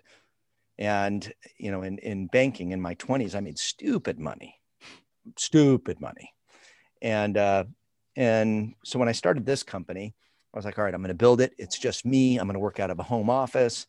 And, 0.79 1.33
you 1.59 1.71
know, 1.71 1.83
in, 1.83 1.99
in 1.99 2.27
banking 2.29 2.71
in 2.71 2.81
my 2.81 2.95
20s, 2.95 3.35
I 3.35 3.41
made 3.41 3.59
stupid 3.59 4.19
money, 4.19 4.61
stupid 5.37 6.01
money 6.01 6.33
and 7.03 7.37
uh, 7.37 7.65
and 8.17 8.75
so 8.85 8.99
when 8.99 9.09
I 9.09 9.13
started 9.13 9.47
this 9.47 9.63
company, 9.63 10.15
I 10.53 10.59
was 10.59 10.65
like, 10.65 10.79
all 10.79 10.85
right, 10.85 10.95
I'm 10.95 11.01
going 11.01 11.09
to 11.09 11.15
build 11.15 11.41
it. 11.41 11.55
It's 11.59 11.79
just 11.79 12.05
me. 12.05 12.39
I'm 12.39 12.47
going 12.47 12.55
to 12.55 12.61
work 12.61 12.81
out 12.81 12.91
of 12.91 12.99
a 12.99 13.05
home 13.05 13.31
office. 13.31 13.87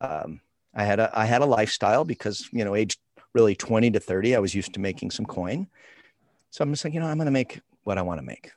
Um, 0.00 0.40
I 0.74 0.84
had 0.84 1.00
a 1.00 1.10
I 1.16 1.24
had 1.24 1.42
a 1.42 1.46
lifestyle 1.46 2.04
because 2.04 2.48
you 2.52 2.64
know, 2.64 2.74
age 2.74 2.98
really 3.34 3.54
20 3.54 3.90
to 3.90 4.00
30, 4.00 4.34
I 4.34 4.38
was 4.38 4.54
used 4.54 4.72
to 4.74 4.80
making 4.80 5.10
some 5.10 5.26
coin. 5.26 5.68
So 6.50 6.62
I'm 6.62 6.72
just 6.72 6.84
like, 6.84 6.94
you 6.94 7.00
know, 7.00 7.06
I'm 7.06 7.18
going 7.18 7.26
to 7.26 7.30
make 7.30 7.60
what 7.84 7.98
I 7.98 8.02
want 8.02 8.18
to 8.18 8.26
make. 8.26 8.50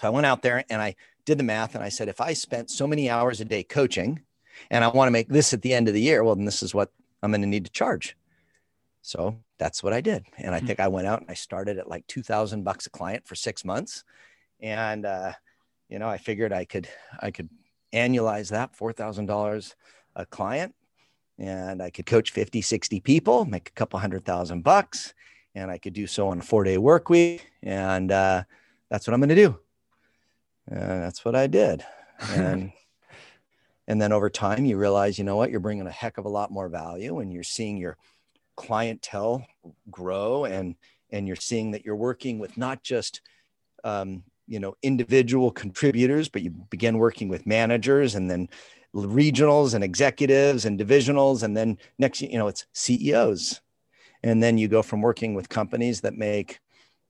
So 0.00 0.06
I 0.06 0.10
went 0.10 0.26
out 0.26 0.42
there 0.42 0.64
and 0.70 0.80
I 0.80 0.94
did 1.24 1.38
the 1.38 1.44
math 1.44 1.74
and 1.74 1.84
I 1.84 1.88
said, 1.88 2.08
if 2.08 2.20
I 2.20 2.32
spent 2.32 2.70
so 2.70 2.86
many 2.86 3.10
hours 3.10 3.40
a 3.40 3.44
day 3.44 3.62
coaching 3.62 4.20
and 4.70 4.84
I 4.84 4.88
want 4.88 5.08
to 5.08 5.12
make 5.12 5.28
this 5.28 5.52
at 5.52 5.62
the 5.62 5.74
end 5.74 5.88
of 5.88 5.94
the 5.94 6.00
year, 6.00 6.24
well, 6.24 6.34
then 6.34 6.44
this 6.44 6.62
is 6.62 6.74
what 6.74 6.90
I'm 7.22 7.30
going 7.30 7.42
to 7.42 7.46
need 7.46 7.64
to 7.64 7.70
charge. 7.70 8.16
So 9.02 9.36
that's 9.58 9.82
what 9.82 9.92
I 9.92 10.00
did. 10.00 10.24
And 10.38 10.54
I 10.54 10.60
hmm. 10.60 10.66
think 10.66 10.80
I 10.80 10.88
went 10.88 11.06
out 11.06 11.20
and 11.20 11.30
I 11.30 11.34
started 11.34 11.78
at 11.78 11.88
like 11.88 12.06
2000 12.06 12.62
bucks 12.62 12.86
a 12.86 12.90
client 12.90 13.26
for 13.26 13.34
six 13.34 13.64
months. 13.64 14.04
And, 14.60 15.04
uh, 15.04 15.32
you 15.88 15.98
know, 15.98 16.08
I 16.08 16.18
figured 16.18 16.52
I 16.52 16.64
could, 16.64 16.88
I 17.20 17.30
could 17.30 17.48
annualize 17.92 18.50
that 18.50 18.76
$4,000 18.76 19.74
a 20.16 20.26
client 20.26 20.74
and 21.38 21.82
I 21.82 21.90
could 21.90 22.06
coach 22.06 22.30
50, 22.30 22.62
60 22.62 23.00
people, 23.00 23.44
make 23.44 23.68
a 23.68 23.72
couple 23.72 23.98
hundred 23.98 24.24
thousand 24.24 24.62
bucks. 24.62 25.14
And 25.54 25.70
I 25.70 25.78
could 25.78 25.92
do 25.92 26.06
so 26.06 26.28
on 26.28 26.38
a 26.38 26.42
four 26.42 26.64
day 26.64 26.78
work 26.78 27.10
week. 27.10 27.50
And, 27.62 28.10
uh, 28.10 28.44
that's 28.88 29.06
what 29.06 29.14
I'm 29.14 29.20
going 29.20 29.30
to 29.30 29.34
do. 29.34 29.58
And 30.72 31.02
that's 31.02 31.24
what 31.24 31.36
I 31.36 31.46
did. 31.46 31.84
And, 32.30 32.72
and 33.88 34.00
then 34.00 34.12
over 34.12 34.30
time 34.30 34.64
you 34.64 34.76
realize, 34.76 35.18
you 35.18 35.24
know 35.24 35.36
what, 35.36 35.50
you're 35.50 35.60
bringing 35.60 35.86
a 35.86 35.90
heck 35.90 36.18
of 36.18 36.24
a 36.24 36.30
lot 36.30 36.50
more 36.50 36.68
value 36.68 37.18
and 37.18 37.32
you're 37.32 37.42
seeing 37.42 37.76
your, 37.76 37.96
clientele 38.56 39.46
grow 39.90 40.44
and 40.44 40.74
and 41.10 41.26
you're 41.26 41.36
seeing 41.36 41.70
that 41.72 41.84
you're 41.84 41.96
working 41.96 42.38
with 42.38 42.56
not 42.56 42.82
just 42.82 43.20
um, 43.84 44.22
you 44.46 44.60
know 44.60 44.76
individual 44.82 45.50
contributors 45.50 46.28
but 46.28 46.42
you 46.42 46.50
begin 46.70 46.98
working 46.98 47.28
with 47.28 47.46
managers 47.46 48.14
and 48.14 48.30
then 48.30 48.48
regionals 48.94 49.74
and 49.74 49.82
executives 49.82 50.64
and 50.64 50.78
divisionals 50.78 51.42
and 51.42 51.56
then 51.56 51.78
next 51.98 52.20
you 52.20 52.38
know 52.38 52.48
it's 52.48 52.66
ceos 52.72 53.60
and 54.22 54.42
then 54.42 54.58
you 54.58 54.68
go 54.68 54.82
from 54.82 55.00
working 55.00 55.34
with 55.34 55.48
companies 55.48 56.02
that 56.02 56.14
make 56.14 56.60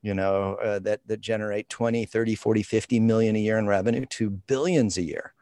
you 0.03 0.13
know 0.13 0.55
uh, 0.55 0.77
that 0.79 0.99
that 1.07 1.21
generate 1.21 1.69
20 1.69 2.05
30 2.05 2.35
40 2.35 2.61
50 2.61 2.99
million 2.99 3.35
a 3.35 3.39
year 3.39 3.57
in 3.57 3.65
revenue 3.65 4.05
to 4.05 4.29
billions 4.29 4.97
a 4.97 5.01
year. 5.01 5.33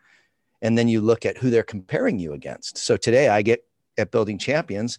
And 0.62 0.78
then 0.78 0.88
you 0.88 1.02
look 1.02 1.26
at 1.26 1.40
who 1.40 1.50
they're 1.50 1.64
comparing 1.64 2.20
you 2.20 2.32
against. 2.32 2.78
So 2.78 2.96
today 2.96 3.28
i 3.28 3.42
get 3.42 3.66
at 3.98 4.12
building 4.12 4.38
champions 4.38 4.98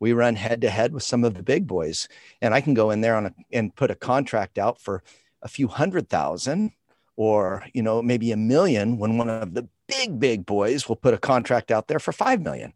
we 0.00 0.12
run 0.12 0.34
head 0.34 0.60
to 0.60 0.68
head 0.68 0.92
with 0.92 1.04
some 1.04 1.24
of 1.24 1.34
the 1.34 1.42
big 1.42 1.66
boys. 1.66 2.08
And 2.42 2.52
i 2.52 2.60
can 2.60 2.74
go 2.74 2.90
in 2.90 3.00
there 3.00 3.16
on 3.16 3.26
a, 3.26 3.34
and 3.52 3.74
put 3.74 3.90
a 3.90 3.94
contract 3.94 4.58
out 4.58 4.78
for 4.78 5.02
a 5.40 5.48
few 5.48 5.68
hundred 5.68 6.10
thousand 6.10 6.72
or 7.16 7.64
you 7.72 7.82
know 7.82 8.02
maybe 8.02 8.32
a 8.32 8.36
million 8.36 8.98
when 8.98 9.16
one 9.16 9.30
of 9.30 9.54
the 9.54 9.68
big 9.86 10.18
big 10.18 10.44
boys 10.44 10.88
will 10.88 10.96
put 10.96 11.14
a 11.14 11.18
contract 11.18 11.70
out 11.70 11.86
there 11.86 12.00
for 12.00 12.12
5 12.12 12.42
million. 12.42 12.72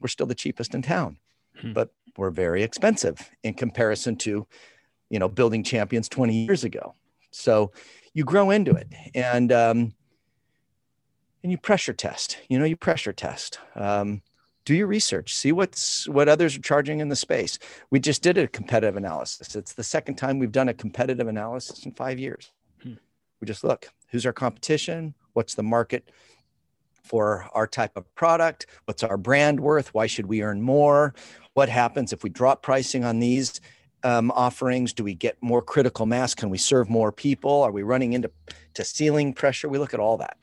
We're 0.00 0.08
still 0.08 0.26
the 0.26 0.34
cheapest 0.34 0.74
in 0.74 0.82
town 0.82 1.18
hmm. 1.60 1.72
but 1.72 1.90
we're 2.16 2.30
very 2.30 2.62
expensive 2.62 3.30
in 3.42 3.54
comparison 3.54 4.16
to 4.16 4.46
you 5.14 5.20
know 5.20 5.28
building 5.28 5.62
champions 5.62 6.08
20 6.08 6.34
years 6.34 6.64
ago. 6.64 6.96
So 7.30 7.70
you 8.14 8.24
grow 8.24 8.50
into 8.50 8.72
it 8.72 8.88
and 9.14 9.52
um, 9.52 9.94
and 11.44 11.52
you 11.52 11.56
pressure 11.56 11.92
test 11.92 12.38
you 12.48 12.58
know 12.58 12.64
you 12.64 12.76
pressure 12.76 13.12
test. 13.12 13.60
Um, 13.76 14.22
do 14.64 14.74
your 14.74 14.88
research 14.88 15.36
see 15.36 15.52
what's 15.52 16.08
what 16.08 16.28
others 16.28 16.56
are 16.56 16.60
charging 16.60 16.98
in 16.98 17.10
the 17.10 17.16
space. 17.16 17.60
We 17.90 18.00
just 18.00 18.22
did 18.22 18.36
a 18.36 18.48
competitive 18.48 18.96
analysis. 18.96 19.54
It's 19.54 19.74
the 19.74 19.84
second 19.84 20.16
time 20.16 20.40
we've 20.40 20.50
done 20.50 20.68
a 20.68 20.74
competitive 20.74 21.28
analysis 21.28 21.86
in 21.86 21.92
five 21.92 22.18
years. 22.18 22.50
Hmm. 22.82 22.94
we 23.40 23.46
just 23.46 23.62
look 23.62 23.86
who's 24.08 24.26
our 24.26 24.32
competition? 24.32 25.14
What's 25.34 25.54
the 25.54 25.62
market 25.62 26.10
for 27.04 27.46
our 27.52 27.68
type 27.68 27.96
of 27.96 28.12
product? 28.16 28.66
What's 28.86 29.04
our 29.04 29.16
brand 29.16 29.60
worth? 29.60 29.94
Why 29.94 30.08
should 30.08 30.26
we 30.26 30.42
earn 30.42 30.60
more? 30.60 31.14
What 31.52 31.68
happens 31.68 32.12
if 32.12 32.24
we 32.24 32.30
drop 32.30 32.62
pricing 32.62 33.04
on 33.04 33.20
these 33.20 33.60
um, 34.04 34.30
offerings 34.32 34.92
do 34.92 35.02
we 35.02 35.14
get 35.14 35.36
more 35.40 35.62
critical 35.62 36.06
mass 36.06 36.34
can 36.34 36.50
we 36.50 36.58
serve 36.58 36.88
more 36.88 37.10
people 37.10 37.62
are 37.62 37.72
we 37.72 37.82
running 37.82 38.12
into 38.12 38.30
to 38.74 38.84
ceiling 38.84 39.32
pressure 39.32 39.68
we 39.68 39.78
look 39.78 39.94
at 39.94 40.00
all 40.00 40.16
that 40.16 40.36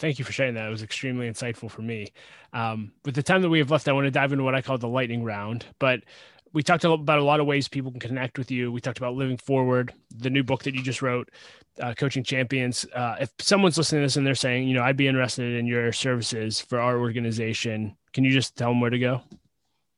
thank 0.00 0.18
you 0.18 0.24
for 0.24 0.32
sharing 0.32 0.54
that. 0.54 0.66
It 0.66 0.70
was 0.70 0.82
extremely 0.82 1.30
insightful 1.30 1.70
for 1.70 1.82
me. 1.82 2.12
Um, 2.52 2.92
with 3.04 3.14
the 3.14 3.22
time 3.22 3.42
that 3.42 3.50
we 3.50 3.58
have 3.58 3.70
left, 3.70 3.86
I 3.86 3.92
want 3.92 4.06
to 4.06 4.10
dive 4.10 4.32
into 4.32 4.42
what 4.42 4.54
I 4.54 4.62
call 4.62 4.78
the 4.78 4.88
lightning 4.88 5.22
round. 5.22 5.66
But 5.78 6.00
we 6.52 6.62
talked 6.62 6.84
about 6.84 7.18
a 7.18 7.22
lot 7.22 7.38
of 7.38 7.46
ways 7.46 7.68
people 7.68 7.92
can 7.92 8.00
connect 8.00 8.38
with 8.38 8.50
you. 8.50 8.72
We 8.72 8.80
talked 8.80 8.98
about 8.98 9.14
living 9.14 9.36
forward, 9.36 9.92
the 10.16 10.30
new 10.30 10.42
book 10.42 10.64
that 10.64 10.74
you 10.74 10.82
just 10.82 11.02
wrote, 11.02 11.30
uh, 11.80 11.94
coaching 11.94 12.24
champions. 12.24 12.84
Uh, 12.92 13.16
if 13.20 13.30
someone's 13.38 13.78
listening 13.78 14.00
to 14.00 14.06
this 14.06 14.16
and 14.16 14.26
they're 14.26 14.34
saying, 14.34 14.66
you 14.66 14.74
know, 14.74 14.82
I'd 14.82 14.96
be 14.96 15.06
interested 15.06 15.54
in 15.54 15.66
your 15.66 15.92
services 15.92 16.60
for 16.60 16.80
our 16.80 16.98
organization, 16.98 17.96
can 18.12 18.24
you 18.24 18.32
just 18.32 18.56
tell 18.56 18.70
them 18.70 18.80
where 18.80 18.90
to 18.90 18.98
go? 18.98 19.22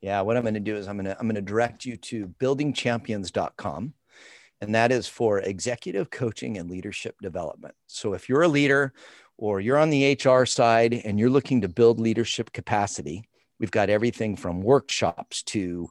Yeah, 0.03 0.20
what 0.20 0.36
I'm 0.36 0.42
going 0.42 0.55
to 0.55 0.61
do 0.61 0.76
is 0.76 0.88
I'm 0.88 0.96
going 0.96 1.07
to 1.07 1.18
I'm 1.18 1.26
going 1.26 1.36
to 1.36 1.40
direct 1.40 1.86
you 1.86 1.96
to 1.96 2.26
buildingchampions.com 2.40 3.94
and 4.61 4.74
that 4.76 4.92
is 4.92 5.09
for 5.09 5.40
executive 5.40 6.11
coaching 6.11 6.59
and 6.59 6.70
leadership 6.70 7.16
development. 7.20 7.74
So 7.88 8.12
if 8.12 8.28
you're 8.28 8.42
a 8.42 8.48
leader 8.48 8.92
or 9.36 9.61
you're 9.61 9.76
on 9.76 9.90
the 9.90 10.12
HR 10.12 10.44
side 10.44 10.94
and 10.94 11.18
you're 11.18 11.30
looking 11.30 11.62
to 11.62 11.68
build 11.68 11.98
leadership 11.98 12.53
capacity, 12.53 13.24
we've 13.59 13.72
got 13.72 13.90
everything 13.90 14.36
from 14.36 14.61
workshops 14.61 15.42
to 15.44 15.88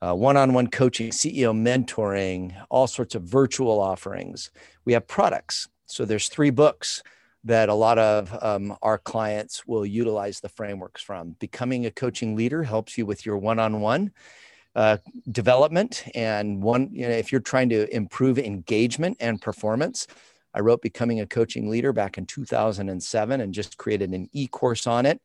uh, 0.00 0.14
one-on-one 0.14 0.68
coaching, 0.68 1.10
CEO 1.10 1.54
mentoring, 1.54 2.54
all 2.70 2.86
sorts 2.86 3.14
of 3.14 3.22
virtual 3.22 3.80
offerings. 3.80 4.50
We 4.86 4.94
have 4.94 5.06
products. 5.06 5.68
So 5.84 6.04
there's 6.04 6.28
three 6.28 6.50
books 6.50 7.02
that 7.46 7.68
a 7.68 7.74
lot 7.74 7.96
of 7.98 8.36
um, 8.42 8.76
our 8.82 8.98
clients 8.98 9.66
will 9.66 9.86
utilize 9.86 10.40
the 10.40 10.48
frameworks 10.48 11.00
from. 11.00 11.36
Becoming 11.38 11.86
a 11.86 11.90
coaching 11.90 12.34
leader 12.34 12.64
helps 12.64 12.98
you 12.98 13.06
with 13.06 13.24
your 13.24 13.38
one-on-one 13.38 14.10
uh, 14.74 14.98
development, 15.30 16.04
and 16.14 16.60
one, 16.60 16.90
you 16.92 17.08
know, 17.08 17.14
if 17.14 17.32
you're 17.32 17.40
trying 17.40 17.68
to 17.70 17.94
improve 17.94 18.38
engagement 18.38 19.16
and 19.20 19.40
performance. 19.40 20.06
I 20.52 20.60
wrote 20.60 20.82
Becoming 20.82 21.20
a 21.20 21.26
Coaching 21.26 21.70
Leader 21.70 21.92
back 21.92 22.18
in 22.18 22.26
2007 22.26 23.40
and 23.40 23.54
just 23.54 23.76
created 23.76 24.10
an 24.10 24.28
e 24.32 24.46
course 24.46 24.86
on 24.86 25.06
it. 25.06 25.20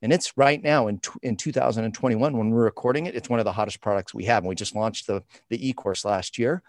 And 0.00 0.12
it's 0.12 0.36
right 0.36 0.62
now 0.62 0.86
in, 0.86 1.00
in 1.22 1.36
2021 1.36 2.36
when 2.36 2.50
we're 2.50 2.64
recording 2.64 3.06
it. 3.06 3.14
It's 3.14 3.28
one 3.28 3.40
of 3.40 3.44
the 3.44 3.52
hottest 3.52 3.80
products 3.80 4.14
we 4.14 4.24
have. 4.24 4.44
And 4.44 4.48
we 4.48 4.54
just 4.54 4.76
launched 4.76 5.08
the, 5.08 5.22
the 5.50 5.68
e 5.68 5.72
course 5.72 6.04
last 6.04 6.38
year. 6.38 6.62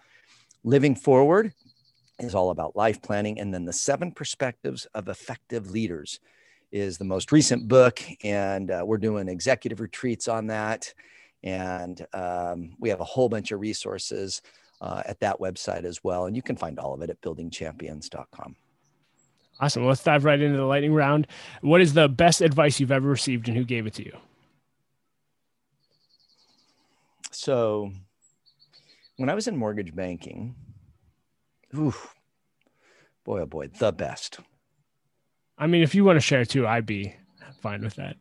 Living 0.64 0.96
Forward 0.96 1.54
is 2.20 2.36
all 2.36 2.50
about 2.50 2.76
life 2.76 3.02
planning. 3.02 3.40
And 3.40 3.54
then 3.54 3.66
the 3.66 3.74
seven 3.74 4.12
perspectives 4.12 4.86
of 4.94 5.08
effective 5.08 5.72
leaders 5.72 6.20
is 6.72 6.98
the 6.98 7.06
most 7.06 7.32
recent 7.32 7.68
book. 7.68 8.02
And 8.24 8.72
uh, 8.72 8.84
we're 8.86 8.98
doing 8.98 9.28
executive 9.28 9.80
retreats 9.80 10.28
on 10.28 10.48
that. 10.48 10.94
And 11.44 12.06
um, 12.14 12.76
we 12.80 12.90
have 12.90 13.00
a 13.00 13.06
whole 13.06 13.30
bunch 13.30 13.52
of 13.52 13.60
resources 13.60 14.42
uh, 14.82 15.04
at 15.06 15.20
that 15.20 15.40
website 15.40 15.84
as 15.84 16.04
well. 16.04 16.26
And 16.26 16.36
you 16.36 16.42
can 16.42 16.56
find 16.56 16.80
all 16.80 16.94
of 16.94 17.02
it 17.02 17.10
at 17.10 17.22
buildingchampions.com. 17.22 18.56
Awesome. 19.60 19.86
Let's 19.86 20.04
dive 20.04 20.24
right 20.24 20.40
into 20.40 20.58
the 20.58 20.66
lightning 20.66 20.94
round. 20.94 21.28
What 21.62 21.82
is 21.82 21.94
the 21.94 22.08
best 22.08 22.42
advice 22.42 22.80
you've 22.80 22.92
ever 22.92 23.08
received 23.08 23.48
and 23.48 23.58
who 23.58 23.64
gave 23.64 23.88
it 23.88 23.94
to 23.96 24.06
you? 24.06 24.16
So, 27.32 27.92
when 29.18 29.30
I 29.30 29.36
was 29.36 29.48
in 29.48 29.58
mortgage 29.58 29.96
banking, 29.96 30.56
ooh, 31.76 31.94
boy, 33.24 33.42
oh 33.42 33.46
boy, 33.46 33.68
the 33.68 33.92
best. 33.92 34.40
I 35.58 35.68
mean, 35.68 35.82
if 35.82 35.96
you 35.96 36.04
want 36.04 36.18
to 36.18 36.22
share 36.22 36.46
too, 36.46 36.68
I'd 36.68 36.86
be 36.86 37.16
fine 37.62 37.82
with 37.82 37.96
that. 37.96 38.16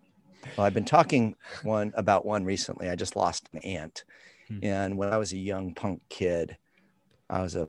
Well, 0.57 0.67
I've 0.67 0.75
been 0.75 0.85
talking 0.85 1.35
one 1.63 1.93
about 1.97 2.25
one 2.25 2.45
recently. 2.45 2.89
I 2.89 2.97
just 2.97 3.17
lost 3.17 3.49
an 3.53 3.61
aunt. 3.61 4.05
Hmm. 4.49 4.59
And 4.63 4.97
when 4.97 5.13
I 5.13 5.19
was 5.19 5.33
a 5.33 5.39
young 5.39 5.75
punk 5.75 6.03
kid, 6.09 6.57
I 7.29 7.43
was 7.43 7.57
a, 7.57 7.69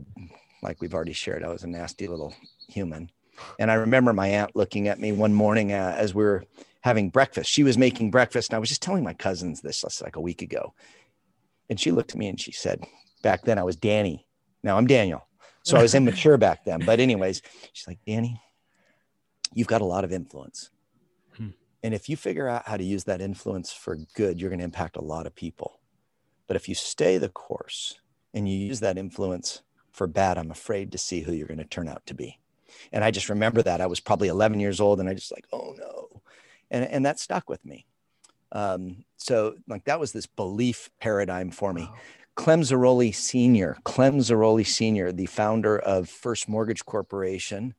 like 0.61 0.81
we've 0.81 0.93
already 0.93 1.13
shared, 1.13 1.43
I 1.43 1.49
was 1.49 1.63
a 1.63 1.67
nasty 1.67 2.07
little 2.07 2.33
human. 2.69 3.11
And 3.59 3.69
I 3.69 3.75
remember 3.75 4.13
my 4.13 4.27
aunt 4.27 4.55
looking 4.55 4.87
at 4.87 4.99
me 4.99 5.11
one 5.11 5.33
morning 5.33 5.71
uh, 5.71 5.95
as 5.97 6.13
we 6.15 6.23
were 6.23 6.43
having 6.81 7.09
breakfast. 7.09 7.49
She 7.49 7.63
was 7.63 7.77
making 7.77 8.11
breakfast. 8.11 8.49
And 8.49 8.55
I 8.55 8.59
was 8.59 8.69
just 8.69 8.81
telling 8.81 9.03
my 9.03 9.13
cousins 9.13 9.61
this 9.61 9.81
just 9.81 10.01
like 10.01 10.15
a 10.15 10.21
week 10.21 10.41
ago. 10.41 10.73
And 11.69 11.79
she 11.79 11.91
looked 11.91 12.11
at 12.11 12.17
me 12.17 12.27
and 12.27 12.39
she 12.39 12.51
said, 12.51 12.83
back 13.21 13.43
then 13.43 13.59
I 13.59 13.63
was 13.63 13.75
Danny. 13.75 14.25
Now 14.63 14.77
I'm 14.77 14.87
Daniel. 14.87 15.26
So 15.67 15.77
I 15.77 15.81
was 15.81 15.95
immature 15.99 16.37
back 16.37 16.63
then. 16.65 16.81
But, 16.85 16.99
anyways, 16.99 17.41
she's 17.73 17.87
like, 17.87 17.99
Danny, 18.05 18.41
you've 19.53 19.67
got 19.67 19.81
a 19.81 19.85
lot 19.85 20.03
of 20.03 20.11
influence. 20.11 20.69
Hmm. 21.35 21.49
And 21.83 21.93
if 21.93 22.09
you 22.09 22.15
figure 22.15 22.47
out 22.47 22.67
how 22.67 22.77
to 22.77 22.83
use 22.83 23.03
that 23.05 23.21
influence 23.21 23.73
for 23.73 23.97
good, 24.15 24.39
you're 24.39 24.49
going 24.49 24.59
to 24.59 24.65
impact 24.65 24.95
a 24.95 25.03
lot 25.03 25.25
of 25.27 25.35
people. 25.35 25.79
But 26.47 26.55
if 26.55 26.69
you 26.69 26.75
stay 26.75 27.17
the 27.17 27.29
course 27.29 27.99
and 28.33 28.47
you 28.49 28.57
use 28.57 28.79
that 28.79 28.97
influence 28.97 29.61
for 29.91 30.07
bad, 30.07 30.37
I'm 30.37 30.51
afraid 30.51 30.91
to 30.93 30.97
see 30.97 31.21
who 31.21 31.33
you're 31.33 31.47
going 31.47 31.57
to 31.57 31.65
turn 31.65 31.89
out 31.89 32.05
to 32.05 32.13
be. 32.13 32.39
And 32.91 33.03
I 33.03 33.11
just 33.11 33.29
remember 33.29 33.61
that 33.63 33.81
I 33.81 33.87
was 33.87 33.99
probably 33.99 34.27
11 34.29 34.59
years 34.59 34.79
old 34.79 34.99
and 34.99 35.09
I 35.09 35.13
just 35.13 35.31
like, 35.31 35.45
oh 35.51 35.75
no. 35.77 36.21
And, 36.71 36.85
and 36.85 37.05
that 37.05 37.19
stuck 37.19 37.49
with 37.49 37.65
me. 37.65 37.85
Um, 38.51 39.03
so 39.17 39.55
like 39.67 39.85
that 39.85 39.99
was 39.99 40.13
this 40.13 40.25
belief 40.25 40.89
paradigm 40.99 41.51
for 41.51 41.73
me. 41.73 41.89
Clem 42.37 42.61
Zaroli 42.61 43.13
Sr., 43.13 43.77
Clem 43.83 44.19
Zaroli 44.19 44.65
Sr., 44.65 45.11
the 45.11 45.25
founder 45.25 45.79
of 45.79 46.07
First 46.07 46.47
Mortgage 46.47 46.85
Corporation. 46.85 47.73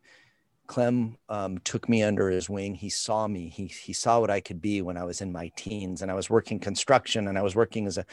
Clem 0.66 1.16
um, 1.28 1.58
took 1.58 1.88
me 1.88 2.02
under 2.02 2.28
his 2.28 2.50
wing. 2.50 2.74
He 2.74 2.90
saw 2.90 3.28
me. 3.28 3.48
He, 3.48 3.66
he 3.66 3.92
saw 3.92 4.20
what 4.20 4.30
I 4.30 4.40
could 4.40 4.60
be 4.60 4.82
when 4.82 4.98
I 4.98 5.04
was 5.04 5.20
in 5.20 5.32
my 5.32 5.50
teens 5.56 6.02
and 6.02 6.10
I 6.10 6.14
was 6.14 6.28
working 6.28 6.58
construction 6.58 7.28
and 7.28 7.38
I 7.38 7.42
was 7.42 7.54
working 7.54 7.86
as 7.86 7.96
a 7.96 8.04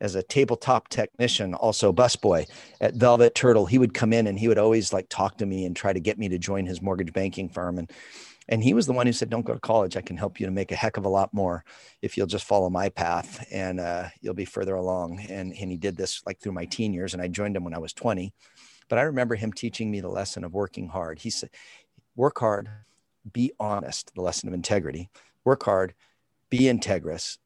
as 0.00 0.14
a 0.14 0.22
tabletop 0.22 0.88
technician, 0.88 1.52
also 1.52 1.92
busboy 1.92 2.46
at 2.80 2.94
Velvet 2.94 3.34
Turtle. 3.34 3.66
He 3.66 3.76
would 3.76 3.92
come 3.92 4.14
in 4.14 4.28
and 4.28 4.38
he 4.38 4.48
would 4.48 4.56
always 4.56 4.94
like 4.94 5.10
talk 5.10 5.36
to 5.38 5.44
me 5.44 5.66
and 5.66 5.76
try 5.76 5.92
to 5.92 6.00
get 6.00 6.18
me 6.18 6.26
to 6.30 6.38
join 6.38 6.64
his 6.64 6.80
mortgage 6.80 7.12
banking 7.12 7.50
firm. 7.50 7.76
And 7.76 7.90
and 8.50 8.64
he 8.64 8.74
was 8.74 8.86
the 8.86 8.92
one 8.92 9.06
who 9.06 9.12
said, 9.12 9.30
"Don't 9.30 9.46
go 9.46 9.54
to 9.54 9.60
college. 9.60 9.96
I 9.96 10.00
can 10.00 10.16
help 10.16 10.40
you 10.40 10.46
to 10.46 10.52
make 10.52 10.72
a 10.72 10.76
heck 10.76 10.96
of 10.96 11.04
a 11.04 11.08
lot 11.08 11.32
more 11.32 11.64
if 12.02 12.16
you'll 12.16 12.26
just 12.26 12.44
follow 12.44 12.68
my 12.68 12.88
path, 12.88 13.46
and 13.50 13.78
uh, 13.78 14.08
you'll 14.20 14.34
be 14.34 14.44
further 14.44 14.74
along." 14.74 15.20
And 15.20 15.54
and 15.54 15.70
he 15.70 15.76
did 15.76 15.96
this 15.96 16.20
like 16.26 16.40
through 16.40 16.52
my 16.52 16.64
teen 16.64 16.92
years, 16.92 17.14
and 17.14 17.22
I 17.22 17.28
joined 17.28 17.56
him 17.56 17.64
when 17.64 17.74
I 17.74 17.78
was 17.78 17.92
20. 17.92 18.34
But 18.88 18.98
I 18.98 19.02
remember 19.02 19.36
him 19.36 19.52
teaching 19.52 19.88
me 19.90 20.00
the 20.00 20.08
lesson 20.08 20.42
of 20.42 20.52
working 20.52 20.88
hard. 20.88 21.20
He 21.20 21.30
said, 21.30 21.50
"Work 22.16 22.40
hard, 22.40 22.68
be 23.32 23.52
honest." 23.60 24.12
The 24.14 24.22
lesson 24.22 24.48
of 24.48 24.54
integrity. 24.54 25.10
Work 25.44 25.62
hard, 25.62 25.94
be 26.50 26.62
integrous. 26.62 27.38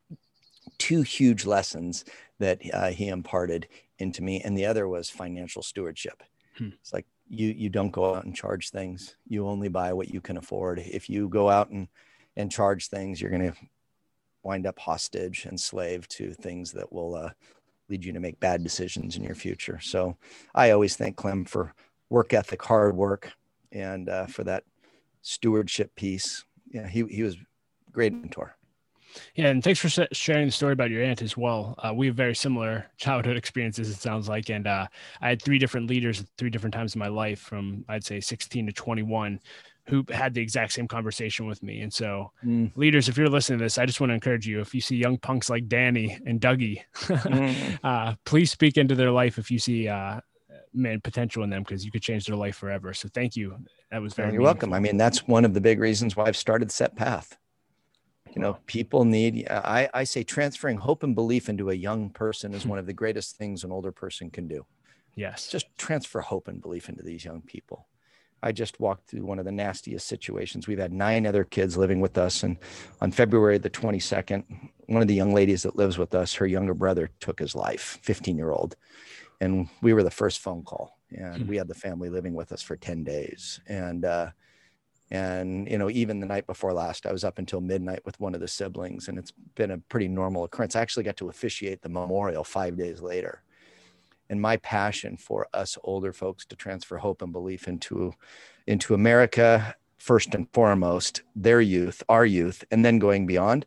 Two 0.79 1.03
huge 1.03 1.45
lessons 1.45 2.07
that 2.39 2.63
uh, 2.73 2.89
he 2.89 3.09
imparted 3.09 3.69
into 3.99 4.23
me, 4.23 4.41
and 4.41 4.57
the 4.57 4.65
other 4.65 4.89
was 4.89 5.11
financial 5.11 5.63
stewardship. 5.63 6.23
Hmm. 6.57 6.71
It's 6.81 6.93
like 6.93 7.07
you 7.29 7.49
you 7.49 7.69
don't 7.69 7.91
go 7.91 8.15
out 8.15 8.25
and 8.25 8.35
charge 8.35 8.71
things. 8.71 9.17
You 9.27 9.47
only 9.47 9.69
buy 9.69 9.93
what 9.93 10.13
you 10.13 10.21
can 10.21 10.37
afford. 10.37 10.79
If 10.79 11.09
you 11.09 11.29
go 11.29 11.49
out 11.49 11.71
and 11.71 11.89
and 12.37 12.51
charge 12.51 12.89
things, 12.89 13.21
you're 13.21 13.31
going 13.31 13.53
to 13.53 13.59
wind 14.43 14.67
up 14.67 14.79
hostage 14.79 15.47
and 15.47 15.59
slave 15.59 16.07
to 16.09 16.35
things 16.35 16.73
that 16.73 16.93
will 16.93 17.15
uh, 17.15 17.31
lead 17.89 18.05
you 18.05 18.13
to 18.13 18.21
make 18.21 18.39
bad 18.41 18.63
decisions 18.63 19.17
in 19.17 19.25
your 19.25 19.35
future. 19.35 19.79
So 19.81 20.17
I 20.55 20.71
always 20.71 20.97
thank 20.97 21.17
Clem 21.17 21.45
for 21.45 21.75
work 22.11 22.33
ethic, 22.33 22.63
hard 22.63 22.97
work, 22.97 23.33
and 23.73 24.09
uh, 24.09 24.27
for 24.27 24.45
that 24.45 24.65
stewardship 25.23 25.95
piece. 25.95 26.45
Yeah, 26.71 26.87
he 26.87 27.05
he 27.05 27.23
was 27.23 27.37
great 27.93 28.13
mentor. 28.13 28.57
Yeah, 29.35 29.49
and 29.49 29.63
thanks 29.63 29.81
for 29.81 29.89
sharing 30.13 30.47
the 30.47 30.53
story 30.53 30.73
about 30.73 30.91
your 30.91 31.03
aunt 31.03 31.23
as 31.23 31.37
well. 31.37 31.75
Uh, 31.79 31.93
we 31.95 32.07
have 32.07 32.17
very 32.17 32.35
similar 32.35 32.87
childhood 32.97 33.37
experiences, 33.37 33.91
it 33.91 33.97
sounds 33.97 34.29
like. 34.29 34.51
And 34.51 34.67
uh, 34.67 34.87
I 35.21 35.29
had 35.29 35.43
three 35.43 35.59
different 35.59 35.89
leaders 35.89 36.21
at 36.21 36.27
three 36.39 36.51
different 36.51 36.75
times 36.75 36.95
in 36.95 36.99
my 36.99 37.09
life 37.09 37.41
from, 37.41 37.85
I'd 37.89 38.05
say, 38.05 38.21
16 38.21 38.67
to 38.67 38.73
21 38.73 39.41
who 39.87 40.05
had 40.11 40.33
the 40.33 40.41
exact 40.41 40.73
same 40.73 40.89
conversation 40.89 41.47
with 41.47 41.63
me. 41.63 41.83
And 41.83 41.93
so, 41.93 42.33
mm. 42.45 42.75
leaders, 42.75 43.09
if 43.09 43.19
you're 43.19 43.29
listening 43.29 43.59
to 43.59 43.67
this, 43.67 43.77
I 43.77 43.85
just 43.85 44.01
want 44.01 44.11
to 44.11 44.15
encourage 44.15 44.47
you 44.47 44.61
if 44.61 44.75
you 44.75 44.81
see 44.81 44.97
young 44.97 45.19
punks 45.19 45.51
like 45.51 45.69
Danny 45.69 46.19
and 46.27 46.41
Dougie, 46.41 46.81
mm. 46.95 47.79
uh, 47.85 48.15
please 48.25 48.51
speak 48.51 48.79
into 48.79 48.95
their 48.95 49.11
life 49.11 49.37
if 49.37 49.51
you 49.51 49.59
see 49.59 49.89
uh, 49.89 50.21
man 50.73 51.01
potential 51.03 51.45
in 51.45 51.51
them 51.51 51.63
because 51.63 51.85
you 51.85 51.91
could 51.91 52.03
change 52.03 52.25
their 52.25 52.37
life 52.37 52.57
forever. 52.57 52.95
So, 52.95 53.09
thank 53.13 53.37
you. 53.37 53.59
That 53.91 54.01
was 54.01 54.15
very. 54.15 54.33
You're 54.33 54.43
welcome. 54.43 54.73
I 54.73 54.81
mean, 54.81 54.97
that's 54.97 55.29
one 55.29 55.45
of 55.45 55.53
the 55.53 55.61
big 55.61 55.81
reasons 55.81 56.17
why 56.17 56.25
I've 56.25 56.37
started 56.37 56.73
Set 56.73 56.97
Path 56.97 57.37
you 58.35 58.43
know 58.43 58.59
people 58.67 59.05
need 59.05 59.47
I, 59.49 59.89
I 59.95 60.05
say 60.05 60.23
transferring 60.23 60.79
hope 60.79 61.03
and 61.03 61.15
belief 61.15 61.49
into 61.49 61.71
a 61.71 61.75
young 61.75 62.11
person 62.11 62.55
is 62.55 62.67
one 62.73 62.79
of 62.79 62.87
the 62.87 62.93
greatest 62.93 63.37
things 63.37 63.65
an 63.65 63.73
older 63.73 63.93
person 63.93 64.31
can 64.31 64.49
do. 64.49 64.67
Yes. 65.17 65.49
Just 65.49 65.67
transfer 65.79 66.21
hope 66.21 66.49
and 66.49 66.61
belief 66.61 66.89
into 66.89 67.05
these 67.05 67.25
young 67.25 67.41
people. 67.43 67.87
I 68.43 68.53
just 68.53 68.79
walked 68.81 69.09
through 69.09 69.25
one 69.25 69.39
of 69.39 69.45
the 69.45 69.53
nastiest 69.53 70.07
situations. 70.07 70.67
We've 70.67 70.79
had 70.79 70.93
nine 70.93 71.27
other 71.27 71.45
kids 71.45 71.77
living 71.77 72.01
with 72.01 72.19
us 72.19 72.43
and 72.43 72.59
on 73.01 73.11
february 73.11 73.59
the 73.59 73.71
22nd 73.71 74.45
one 74.87 75.01
of 75.01 75.09
the 75.09 75.15
young 75.15 75.33
ladies 75.33 75.63
that 75.63 75.77
lives 75.77 75.97
with 75.97 76.15
us 76.15 76.35
her 76.35 76.47
younger 76.47 76.75
brother 76.75 77.11
took 77.21 77.39
his 77.39 77.55
life 77.55 77.99
15 78.03 78.37
year 78.37 78.51
old 78.51 78.77
and 79.41 79.69
we 79.83 79.95
were 79.95 80.03
the 80.03 80.11
first 80.11 80.41
phone 80.41 80.63
call 80.63 80.99
and 81.17 81.43
hmm. 81.43 81.49
we 81.49 81.57
had 81.57 81.69
the 81.69 81.75
family 81.75 82.09
living 82.09 82.35
with 82.35 82.53
us 82.53 82.63
for 82.63 82.77
10 82.77 83.05
days. 83.05 83.61
And 83.69 84.05
uh, 84.05 84.31
and, 85.11 85.69
you 85.71 85.79
know, 85.79 85.91
even 85.91 86.21
the 86.21 86.27
night 86.27 86.47
before 86.47 86.73
last, 86.73 87.07
I 87.07 87.13
was 87.13 87.25
up 87.25 87.39
until 87.39 87.61
midnight 87.61 88.01
with 88.05 88.19
one 88.21 88.35
of 88.35 88.41
the 88.41 88.49
siblings, 88.49 89.09
and 89.09 89.19
it's 89.19 89.33
been 89.55 89.71
a 89.71 89.79
pretty 89.79 90.09
normal 90.09 90.45
occurrence. 90.45 90.77
I 90.77 90.81
actually 90.81 91.05
got 91.05 91.17
to 91.19 91.29
officiate 91.29 91.83
the 91.83 91.89
memorial 91.89 92.45
five 92.45 92.77
days 92.77 93.01
later. 93.01 93.43
And 94.31 94.41
my 94.41 94.57
passion 94.57 95.17
for 95.17 95.47
us 95.53 95.77
older 95.85 96.13
folks 96.13 96.47
to 96.47 96.57
transfer 96.57 96.97
hope 96.97 97.21
and 97.21 97.33
belief 97.33 97.69
into, 97.69 98.15
into 98.67 98.95
America, 98.95 99.77
first 99.99 100.35
and 100.35 100.49
foremost, 100.53 101.23
their 101.37 101.61
youth, 101.61 102.03
our 102.09 102.25
youth, 102.25 102.65
and 102.71 102.85
then 102.85 102.99
going 102.99 103.27
beyond 103.27 103.67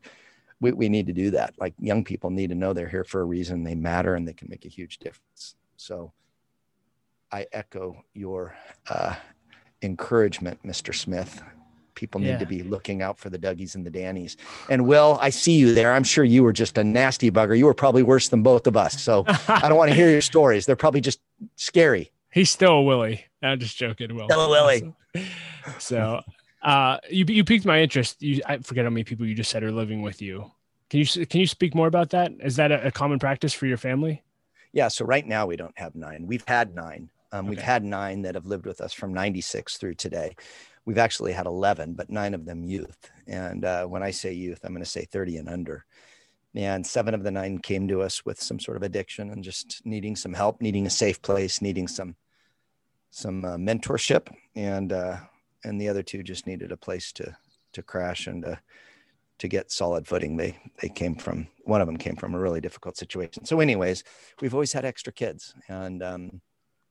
we, 0.60 0.72
we 0.72 0.90
need 0.90 1.08
to 1.08 1.14
do 1.14 1.32
that. 1.32 1.54
Like 1.60 1.74
young 1.80 2.04
people 2.04 2.30
need 2.30 2.50
to 2.50 2.56
know 2.56 2.74
they're 2.74 2.90
here 2.90 3.04
for 3.04 3.22
a 3.22 3.26
reason, 3.26 3.64
they 3.64 3.76
matter, 3.76 4.16
and 4.16 4.28
they 4.28 4.34
can 4.34 4.50
make 4.50 4.66
a 4.66 4.70
huge 4.70 4.98
difference. 5.00 5.56
So 5.78 6.14
I 7.32 7.48
echo 7.52 8.04
your 8.14 8.56
uh, 8.90 9.16
encouragement, 9.82 10.60
Mr. 10.64 10.94
Smith. 10.94 11.42
People 11.96 12.22
need 12.22 12.28
yeah. 12.28 12.38
to 12.38 12.46
be 12.46 12.62
looking 12.62 13.02
out 13.02 13.18
for 13.18 13.32
the 13.32 13.40
Dougies 13.40 13.74
and 13.74 13.84
the 13.84 13.90
Dannies. 13.90 14.36
And 14.70 14.86
Will, 14.86 15.18
I 15.20 15.32
see 15.32 15.54
you 15.54 15.74
there. 15.74 15.94
I'm 15.94 16.04
sure 16.04 16.24
you 16.24 16.44
were 16.44 16.54
just 16.54 16.78
a 16.78 16.84
nasty 16.84 17.32
bugger. 17.32 17.58
You 17.58 17.66
were 17.66 17.74
probably 17.74 18.04
worse 18.04 18.30
than 18.30 18.44
both 18.44 18.68
of 18.68 18.78
us. 18.78 19.02
So 19.02 19.24
I 19.48 19.68
don't 19.68 19.78
want 19.78 19.90
to 19.90 19.96
hear 19.96 20.10
your 20.10 20.22
stories. 20.22 20.68
They're 20.68 20.76
probably 20.76 21.02
just 21.02 21.20
scary. 21.56 22.12
He's 22.32 22.52
still 22.52 22.74
a 22.74 22.82
Willie. 22.84 23.26
I'm 23.42 23.60
just 23.60 23.78
joking. 23.78 24.16
Will. 24.16 24.28
Still 24.28 24.46
a 24.46 24.50
Willie. 24.50 24.94
So 25.80 26.22
uh, 26.62 26.98
you 27.10 27.26
you 27.28 27.44
piqued 27.44 27.66
my 27.66 27.82
interest. 27.82 28.22
You 28.22 28.42
I 28.46 28.60
forget 28.60 28.86
how 28.86 28.90
many 28.90 29.04
people 29.04 29.26
you 29.26 29.36
just 29.36 29.52
said 29.52 29.64
are 29.64 29.72
living 29.72 30.02
with 30.02 30.22
you. 30.22 30.50
Can 30.90 31.02
you 31.02 31.26
can 31.26 31.42
you 31.42 31.48
speak 31.48 31.76
more 31.76 31.88
about 31.88 32.12
that? 32.12 32.32
Is 32.42 32.56
that 32.56 32.72
a, 32.72 32.88
a 32.88 32.92
common 32.92 33.20
practice 33.20 33.54
for 33.54 33.66
your 33.66 33.78
family? 33.78 34.24
Yeah. 34.72 34.88
So 34.88 35.04
right 35.06 35.26
now 35.26 35.46
we 35.46 35.58
don't 35.58 35.78
have 35.78 35.96
nine. 35.96 36.26
We've 36.26 36.44
had 36.48 36.74
nine. 36.74 37.10
Um, 37.32 37.46
okay. 37.46 37.50
We've 37.50 37.62
had 37.62 37.84
nine 37.84 38.22
that 38.24 38.36
have 38.36 38.46
lived 38.46 38.66
with 38.66 38.82
us 38.82 38.94
from 38.94 39.14
'96 39.14 39.78
through 39.78 39.96
today. 39.96 40.36
We've 40.86 40.98
actually 40.98 41.34
had 41.34 41.48
11, 41.48 41.96
but 41.96 42.10
nine 42.10 42.34
of 42.34 42.46
them 42.46 42.64
youth. 42.64 43.12
And 43.28 43.66
uh, 43.66 43.86
when 43.88 44.04
I 44.04 44.12
say 44.12 44.32
youth, 44.32 44.62
I'm 44.64 44.72
going 44.72 44.82
to 44.82 44.90
say 44.90 45.04
30 45.04 45.36
and 45.36 45.50
under. 45.50 45.84
And 46.56 46.88
seven 46.88 47.14
of 47.14 47.24
the 47.24 47.32
nine 47.32 47.60
came 47.60 47.90
to 47.90 48.02
us 48.02 48.26
with 48.26 48.42
some 48.42 48.58
sort 48.58 48.78
of 48.78 48.84
addiction 48.84 49.30
and 49.30 49.44
just 49.44 49.82
needing 49.84 50.16
some 50.16 50.34
help, 50.34 50.62
needing 50.62 50.88
a 50.88 50.90
safe 50.90 51.22
place, 51.22 51.62
needing 51.62 51.90
some 51.90 52.16
some 53.10 53.46
uh, 53.46 53.58
mentorship, 53.58 54.28
and 54.56 54.92
uh, 54.92 55.18
and 55.64 55.80
the 55.80 55.90
other 55.90 56.04
two 56.04 56.24
just 56.24 56.48
needed 56.48 56.72
a 56.72 56.78
place 56.78 57.12
to 57.14 57.36
to 57.74 57.84
crash 57.84 58.28
and 58.28 58.44
to 58.44 58.60
to 59.40 59.48
get 59.48 59.72
solid 59.72 60.08
footing. 60.08 60.38
They 60.38 60.58
they 60.82 60.90
came 60.90 61.16
from 61.16 61.48
one 61.64 61.82
of 61.82 61.88
them 61.88 61.98
came 61.98 62.16
from 62.16 62.34
a 62.34 62.40
really 62.40 62.62
difficult 62.62 62.98
situation. 62.98 63.46
So, 63.46 63.60
anyways, 63.60 64.04
we've 64.42 64.54
always 64.54 64.74
had 64.74 64.86
extra 64.86 65.14
kids, 65.14 65.54
and 65.68 66.02
um, 66.02 66.42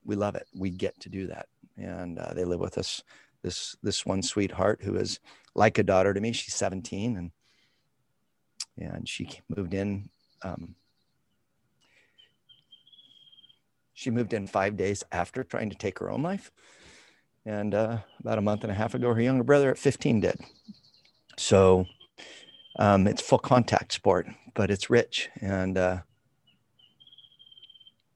we 0.07 0.17
love 0.17 0.37
it. 0.37 0.47
We 0.55 0.71
get 0.71 0.99
to 1.01 1.09
do 1.09 1.27
that, 1.27 1.49
and 1.77 2.19
uh, 2.19 2.33
they 2.35 2.45
live 2.45 2.61
with 2.61 2.79
us. 2.79 3.03
This 3.43 3.77
this 3.83 4.07
one 4.07 4.23
sweetheart 4.23 4.81
who 4.83 4.97
is 4.97 5.21
like 5.55 5.79
a 5.79 5.83
daughter 5.83 6.15
to 6.15 6.21
me. 6.21 6.33
She's 6.33 6.55
17, 6.55 7.17
and 7.17 7.31
and 8.79 9.09
she 9.09 9.41
moved 9.55 9.75
in. 9.75 10.09
Um, 10.43 10.75
she 13.93 14.11
moved 14.11 14.33
in 14.33 14.47
five 14.47 14.77
days 14.77 15.03
after 15.11 15.43
trying 15.43 15.71
to 15.71 15.77
take 15.77 15.99
her 15.99 16.11
own 16.11 16.23
life. 16.23 16.51
And 17.47 17.75
uh, 17.75 17.99
about 18.21 18.39
a 18.39 18.43
month 18.43 18.63
and 18.63 18.71
a 18.71 18.75
half 18.75 18.95
ago, 18.95 19.15
her 19.15 19.21
younger 19.21 19.45
brother 19.45 19.71
at 19.71 19.79
15 19.79 20.21
did. 20.21 20.39
So 21.39 21.87
um, 22.79 23.07
it's 23.07 23.23
full 23.23 23.39
contact 23.39 23.93
sport, 23.93 24.27
but 24.55 24.71
it's 24.71 24.91
rich. 24.91 25.31
And 25.41 25.79
uh, 25.79 25.99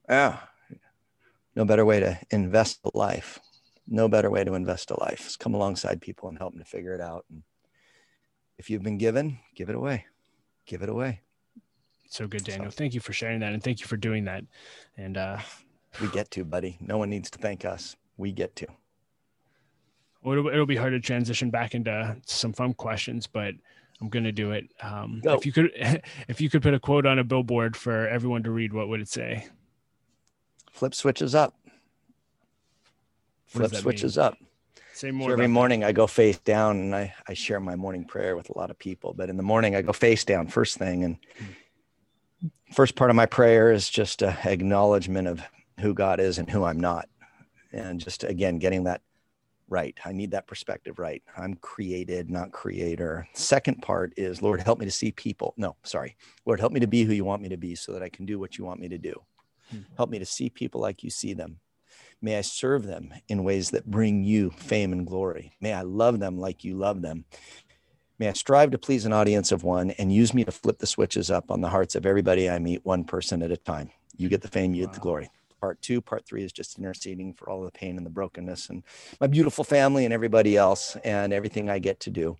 yeah, 0.07 0.37
no 1.55 1.65
better 1.65 1.85
way 1.85 1.99
to 1.99 2.19
invest 2.29 2.79
a 2.83 2.97
life. 2.97 3.39
No 3.87 4.07
better 4.07 4.29
way 4.29 4.43
to 4.43 4.53
invest 4.53 4.91
a 4.91 4.99
life 4.99 5.27
is 5.27 5.35
come 5.35 5.53
alongside 5.53 6.01
people 6.01 6.29
and 6.29 6.37
help 6.37 6.53
them 6.53 6.63
to 6.63 6.69
figure 6.69 6.93
it 6.93 7.01
out. 7.01 7.25
And 7.29 7.43
if 8.57 8.69
you've 8.69 8.83
been 8.83 8.97
given, 8.97 9.39
give 9.55 9.69
it 9.69 9.75
away. 9.75 10.05
Give 10.65 10.81
it 10.81 10.89
away. 10.89 11.21
So 12.09 12.27
good, 12.27 12.43
Daniel. 12.43 12.71
So, 12.71 12.75
thank 12.75 12.93
you 12.93 12.99
for 12.99 13.13
sharing 13.13 13.39
that, 13.39 13.53
and 13.53 13.63
thank 13.63 13.79
you 13.79 13.87
for 13.87 13.97
doing 13.97 14.25
that. 14.25 14.43
And 14.97 15.17
uh, 15.17 15.39
we 16.01 16.07
get 16.09 16.29
to, 16.31 16.45
buddy. 16.45 16.77
No 16.79 16.97
one 16.97 17.09
needs 17.09 17.29
to 17.31 17.39
thank 17.39 17.65
us. 17.65 17.95
We 18.17 18.31
get 18.31 18.55
to 18.57 18.67
well, 20.23 20.37
it'll, 20.37 20.51
it'll, 20.51 20.65
be 20.65 20.75
hard 20.75 20.93
to 20.93 20.99
transition 20.99 21.49
back 21.49 21.73
into 21.73 22.17
some 22.25 22.53
fun 22.53 22.73
questions, 22.73 23.27
but 23.27 23.53
I'm 23.99 24.09
going 24.09 24.23
to 24.23 24.31
do 24.31 24.51
it. 24.51 24.65
Um, 24.81 25.21
if 25.23 25.45
you 25.45 25.51
could, 25.51 25.71
if 26.27 26.41
you 26.41 26.49
could 26.49 26.61
put 26.61 26.73
a 26.73 26.79
quote 26.79 27.05
on 27.05 27.19
a 27.19 27.23
billboard 27.23 27.75
for 27.75 28.07
everyone 28.07 28.43
to 28.43 28.51
read, 28.51 28.73
what 28.73 28.87
would 28.87 29.01
it 29.01 29.09
say? 29.09 29.47
Flip 30.71 30.95
switches 30.95 31.35
up. 31.35 31.55
Flip 33.45 33.73
switches 33.75 34.17
mean? 34.17 34.25
up. 34.25 34.37
Say 34.93 35.11
more. 35.11 35.29
So 35.29 35.33
every 35.33 35.47
morning 35.47 35.81
that. 35.81 35.87
I 35.87 35.91
go 35.91 36.07
face 36.07 36.39
down 36.39 36.77
and 36.77 36.95
I, 36.95 37.13
I 37.27 37.33
share 37.33 37.59
my 37.59 37.75
morning 37.75 38.05
prayer 38.05 38.35
with 38.35 38.49
a 38.49 38.57
lot 38.57 38.69
of 38.69 38.79
people, 38.79 39.13
but 39.13 39.29
in 39.29 39.37
the 39.37 39.43
morning 39.43 39.75
I 39.75 39.81
go 39.81 39.93
face 39.93 40.23
down 40.23 40.47
first 40.47 40.77
thing. 40.77 41.03
And 41.03 41.17
first 42.73 42.95
part 42.95 43.09
of 43.09 43.15
my 43.15 43.25
prayer 43.25 43.71
is 43.71 43.89
just 43.89 44.21
a 44.21 44.37
acknowledgement 44.45 45.27
of 45.27 45.41
who 45.79 45.93
God 45.93 46.19
is 46.19 46.37
and 46.37 46.49
who 46.49 46.63
I'm 46.63 46.79
not. 46.79 47.09
And 47.73 47.99
just 47.99 48.23
again, 48.23 48.59
getting 48.59 48.83
that 48.85 49.01
right. 49.71 49.97
I 50.05 50.11
need 50.11 50.31
that 50.31 50.47
perspective 50.47 50.99
right. 50.99 51.23
I'm 51.37 51.55
created, 51.55 52.29
not 52.29 52.51
creator. 52.51 53.27
Second 53.33 53.81
part 53.81 54.13
is, 54.17 54.41
Lord, 54.41 54.61
help 54.61 54.79
me 54.79 54.85
to 54.85 54.91
see 54.91 55.11
people. 55.11 55.53
No, 55.57 55.75
sorry. 55.83 56.17
Lord, 56.45 56.59
help 56.59 56.73
me 56.73 56.81
to 56.81 56.87
be 56.87 57.03
who 57.03 57.13
you 57.13 57.25
want 57.25 57.41
me 57.41 57.49
to 57.49 57.57
be 57.57 57.75
so 57.75 57.93
that 57.93 58.03
I 58.03 58.09
can 58.09 58.25
do 58.25 58.37
what 58.37 58.57
you 58.57 58.65
want 58.65 58.81
me 58.81 58.89
to 58.89 58.97
do. 58.97 59.21
Hmm. 59.71 59.79
Help 59.97 60.09
me 60.09 60.19
to 60.19 60.25
see 60.25 60.49
people 60.49 60.81
like 60.81 61.03
you 61.03 61.09
see 61.09 61.33
them. 61.33 61.59
May 62.21 62.37
I 62.37 62.41
serve 62.41 62.83
them 62.83 63.13
in 63.27 63.43
ways 63.43 63.71
that 63.71 63.89
bring 63.89 64.23
you 64.23 64.51
fame 64.51 64.93
and 64.93 65.07
glory. 65.07 65.53
May 65.59 65.73
I 65.73 65.81
love 65.81 66.19
them 66.19 66.39
like 66.39 66.63
you 66.63 66.75
love 66.75 67.01
them. 67.01 67.25
May 68.19 68.27
I 68.27 68.33
strive 68.33 68.69
to 68.71 68.77
please 68.77 69.05
an 69.05 69.13
audience 69.13 69.51
of 69.51 69.63
one 69.63 69.91
and 69.91 70.13
use 70.13 70.31
me 70.31 70.43
to 70.43 70.51
flip 70.51 70.77
the 70.77 70.85
switches 70.85 71.31
up 71.31 71.49
on 71.49 71.61
the 71.61 71.69
hearts 71.69 71.95
of 71.95 72.05
everybody 72.05 72.47
I 72.47 72.59
meet, 72.59 72.85
one 72.85 73.03
person 73.03 73.41
at 73.41 73.51
a 73.51 73.57
time. 73.57 73.89
You 74.15 74.29
get 74.29 74.41
the 74.41 74.47
fame, 74.47 74.75
you 74.75 74.83
wow. 74.83 74.87
get 74.87 74.93
the 74.93 74.99
glory 74.99 75.29
part 75.61 75.81
two. 75.81 76.01
Part 76.01 76.25
three 76.25 76.43
is 76.43 76.51
just 76.51 76.77
interceding 76.77 77.33
for 77.33 77.49
all 77.49 77.63
the 77.63 77.71
pain 77.71 77.95
and 77.95 78.05
the 78.05 78.09
brokenness 78.09 78.69
and 78.69 78.83
my 79.21 79.27
beautiful 79.27 79.63
family 79.63 80.03
and 80.03 80.13
everybody 80.13 80.57
else 80.57 80.97
and 81.03 81.31
everything 81.31 81.69
I 81.69 81.79
get 81.79 81.99
to 82.01 82.09
do. 82.09 82.37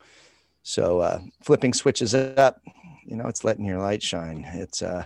So 0.64 1.00
uh, 1.00 1.20
flipping 1.42 1.74
switches 1.74 2.14
up, 2.14 2.62
you 3.06 3.16
know, 3.16 3.28
it's 3.28 3.44
letting 3.44 3.66
your 3.66 3.80
light 3.80 4.04
shine. 4.04 4.46
It's 4.54 4.82
uh, 4.82 5.06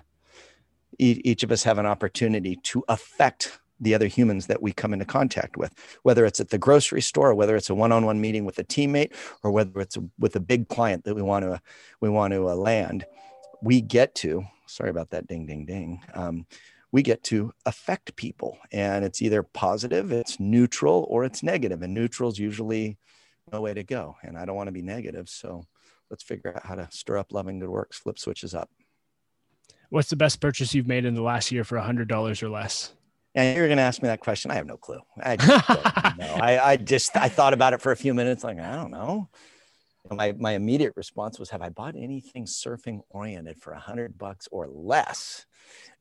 each 0.99 1.43
of 1.43 1.51
us 1.51 1.63
have 1.63 1.77
an 1.77 1.85
opportunity 1.85 2.57
to 2.63 2.83
affect 2.87 3.59
the 3.79 3.93
other 3.93 4.07
humans 4.07 4.47
that 4.47 4.61
we 4.61 4.71
come 4.71 4.93
into 4.93 5.05
contact 5.05 5.57
with, 5.57 5.73
whether 6.03 6.25
it's 6.25 6.39
at 6.39 6.49
the 6.49 6.57
grocery 6.57 7.01
store, 7.01 7.31
or 7.31 7.35
whether 7.35 7.55
it's 7.55 7.69
a 7.69 7.75
one-on-one 7.75 8.21
meeting 8.21 8.45
with 8.45 8.57
a 8.57 8.63
teammate, 8.63 9.13
or 9.43 9.51
whether 9.51 9.79
it's 9.79 9.97
with 10.17 10.35
a 10.35 10.39
big 10.39 10.69
client 10.69 11.03
that 11.03 11.15
we 11.15 11.21
want 11.21 11.43
to 11.43 11.61
we 12.01 12.09
want 12.09 12.33
to 12.33 12.49
uh, 12.49 12.55
land. 12.55 13.05
We 13.61 13.81
get 13.81 14.15
to. 14.15 14.45
Sorry 14.67 14.89
about 14.89 15.09
that. 15.11 15.27
Ding, 15.27 15.45
ding, 15.45 15.65
ding. 15.65 16.01
Um, 16.13 16.45
we 16.95 17.01
get 17.01 17.23
to 17.23 17.51
affect 17.65 18.15
people 18.15 18.57
and 18.71 19.03
it's 19.03 19.21
either 19.21 19.43
positive 19.43 20.13
it's 20.13 20.39
neutral 20.39 21.05
or 21.09 21.25
it's 21.25 21.43
negative. 21.43 21.81
and 21.81 21.93
neutral 21.93 22.29
is 22.29 22.39
usually 22.39 22.97
no 23.51 23.59
way 23.59 23.73
to 23.73 23.83
go 23.83 24.15
and 24.23 24.37
i 24.37 24.45
don't 24.45 24.55
want 24.55 24.69
to 24.69 24.71
be 24.71 24.81
negative 24.81 25.27
so 25.27 25.65
let's 26.09 26.23
figure 26.23 26.55
out 26.55 26.65
how 26.65 26.73
to 26.73 26.87
stir 26.91 27.17
up 27.17 27.33
loving 27.33 27.59
good 27.59 27.67
works 27.67 27.97
flip 27.97 28.17
switches 28.17 28.55
up 28.55 28.69
what's 29.89 30.09
the 30.09 30.15
best 30.15 30.39
purchase 30.39 30.73
you've 30.73 30.87
made 30.87 31.05
in 31.05 31.13
the 31.15 31.21
last 31.21 31.51
year 31.51 31.63
for 31.63 31.77
a 31.77 31.83
hundred 31.83 32.07
dollars 32.07 32.41
or 32.41 32.49
less 32.49 32.93
and 33.33 33.57
you're 33.57 33.67
going 33.67 33.77
to 33.77 33.83
ask 33.83 34.01
me 34.01 34.07
that 34.07 34.19
question 34.19 34.51
i 34.51 34.55
have 34.55 34.65
no 34.65 34.77
clue 34.77 34.99
i 35.21 35.35
just 35.35 35.69
I, 35.69 36.59
I 36.63 36.77
just 36.77 37.15
i 37.17 37.29
thought 37.29 37.53
about 37.53 37.73
it 37.73 37.81
for 37.81 37.91
a 37.91 37.97
few 37.97 38.13
minutes 38.13 38.43
like 38.43 38.59
i 38.59 38.75
don't 38.75 38.91
know 38.91 39.29
my, 40.11 40.33
my 40.33 40.51
immediate 40.51 40.93
response 40.95 41.39
was 41.39 41.49
have 41.49 41.61
i 41.61 41.69
bought 41.69 41.95
anything 41.95 42.45
surfing 42.45 43.01
oriented 43.09 43.57
for 43.59 43.73
a 43.73 43.79
hundred 43.79 44.17
bucks 44.17 44.47
or 44.51 44.67
less 44.67 45.45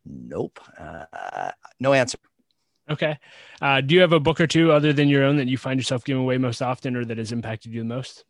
Nope. 0.04 0.60
Uh, 0.78 1.50
no 1.80 1.92
answer. 1.92 2.18
Okay. 2.90 3.18
Uh, 3.62 3.80
do 3.80 3.94
you 3.94 4.00
have 4.02 4.12
a 4.12 4.20
book 4.20 4.40
or 4.40 4.46
two 4.46 4.70
other 4.70 4.92
than 4.92 5.08
your 5.08 5.24
own 5.24 5.36
that 5.36 5.48
you 5.48 5.56
find 5.56 5.80
yourself 5.80 6.04
giving 6.04 6.22
away 6.22 6.36
most 6.36 6.60
often 6.60 6.96
or 6.96 7.04
that 7.04 7.18
has 7.18 7.32
impacted 7.32 7.72
you 7.72 7.80
the 7.80 7.86
most? 7.86 8.24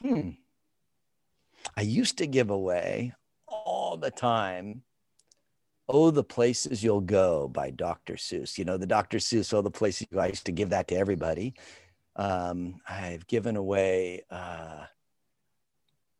Hmm. 0.00 0.30
I 1.76 1.82
used 1.82 2.18
to 2.18 2.26
give 2.26 2.50
away 2.50 3.12
all 3.68 3.96
the 3.96 4.10
time. 4.10 4.82
Oh, 5.88 6.10
the 6.10 6.24
places 6.24 6.82
you'll 6.82 7.00
go 7.00 7.48
by 7.48 7.70
Dr. 7.70 8.14
Seuss. 8.14 8.58
You 8.58 8.64
know, 8.64 8.76
the 8.76 8.86
Dr. 8.86 9.18
Seuss, 9.18 9.52
all 9.54 9.62
the 9.62 9.70
places 9.70 10.02
you 10.10 10.16
go. 10.16 10.22
I 10.22 10.26
used 10.28 10.46
to 10.46 10.52
give 10.52 10.70
that 10.70 10.88
to 10.88 10.96
everybody. 10.96 11.54
Um, 12.16 12.80
I've 12.88 13.26
given 13.26 13.56
away 13.56 14.24
uh, 14.30 14.84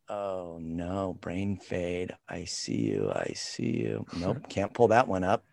Oh 0.09 0.59
no, 0.61 1.19
brain 1.21 1.59
fade. 1.59 2.17
I 2.29 2.45
see 2.45 2.79
you. 2.79 3.13
I 3.15 3.33
see 3.35 3.77
you. 3.77 4.07
Nope, 4.17 4.39
can't 4.49 4.73
pull 4.73 4.89
that 4.89 5.07
one 5.07 5.23
up. 5.23 5.45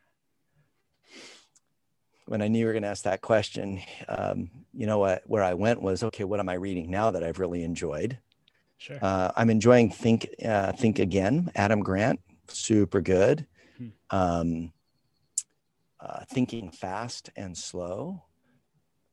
When 2.28 2.42
I 2.42 2.48
knew 2.48 2.60
you 2.60 2.66
were 2.66 2.72
going 2.72 2.84
to 2.84 2.90
ask 2.90 3.04
that 3.04 3.22
question, 3.22 3.82
um, 4.08 4.50
you 4.74 4.88
know 4.88 4.98
what? 4.98 5.24
Where 5.28 5.44
I 5.44 5.54
went 5.54 5.82
was 5.82 6.04
okay. 6.04 6.24
What 6.24 6.40
am 6.40 6.50
I 6.50 6.54
reading 6.54 6.90
now 6.90 7.12
that 7.12 7.24
I've 7.24 7.40
really 7.40 7.64
enjoyed? 7.64 8.18
Sure. 8.78 9.00
Uh, 9.02 9.32
I'm 9.36 9.50
enjoying 9.50 9.90
Think 9.90 10.30
uh, 10.44 10.72
Think 10.74 11.00
Again. 11.00 11.52
Adam 11.56 11.82
Grant, 11.82 12.20
super 12.48 13.02
good. 13.02 13.46
Hmm. 13.78 13.88
Um, 14.10 14.74
uh, 16.00 16.24
thinking 16.30 16.72
fast 16.72 17.30
and 17.36 17.58
slow, 17.58 18.24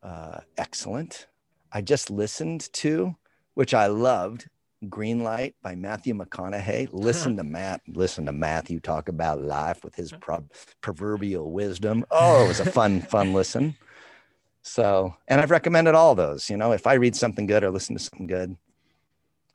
uh, 0.02 0.40
excellent. 0.58 1.26
I 1.72 1.80
just 1.80 2.10
listened 2.10 2.70
to, 2.74 3.16
which 3.54 3.72
I 3.72 3.86
loved, 3.86 4.48
Green 4.88 5.22
Light 5.22 5.54
by 5.62 5.74
Matthew 5.74 6.14
McConaughey. 6.14 6.88
Listen 6.92 7.36
to 7.36 7.44
Matt. 7.44 7.80
Listen 7.88 8.26
to 8.26 8.32
Matthew 8.32 8.80
talk 8.80 9.08
about 9.08 9.40
life 9.40 9.84
with 9.84 9.94
his 9.94 10.12
pro- 10.12 10.44
proverbial 10.80 11.50
wisdom. 11.52 12.04
Oh, 12.10 12.44
it 12.44 12.48
was 12.48 12.60
a 12.60 12.70
fun, 12.70 13.00
fun 13.10 13.32
listen. 13.32 13.76
So, 14.62 15.14
and 15.28 15.40
I've 15.40 15.50
recommended 15.50 15.94
all 15.94 16.14
those. 16.14 16.50
You 16.50 16.56
know, 16.56 16.72
if 16.72 16.86
I 16.86 16.94
read 16.94 17.16
something 17.16 17.46
good 17.46 17.64
or 17.64 17.70
listen 17.70 17.96
to 17.96 18.02
something 18.02 18.26
good, 18.26 18.56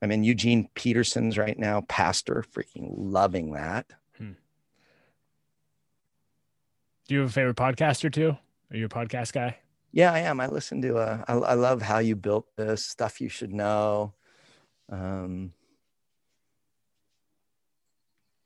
I'm 0.02 0.12
in 0.12 0.24
Eugene 0.24 0.70
Peterson's 0.76 1.38
right 1.38 1.58
now, 1.58 1.82
pastor, 1.82 2.44
freaking 2.54 2.94
loving 2.96 3.54
that. 3.54 3.88
Hmm. 4.18 4.34
Do 7.08 7.16
you 7.16 7.22
have 7.22 7.30
a 7.30 7.34
favorite 7.34 7.58
podcaster 7.58 8.12
too? 8.12 8.38
Are 8.72 8.78
you 8.78 8.86
a 8.86 8.90
podcast 8.90 9.34
guy? 9.34 9.58
Yeah, 9.92 10.14
I 10.14 10.20
am. 10.20 10.40
I 10.40 10.48
listen 10.48 10.82
to. 10.82 10.98
Uh, 10.98 11.24
I, 11.28 11.34
I 11.34 11.54
love 11.54 11.82
how 11.82 12.00
you 12.00 12.16
built 12.16 12.46
this 12.58 12.86
stuff. 12.86 13.20
You 13.22 13.30
should 13.30 13.54
know. 13.54 14.14
Um, 14.90 15.54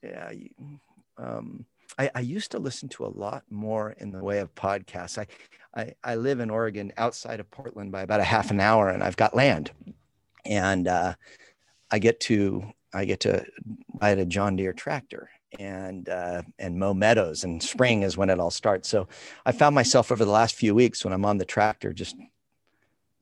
yeah, 0.03 0.31
you, 0.31 0.49
um, 1.17 1.65
I, 1.99 2.09
I, 2.15 2.19
used 2.21 2.51
to 2.51 2.59
listen 2.59 2.89
to 2.89 3.05
a 3.05 3.13
lot 3.13 3.43
more 3.49 3.91
in 3.91 4.11
the 4.11 4.23
way 4.23 4.39
of 4.39 4.55
podcasts. 4.55 5.17
I, 5.17 5.27
I, 5.79 5.93
I 6.03 6.15
live 6.15 6.39
in 6.39 6.49
Oregon, 6.49 6.91
outside 6.97 7.39
of 7.39 7.51
Portland, 7.51 7.91
by 7.91 8.01
about 8.01 8.19
a 8.19 8.23
half 8.23 8.49
an 8.49 8.59
hour, 8.59 8.89
and 8.89 9.03
I've 9.03 9.17
got 9.17 9.35
land, 9.35 9.71
and 10.45 10.87
uh, 10.87 11.15
I 11.89 11.99
get 11.99 12.19
to 12.21 12.71
I 12.93 13.05
get 13.05 13.21
to 13.21 13.45
ride 14.01 14.19
a 14.19 14.25
John 14.25 14.55
Deere 14.55 14.73
tractor 14.73 15.29
and 15.59 16.07
uh, 16.09 16.41
and 16.59 16.77
mow 16.77 16.93
meadows, 16.93 17.43
and 17.43 17.61
spring 17.61 18.03
is 18.03 18.17
when 18.17 18.29
it 18.29 18.39
all 18.39 18.51
starts. 18.51 18.89
So 18.89 19.07
I 19.45 19.51
found 19.51 19.75
myself 19.75 20.11
over 20.11 20.25
the 20.25 20.31
last 20.31 20.55
few 20.55 20.73
weeks 20.75 21.03
when 21.03 21.13
I'm 21.13 21.25
on 21.25 21.37
the 21.37 21.45
tractor, 21.45 21.93
just 21.93 22.15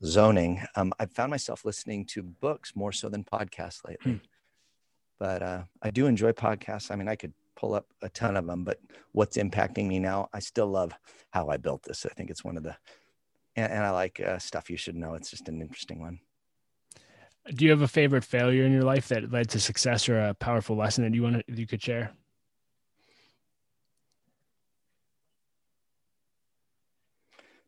zoning. 0.04 0.62
Um, 0.76 0.92
I 0.98 1.06
found 1.06 1.30
myself 1.30 1.64
listening 1.64 2.06
to 2.06 2.22
books 2.22 2.74
more 2.74 2.92
so 2.92 3.08
than 3.08 3.24
podcasts 3.24 3.84
lately. 3.86 4.12
Hmm. 4.12 4.24
But 5.18 5.42
uh, 5.42 5.62
I 5.82 5.90
do 5.90 6.06
enjoy 6.06 6.32
podcasts. 6.32 6.90
I 6.90 6.96
mean, 6.96 7.08
I 7.08 7.16
could 7.16 7.34
pull 7.54 7.74
up 7.74 7.86
a 8.00 8.08
ton 8.08 8.36
of 8.36 8.46
them, 8.46 8.64
but 8.64 8.80
what's 9.12 9.36
impacting 9.36 9.86
me 9.86 9.98
now, 9.98 10.30
I 10.32 10.38
still 10.38 10.68
love 10.68 10.94
how 11.30 11.48
I 11.48 11.58
built 11.58 11.82
this. 11.82 12.06
I 12.06 12.08
think 12.14 12.30
it's 12.30 12.42
one 12.42 12.56
of 12.56 12.62
the, 12.62 12.74
and, 13.54 13.70
and 13.70 13.84
I 13.84 13.90
like 13.90 14.18
uh, 14.18 14.38
stuff 14.38 14.70
you 14.70 14.78
should 14.78 14.96
know. 14.96 15.12
It's 15.12 15.30
just 15.30 15.48
an 15.48 15.60
interesting 15.60 16.00
one. 16.00 16.20
Do 17.48 17.64
you 17.64 17.70
have 17.70 17.82
a 17.82 17.88
favorite 17.88 18.24
failure 18.24 18.64
in 18.64 18.72
your 18.72 18.82
life 18.82 19.08
that 19.08 19.32
led 19.32 19.48
to 19.50 19.60
success 19.60 20.08
or 20.08 20.20
a 20.20 20.34
powerful 20.34 20.76
lesson 20.76 21.04
that 21.04 21.14
you 21.14 21.22
want 21.22 21.44
to, 21.46 21.54
you 21.54 21.66
could 21.66 21.82
share? 21.82 22.12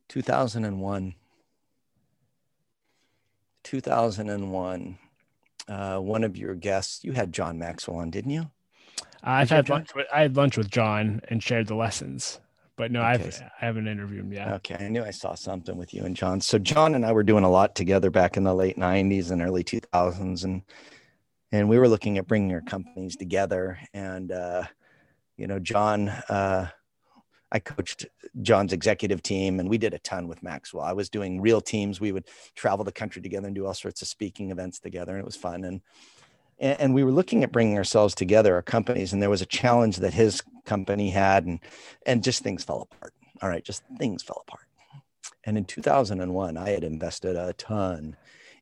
Two 0.08 0.22
thousand 0.22 0.64
and 0.64 0.80
one. 0.80 1.14
2001, 3.64 4.98
uh, 5.68 5.98
one 5.98 6.24
of 6.24 6.36
your 6.36 6.54
guests, 6.54 7.04
you 7.04 7.12
had 7.12 7.32
John 7.32 7.58
Maxwell 7.58 7.98
on, 7.98 8.10
didn't 8.10 8.32
you? 8.32 8.50
I've 9.22 9.50
had 9.50 9.68
lunch. 9.68 9.94
With, 9.94 10.06
I 10.12 10.22
had 10.22 10.36
lunch 10.36 10.56
with 10.56 10.70
John 10.70 11.20
and 11.28 11.42
shared 11.42 11.68
the 11.68 11.76
lessons, 11.76 12.40
but 12.76 12.90
no, 12.90 13.00
okay. 13.00 13.24
I've 13.24 13.42
I 13.42 13.66
haven't 13.66 13.88
interviewed 13.88 14.20
him 14.20 14.32
yet. 14.32 14.48
Okay, 14.54 14.76
I 14.78 14.88
knew 14.88 15.02
I 15.02 15.10
saw 15.10 15.34
something 15.34 15.76
with 15.76 15.92
you 15.92 16.04
and 16.04 16.16
John. 16.16 16.40
So 16.40 16.58
John 16.58 16.94
and 16.94 17.04
I 17.04 17.12
were 17.12 17.22
doing 17.22 17.44
a 17.44 17.50
lot 17.50 17.74
together 17.74 18.10
back 18.10 18.36
in 18.36 18.44
the 18.44 18.54
late 18.54 18.78
'90s 18.78 19.30
and 19.30 19.42
early 19.42 19.64
2000s, 19.64 20.44
and 20.44 20.62
and 21.50 21.68
we 21.68 21.78
were 21.78 21.88
looking 21.88 22.18
at 22.18 22.26
bringing 22.26 22.52
our 22.52 22.62
companies 22.62 23.16
together. 23.16 23.78
And 23.92 24.32
uh, 24.32 24.64
you 25.36 25.46
know, 25.46 25.58
John. 25.58 26.08
Uh, 26.08 26.68
I 27.54 27.58
coached 27.58 28.06
John's 28.40 28.72
executive 28.72 29.22
team 29.22 29.60
and 29.60 29.68
we 29.68 29.76
did 29.76 29.92
a 29.92 29.98
ton 29.98 30.26
with 30.26 30.42
Maxwell. 30.42 30.84
I 30.84 30.94
was 30.94 31.10
doing 31.10 31.38
real 31.38 31.60
teams. 31.60 32.00
We 32.00 32.10
would 32.10 32.26
travel 32.54 32.82
the 32.82 32.92
country 32.92 33.20
together 33.20 33.46
and 33.46 33.54
do 33.54 33.66
all 33.66 33.74
sorts 33.74 34.00
of 34.00 34.08
speaking 34.08 34.50
events 34.50 34.80
together 34.80 35.12
and 35.12 35.20
it 35.20 35.26
was 35.26 35.36
fun. 35.36 35.64
And, 35.64 35.82
and 36.58 36.94
we 36.94 37.02
were 37.02 37.10
looking 37.10 37.42
at 37.42 37.52
bringing 37.52 37.76
ourselves 37.76 38.14
together, 38.14 38.54
our 38.54 38.62
companies, 38.62 39.12
and 39.12 39.20
there 39.20 39.30
was 39.30 39.42
a 39.42 39.46
challenge 39.46 39.96
that 39.96 40.14
his 40.14 40.42
company 40.64 41.10
had 41.10 41.44
and, 41.44 41.60
and 42.06 42.22
just 42.22 42.42
things 42.42 42.62
fell 42.62 42.82
apart. 42.82 43.14
All 43.42 43.48
right. 43.48 43.64
Just 43.64 43.82
things 43.98 44.22
fell 44.22 44.44
apart. 44.46 44.66
And 45.44 45.58
in 45.58 45.64
2001, 45.64 46.56
I 46.56 46.70
had 46.70 46.84
invested 46.84 47.34
a 47.34 47.52
ton 47.54 48.16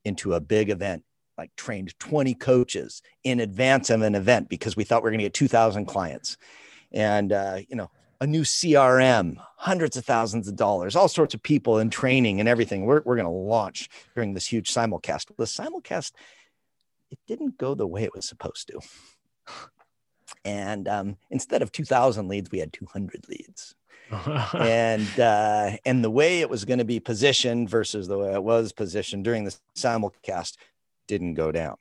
into 0.05 0.35
a 0.35 0.41
big 0.41 0.71
event 0.71 1.05
like 1.37 1.55
trained 1.57 1.99
20 1.99 2.35
coaches 2.35 3.03
in 3.25 3.41
advance 3.41 3.91
of 3.91 4.03
an 4.03 4.15
event 4.15 4.49
because 4.49 4.77
we 4.77 4.85
thought 4.85 5.03
we 5.03 5.07
were 5.07 5.11
going 5.11 5.21
to 5.21 5.25
get 5.25 5.35
2000 5.35 5.87
clients 5.87 6.37
and 6.93 7.33
uh, 7.33 7.59
you 7.69 7.77
know 7.77 7.91
a 8.21 8.27
new 8.27 8.43
CRM, 8.43 9.37
hundreds 9.57 9.97
of 9.97 10.05
thousands 10.05 10.47
of 10.47 10.55
dollars, 10.55 10.95
all 10.95 11.09
sorts 11.09 11.33
of 11.33 11.43
people 11.43 11.79
in 11.79 11.89
training 11.89 12.39
and 12.39 12.49
everything. 12.49 12.85
We're, 12.85 13.01
we're 13.07 13.17
going 13.17 13.25
to 13.25 13.31
launch 13.31 13.89
during 14.15 14.35
this 14.35 14.47
huge 14.47 14.71
simulcast. 14.71 15.35
The 15.39 15.45
simulcast, 15.45 16.13
it 17.11 17.19
didn't 17.27 17.59
go 17.59 17.75
the 17.75 17.87
way 17.87 18.05
it 18.05 18.15
was 18.15 18.27
supposed 18.27 18.69
to. 18.69 18.81
And 20.45 20.89
um, 20.89 21.17
instead 21.31 21.61
of 21.63 21.73
2,000 21.73 22.29
leads, 22.29 22.51
we 22.51 22.59
had 22.61 22.73
200 22.73 23.29
leads. 23.29 23.75
and 24.55 25.21
uh, 25.21 25.77
and 25.85 26.03
the 26.03 26.11
way 26.11 26.41
it 26.41 26.51
was 26.51 26.65
going 26.65 26.81
to 26.81 26.85
be 26.85 26.99
positioned 26.99 27.71
versus 27.71 28.09
the 28.09 28.19
way 28.19 28.33
it 28.33 28.43
was 28.43 28.73
positioned 28.73 29.23
during 29.23 29.45
the 29.45 29.57
simulcast 29.77 30.57
didn't 31.07 31.35
go 31.35 31.53
down 31.53 31.77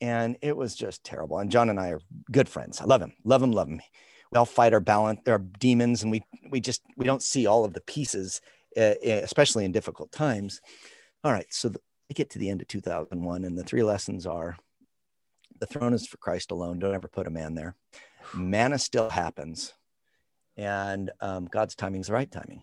and 0.00 0.36
it 0.40 0.56
was 0.56 0.76
just 0.76 1.02
terrible. 1.02 1.38
And 1.38 1.50
John 1.50 1.68
and 1.68 1.80
I 1.80 1.88
are 1.88 2.00
good 2.30 2.48
friends. 2.48 2.80
I 2.80 2.84
love 2.84 3.02
him, 3.02 3.12
love 3.24 3.42
him, 3.42 3.50
love 3.50 3.66
him 3.66 3.80
we 4.30 4.38
all 4.38 4.46
fight 4.46 4.72
our 4.72 4.80
balance 4.80 5.20
our 5.26 5.38
demons 5.38 6.02
and 6.02 6.10
we 6.10 6.22
we 6.50 6.60
just 6.60 6.82
we 6.96 7.06
don't 7.06 7.22
see 7.22 7.46
all 7.46 7.64
of 7.64 7.72
the 7.72 7.80
pieces 7.82 8.40
uh, 8.76 8.94
especially 9.02 9.64
in 9.64 9.72
difficult 9.72 10.12
times 10.12 10.60
all 11.24 11.32
right 11.32 11.46
so 11.50 11.68
the, 11.68 11.80
I 12.10 12.14
get 12.14 12.30
to 12.30 12.38
the 12.38 12.50
end 12.50 12.62
of 12.62 12.68
2001 12.68 13.44
and 13.44 13.58
the 13.58 13.64
three 13.64 13.82
lessons 13.82 14.26
are 14.26 14.56
the 15.58 15.66
throne 15.66 15.94
is 15.94 16.06
for 16.06 16.18
christ 16.18 16.50
alone 16.50 16.78
don't 16.78 16.94
ever 16.94 17.08
put 17.08 17.26
a 17.26 17.30
man 17.30 17.54
there 17.54 17.74
manna 18.34 18.78
still 18.78 19.08
happens 19.08 19.72
and 20.56 21.10
um, 21.20 21.46
god's 21.46 21.74
timing 21.74 22.00
is 22.00 22.08
the 22.08 22.12
right 22.12 22.30
timing 22.30 22.62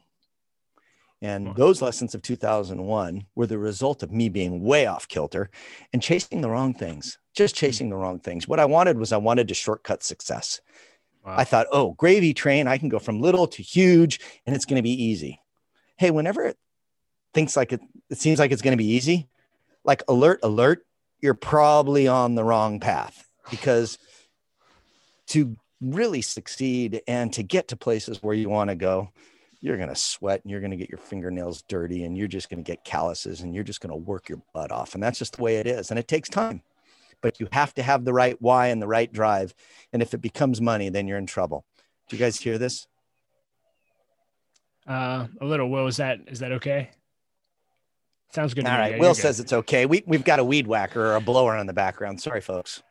and 1.24 1.56
those 1.56 1.82
lessons 1.82 2.14
of 2.14 2.22
2001 2.22 3.26
were 3.34 3.48
the 3.48 3.58
result 3.58 4.04
of 4.04 4.12
me 4.12 4.28
being 4.28 4.62
way 4.62 4.86
off 4.88 5.08
kilter 5.08 5.50
and 5.94 6.02
chasing 6.02 6.42
the 6.42 6.50
wrong 6.50 6.74
things, 6.74 7.18
just 7.34 7.56
chasing 7.56 7.90
the 7.90 7.96
wrong 7.96 8.20
things. 8.20 8.46
What 8.46 8.60
I 8.60 8.66
wanted 8.66 8.98
was 8.98 9.14
I 9.14 9.18
wanted 9.18 9.48
to 9.48 9.54
shortcut 9.54 10.04
success. 10.04 10.60
Wow. 11.26 11.36
I 11.38 11.46
thought, 11.46 11.68
oh, 11.72 11.94
gravy 11.94 12.34
train, 12.34 12.68
I 12.68 12.78
can 12.78 12.90
go 12.90 13.00
from 13.00 13.22
little 13.22 13.48
to 13.48 13.64
huge 13.64 14.20
and 14.46 14.54
it's 14.54 14.66
going 14.66 14.76
to 14.76 14.84
be 14.84 15.02
easy. 15.02 15.40
Hey, 15.96 16.12
whenever 16.12 16.44
it 16.44 16.58
thinks 17.34 17.56
like 17.56 17.72
it, 17.72 17.80
it 18.10 18.18
seems 18.18 18.38
like 18.38 18.52
it's 18.52 18.62
going 18.62 18.78
to 18.78 18.84
be 18.84 18.92
easy, 18.92 19.30
like 19.84 20.04
alert, 20.08 20.40
alert, 20.44 20.86
you're 21.22 21.34
probably 21.34 22.08
on 22.08 22.36
the 22.36 22.44
wrong 22.44 22.80
path 22.80 23.28
because 23.50 23.98
to 25.28 25.56
really 25.82 26.22
succeed 26.22 27.02
and 27.08 27.32
to 27.34 27.44
get 27.44 27.70
to 27.70 27.78
places 27.78 28.22
where 28.22 28.36
you 28.36 28.50
want 28.50 28.70
to 28.70 28.76
go, 28.76 29.10
you're 29.62 29.78
going 29.78 29.90
to 29.90 29.96
sweat 29.96 30.42
and 30.44 30.52
you're 30.52 30.60
going 30.60 30.72
to 30.72 30.78
get 30.78 30.90
your 30.90 30.98
fingernails 30.98 31.62
dirty 31.64 32.04
and 32.04 32.18
you're 32.18 32.28
just 32.28 32.50
going 32.50 32.62
to 32.62 32.70
get 32.70 32.84
calluses 32.84 33.42
and 33.42 33.56
you're 33.56 33.64
just 33.64 33.82
going 33.82 33.92
to 33.92 33.96
work 33.96 34.28
your 34.28 34.42
butt 34.54 34.72
off. 34.72 34.94
And 34.94 35.02
that's 35.02 35.20
just 35.20 35.38
the 35.38 35.44
way 35.44 35.58
it 35.58 35.68
is. 35.68 35.90
And 35.90 36.00
it 36.00 36.08
takes 36.08 36.30
time 36.30 36.62
but 37.24 37.40
you 37.40 37.48
have 37.52 37.74
to 37.74 37.82
have 37.82 38.06
the 38.06 38.14
right 38.14 38.40
why 38.40 38.68
and 38.68 38.80
the 38.80 38.88
right 38.88 39.12
drive. 39.12 39.56
And 39.92 40.04
if 40.04 40.14
it 40.14 40.22
becomes 40.22 40.62
money, 40.62 40.90
then 40.90 41.08
you're 41.08 41.18
in 41.18 41.26
trouble. 41.26 41.66
Do 42.10 42.16
you 42.16 42.20
guys 42.20 42.40
hear 42.40 42.60
this? 42.60 42.86
Uh, 44.86 45.28
a 45.42 45.46
little. 45.46 45.70
Will, 45.70 45.88
is 45.88 45.98
that 45.98 46.20
is 46.28 46.40
that 46.40 46.52
okay? 46.52 46.92
Sounds 48.34 48.56
good. 48.56 48.66
All 48.66 48.78
right. 48.78 48.94
Yeah, 48.94 49.00
Will 49.00 49.14
says 49.14 49.40
it's 49.40 49.54
okay. 49.54 49.86
We 49.86 50.04
we've 50.08 50.24
got 50.24 50.40
a 50.40 50.44
weed 50.44 50.66
whacker 50.66 51.06
or 51.06 51.16
a 51.16 51.22
blower 51.22 51.56
in 51.58 51.68
the 51.68 51.74
background. 51.74 52.20
Sorry, 52.20 52.42
folks. 52.42 52.82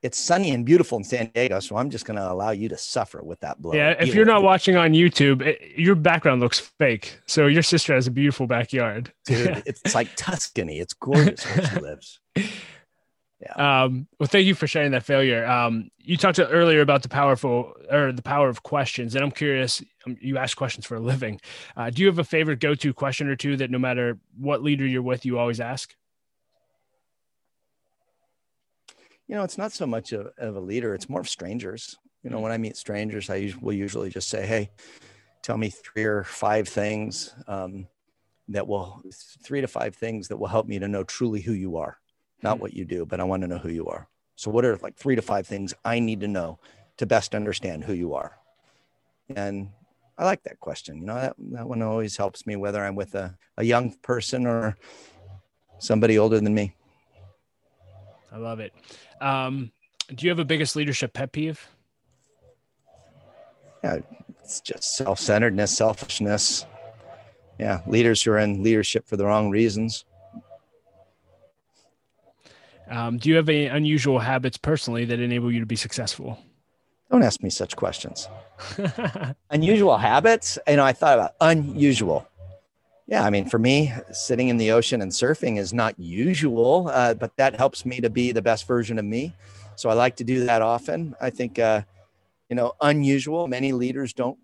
It's 0.00 0.18
sunny 0.18 0.50
and 0.50 0.64
beautiful 0.64 0.98
in 0.98 1.04
San 1.04 1.30
Diego, 1.32 1.60
so 1.60 1.76
I'm 1.76 1.88
just 1.88 2.04
going 2.04 2.16
to 2.16 2.28
allow 2.28 2.50
you 2.50 2.68
to 2.70 2.76
suffer 2.76 3.22
with 3.22 3.38
that 3.40 3.62
blower. 3.62 3.76
Yeah, 3.76 3.94
if 4.00 4.16
you're 4.16 4.24
not 4.24 4.42
watching 4.42 4.74
on 4.76 4.94
YouTube, 4.94 5.42
it, 5.42 5.60
your 5.78 5.94
background 5.94 6.40
looks 6.40 6.58
fake. 6.58 7.20
So 7.26 7.46
your 7.46 7.62
sister 7.62 7.94
has 7.94 8.08
a 8.08 8.10
beautiful 8.10 8.48
backyard, 8.48 9.12
dude. 9.26 9.62
it's 9.66 9.94
like 9.94 10.08
Tuscany. 10.16 10.80
It's 10.80 10.92
gorgeous 10.92 11.44
where 11.44 11.66
she 11.66 11.76
lives. 11.80 12.20
Yeah. 13.42 13.82
Um, 13.84 14.06
well, 14.20 14.28
thank 14.28 14.46
you 14.46 14.54
for 14.54 14.68
sharing 14.68 14.92
that 14.92 15.02
failure. 15.02 15.44
Um, 15.44 15.90
you 15.98 16.16
talked 16.16 16.38
earlier 16.38 16.80
about 16.80 17.02
the 17.02 17.08
powerful 17.08 17.74
or 17.90 18.12
the 18.12 18.22
power 18.22 18.48
of 18.48 18.62
questions, 18.62 19.16
and 19.16 19.24
I'm 19.24 19.32
curious. 19.32 19.82
Um, 20.06 20.16
you 20.20 20.38
ask 20.38 20.56
questions 20.56 20.86
for 20.86 20.94
a 20.96 21.00
living. 21.00 21.40
Uh, 21.76 21.90
do 21.90 22.02
you 22.02 22.08
have 22.08 22.20
a 22.20 22.24
favorite 22.24 22.60
go-to 22.60 22.94
question 22.94 23.28
or 23.28 23.34
two 23.34 23.56
that 23.56 23.70
no 23.70 23.78
matter 23.78 24.18
what 24.38 24.62
leader 24.62 24.86
you're 24.86 25.02
with, 25.02 25.26
you 25.26 25.38
always 25.38 25.58
ask? 25.58 25.92
You 29.26 29.34
know, 29.34 29.42
it's 29.42 29.58
not 29.58 29.72
so 29.72 29.86
much 29.86 30.12
of, 30.12 30.28
of 30.38 30.54
a 30.54 30.60
leader; 30.60 30.94
it's 30.94 31.08
more 31.08 31.20
of 31.20 31.28
strangers. 31.28 31.96
You 32.22 32.30
know, 32.30 32.38
mm. 32.38 32.42
when 32.42 32.52
I 32.52 32.58
meet 32.58 32.76
strangers, 32.76 33.28
I 33.28 33.52
will 33.60 33.72
usually 33.72 34.10
just 34.10 34.28
say, 34.28 34.46
"Hey, 34.46 34.70
tell 35.42 35.56
me 35.56 35.70
three 35.70 36.04
or 36.04 36.22
five 36.22 36.68
things 36.68 37.34
um, 37.48 37.88
that 38.48 38.68
will 38.68 39.02
three 39.42 39.62
to 39.62 39.66
five 39.66 39.96
things 39.96 40.28
that 40.28 40.36
will 40.36 40.46
help 40.46 40.68
me 40.68 40.78
to 40.78 40.86
know 40.86 41.02
truly 41.02 41.40
who 41.40 41.54
you 41.54 41.78
are." 41.78 41.98
Not 42.42 42.60
what 42.60 42.74
you 42.74 42.84
do, 42.84 43.06
but 43.06 43.20
I 43.20 43.24
want 43.24 43.42
to 43.42 43.48
know 43.48 43.58
who 43.58 43.70
you 43.70 43.86
are. 43.86 44.08
So, 44.36 44.50
what 44.50 44.64
are 44.64 44.76
like 44.78 44.96
three 44.96 45.16
to 45.16 45.22
five 45.22 45.46
things 45.46 45.74
I 45.84 46.00
need 46.00 46.20
to 46.20 46.28
know 46.28 46.58
to 46.96 47.06
best 47.06 47.34
understand 47.34 47.84
who 47.84 47.92
you 47.92 48.14
are? 48.14 48.38
And 49.34 49.70
I 50.18 50.24
like 50.24 50.42
that 50.44 50.60
question. 50.60 50.98
You 50.98 51.06
know, 51.06 51.14
that, 51.14 51.36
that 51.52 51.68
one 51.68 51.82
always 51.82 52.16
helps 52.16 52.46
me, 52.46 52.56
whether 52.56 52.84
I'm 52.84 52.94
with 52.94 53.14
a, 53.14 53.36
a 53.56 53.64
young 53.64 53.94
person 54.02 54.46
or 54.46 54.76
somebody 55.78 56.18
older 56.18 56.40
than 56.40 56.54
me. 56.54 56.74
I 58.30 58.38
love 58.38 58.60
it. 58.60 58.72
Um, 59.20 59.72
do 60.14 60.24
you 60.26 60.30
have 60.30 60.38
a 60.38 60.44
biggest 60.44 60.74
leadership 60.76 61.12
pet 61.12 61.32
peeve? 61.32 61.66
Yeah, 63.84 63.98
it's 64.42 64.60
just 64.60 64.96
self 64.96 65.18
centeredness, 65.18 65.76
selfishness. 65.76 66.66
Yeah, 67.58 67.80
leaders 67.86 68.22
who 68.22 68.32
are 68.32 68.38
in 68.38 68.62
leadership 68.62 69.06
for 69.06 69.16
the 69.16 69.26
wrong 69.26 69.50
reasons. 69.50 70.04
Um, 72.90 73.18
do 73.18 73.28
you 73.28 73.36
have 73.36 73.48
any 73.48 73.66
unusual 73.66 74.18
habits 74.18 74.56
personally 74.56 75.04
that 75.06 75.20
enable 75.20 75.50
you 75.52 75.60
to 75.60 75.66
be 75.66 75.76
successful? 75.76 76.38
Don't 77.10 77.22
ask 77.22 77.42
me 77.42 77.50
such 77.50 77.76
questions. 77.76 78.28
unusual 79.50 79.98
habits? 79.98 80.58
You 80.66 80.76
know, 80.76 80.84
I 80.84 80.92
thought 80.92 81.18
about 81.18 81.32
unusual. 81.40 82.26
Yeah, 83.06 83.24
I 83.24 83.30
mean, 83.30 83.46
for 83.46 83.58
me, 83.58 83.92
sitting 84.12 84.48
in 84.48 84.56
the 84.56 84.70
ocean 84.70 85.02
and 85.02 85.12
surfing 85.12 85.58
is 85.58 85.74
not 85.74 85.98
usual, 85.98 86.88
uh, 86.92 87.14
but 87.14 87.36
that 87.36 87.56
helps 87.56 87.84
me 87.84 88.00
to 88.00 88.08
be 88.08 88.32
the 88.32 88.40
best 88.40 88.66
version 88.66 88.98
of 88.98 89.04
me. 89.04 89.34
So 89.76 89.90
I 89.90 89.94
like 89.94 90.16
to 90.16 90.24
do 90.24 90.46
that 90.46 90.62
often. 90.62 91.14
I 91.20 91.30
think, 91.30 91.58
uh, 91.58 91.82
you 92.48 92.56
know, 92.56 92.72
unusual. 92.80 93.48
Many 93.48 93.72
leaders 93.72 94.12
don't 94.12 94.38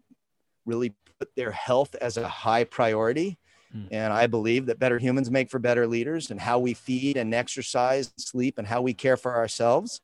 really 0.66 0.92
put 1.18 1.34
their 1.34 1.52
health 1.52 1.94
as 2.00 2.16
a 2.16 2.28
high 2.28 2.64
priority. 2.64 3.38
Mm. 3.74 3.88
And 3.90 4.12
I 4.12 4.26
believe 4.26 4.66
that 4.66 4.78
better 4.78 4.98
humans 4.98 5.30
make 5.30 5.50
for 5.50 5.58
better 5.58 5.86
leaders, 5.86 6.30
and 6.30 6.40
how 6.40 6.58
we 6.58 6.74
feed 6.74 7.16
and 7.16 7.34
exercise, 7.34 8.12
and 8.16 8.22
sleep, 8.24 8.58
and 8.58 8.66
how 8.66 8.82
we 8.82 8.94
care 8.94 9.16
for 9.16 9.36
ourselves. 9.36 10.00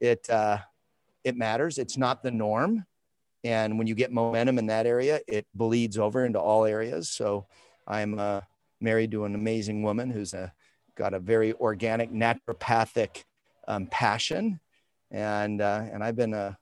It 0.00 0.28
uh, 0.28 0.58
it 1.24 1.36
matters. 1.36 1.78
It's 1.78 1.96
not 1.96 2.22
the 2.22 2.30
norm, 2.30 2.84
and 3.44 3.78
when 3.78 3.86
you 3.86 3.94
get 3.94 4.12
momentum 4.12 4.58
in 4.58 4.66
that 4.66 4.86
area, 4.86 5.20
it 5.26 5.46
bleeds 5.54 5.98
over 5.98 6.24
into 6.24 6.40
all 6.40 6.64
areas. 6.64 7.08
So 7.08 7.46
I'm 7.86 8.18
uh, 8.18 8.42
married 8.80 9.10
to 9.12 9.24
an 9.24 9.34
amazing 9.34 9.82
woman 9.82 10.10
who's 10.10 10.34
a, 10.34 10.52
got 10.96 11.14
a 11.14 11.18
very 11.18 11.52
organic, 11.54 12.12
naturopathic 12.12 13.24
um, 13.66 13.86
passion, 13.86 14.60
and 15.10 15.60
uh, 15.60 15.84
and 15.92 16.04
I've 16.04 16.16
been 16.16 16.34
a, 16.34 16.58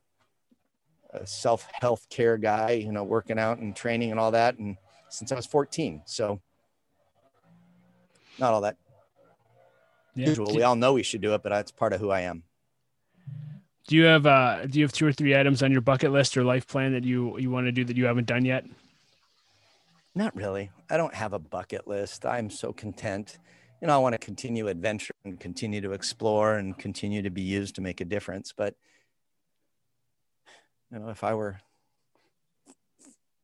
a 1.13 1.27
self 1.27 1.67
health 1.73 2.07
care 2.09 2.37
guy, 2.37 2.73
you 2.73 2.93
know, 2.93 3.05
working 3.05 3.39
out 3.39 3.59
and 3.59 3.75
training 3.75 4.11
and 4.11 4.21
all 4.21 4.31
that, 4.31 4.59
and 4.59 4.77
since 5.11 5.33
I 5.33 5.35
was 5.35 5.47
14. 5.47 6.03
So 6.07 6.41
not 8.39 8.53
all 8.53 8.63
that 8.63 8.77
yeah. 10.15 10.29
usual. 10.29 10.55
We 10.55 10.63
all 10.63 10.77
know 10.77 10.95
we 10.95 11.03
should 11.03 11.21
do 11.21 11.35
it, 11.35 11.43
but 11.43 11.51
that's 11.51 11.71
part 11.71 11.93
of 11.93 12.01
who 12.01 12.11
I 12.11 12.21
am. 12.23 12.43
Do 13.87 13.97
you 13.97 14.05
have 14.05 14.25
uh 14.25 14.67
do 14.67 14.79
you 14.79 14.85
have 14.85 14.93
two 14.93 15.07
or 15.07 15.13
three 15.13 15.37
items 15.37 15.63
on 15.63 15.73
your 15.73 15.81
bucket 15.81 16.13
list 16.13 16.37
or 16.37 16.45
life 16.45 16.67
plan 16.67 16.93
that 16.93 17.05
you 17.05 17.37
you 17.39 17.51
want 17.51 17.67
to 17.67 17.73
do 17.73 17.85
that 17.85 17.97
you 17.97 18.05
haven't 18.07 18.27
done 18.27 18.45
yet? 18.45 18.65
Not 20.15 20.35
really. 20.35 20.71
I 20.89 20.97
don't 20.97 21.15
have 21.15 21.33
a 21.33 21.39
bucket 21.39 21.87
list. 21.87 22.27
I'm 22.27 22.51
so 22.51 22.73
content. 22.73 23.39
You 23.81 23.87
know, 23.87 23.95
I 23.95 23.99
want 23.99 24.13
to 24.15 24.19
continue 24.19 24.69
adventure 24.69 25.15
and 25.25 25.39
continue 25.39 25.81
to 25.81 25.93
explore 25.93 26.57
and 26.57 26.77
continue 26.77 27.23
to 27.23 27.31
be 27.31 27.43
used 27.43 27.77
to 27.77 27.81
make 27.81 28.01
a 28.01 28.05
difference. 28.05 28.53
But, 28.55 28.75
you 30.93 30.99
know, 30.99 31.09
if 31.09 31.25
I 31.25 31.35
were, 31.35 31.61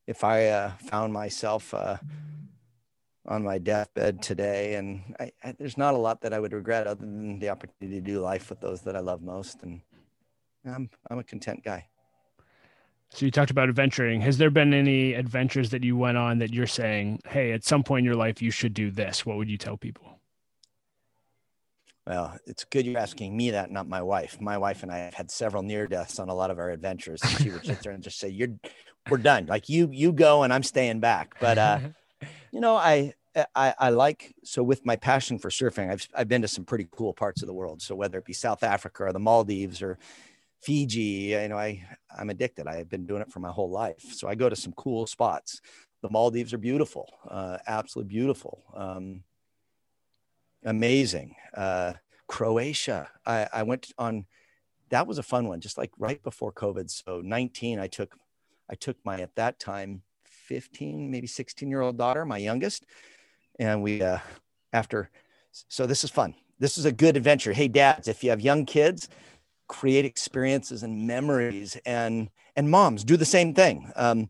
if 0.07 0.25
I 0.25 0.47
uh, 0.47 0.71
found 0.89 1.13
myself 1.13 1.75
uh, 1.75 1.97
on 3.27 3.43
my 3.43 3.59
deathbed 3.59 4.23
today, 4.23 4.75
and 4.75 5.15
I, 5.19 5.33
I, 5.43 5.53
there's 5.59 5.77
not 5.77 5.95
a 5.95 5.99
lot 5.99 6.21
that 6.21 6.33
I 6.33 6.39
would 6.39 6.53
regret 6.53 6.87
other 6.87 7.01
than 7.01 7.39
the 7.39 7.49
opportunity 7.49 7.97
to 7.97 8.01
do 8.01 8.21
life 8.21 8.51
with 8.51 8.61
those 8.61 8.83
that 8.83 8.97
I 8.97 9.01
love 9.01 9.23
most. 9.23 9.63
And 9.63 9.81
I'm, 10.65 10.89
I'm 11.11 11.19
a 11.19 11.25
content 11.25 11.65
guy. 11.65 11.89
So 13.11 13.25
you 13.25 13.31
talked 13.31 13.51
about 13.51 13.69
adventuring. 13.69 14.21
Has 14.21 14.39
there 14.39 14.51
been 14.51 14.75
any 14.75 15.15
adventures 15.15 15.71
that 15.71 15.85
you 15.85 15.97
went 15.97 16.19
on 16.19 16.39
that 16.39 16.53
you're 16.53 16.67
saying, 16.67 17.21
hey, 17.29 17.53
at 17.53 17.65
some 17.65 17.83
point 17.83 18.01
in 18.01 18.05
your 18.05 18.17
life, 18.17 18.43
you 18.43 18.51
should 18.51 18.75
do 18.75 18.91
this? 18.91 19.25
What 19.25 19.37
would 19.37 19.49
you 19.49 19.59
tell 19.59 19.77
people? 19.77 20.16
Well, 22.07 22.39
it's 22.47 22.65
good 22.65 22.87
you're 22.87 23.01
asking 23.01 23.37
me 23.37 23.51
that, 23.51 23.71
not 23.71 23.89
my 23.89 24.01
wife. 24.01 24.41
My 24.41 24.59
wife 24.59 24.83
and 24.83 24.93
I 24.93 24.99
have 24.99 25.15
had 25.15 25.31
several 25.31 25.63
near 25.63 25.87
deaths 25.89 26.21
on 26.21 26.29
a 26.29 26.35
lot 26.35 26.51
of 26.51 26.59
our 26.59 26.71
adventures. 26.71 27.21
And 27.23 27.33
she 27.33 27.51
would 27.51 27.67
sit 27.67 27.83
there 27.83 27.93
and 27.93 28.03
just 28.03 28.19
say, 28.19 28.29
"You're, 28.29 28.55
we're 29.11 29.19
done. 29.19 29.47
Like 29.47 29.69
you, 29.69 29.89
you 29.93 30.13
go, 30.13 30.45
and 30.45 30.53
I'm 30.53 30.63
staying 30.63 31.01
back." 31.01 31.35
But 31.41 31.59
uh, 31.59 31.79
you 32.53 32.61
know, 32.61 32.77
I, 32.77 33.13
I, 33.55 33.75
I 33.79 33.91
like 33.91 34.35
so 34.45 34.63
with 34.63 34.87
my 34.87 34.97
passion 34.97 35.39
for 35.39 35.51
surfing, 35.51 35.91
I've 35.91 36.09
I've 36.15 36.29
been 36.29 36.43
to 36.43 36.49
some 36.49 36.65
pretty 36.65 36.87
cool 36.91 37.13
parts 37.13 37.43
of 37.43 37.49
the 37.49 37.55
world. 37.55 37.83
So 37.83 37.95
whether 37.95 38.19
it 38.19 38.25
be 38.25 38.33
South 38.33 38.63
Africa 38.63 39.05
or 39.05 39.13
the 39.13 39.19
Maldives 39.19 39.83
or 39.83 39.99
Fiji, 40.63 41.01
you 41.01 41.49
know, 41.49 41.59
I 41.59 41.85
I'm 42.17 42.31
addicted. 42.31 42.67
I've 42.67 42.89
been 42.89 43.07
doing 43.07 43.23
it 43.23 43.33
for 43.33 43.41
my 43.41 43.51
whole 43.51 43.71
life. 43.71 44.13
So 44.13 44.29
I 44.29 44.35
go 44.35 44.49
to 44.49 44.57
some 44.57 44.73
cool 44.73 45.07
spots. 45.07 45.61
The 46.03 46.11
Maldives 46.11 46.55
are 46.55 46.59
beautiful, 46.59 47.13
uh, 47.29 47.59
absolutely 47.67 48.11
beautiful, 48.11 48.63
um, 48.75 49.23
amazing. 50.67 51.35
Uh, 51.55 51.95
Croatia, 52.27 53.09
I, 53.25 53.49
I 53.53 53.63
went 53.63 53.93
on. 53.99 54.27
That 54.91 55.07
was 55.07 55.19
a 55.19 55.23
fun 55.23 55.49
one, 55.49 55.61
just 55.61 55.79
like 55.79 55.91
right 55.99 56.23
before 56.23 56.53
COVID. 56.53 56.91
So 56.91 57.21
19, 57.21 57.81
I 57.81 57.89
took, 57.89 58.17
I 58.71 58.75
took 58.75 58.97
my 59.05 59.21
at 59.21 59.35
that 59.35 59.59
time 59.59 60.03
15, 60.25 61.11
maybe 61.11 61.27
16 61.27 61.69
year 61.69 61.81
old 61.81 61.97
daughter, 61.97 62.25
my 62.25 62.39
youngest, 62.39 62.85
and 63.59 63.83
we 63.83 64.03
uh, 64.03 64.19
after. 64.73 65.11
So 65.69 65.87
this 65.87 66.05
is 66.05 66.11
fun. 66.11 66.35
This 66.59 66.79
is 66.79 66.85
a 66.85 66.93
good 66.93 67.17
adventure. 67.17 67.53
Hey, 67.53 67.69
dads, 67.69 68.09
if 68.09 68.23
you 68.23 68.31
have 68.31 68.41
young 68.41 68.67
kids, 68.67 69.09
create 69.69 70.05
experiences 70.05 70.83
and 70.83 71.07
memories 71.07 71.77
and 71.85 72.31
and 72.55 72.71
moms 72.71 73.05
do 73.05 73.17
the 73.17 73.25
same 73.25 73.53
thing 73.53 73.91
um, 73.97 74.29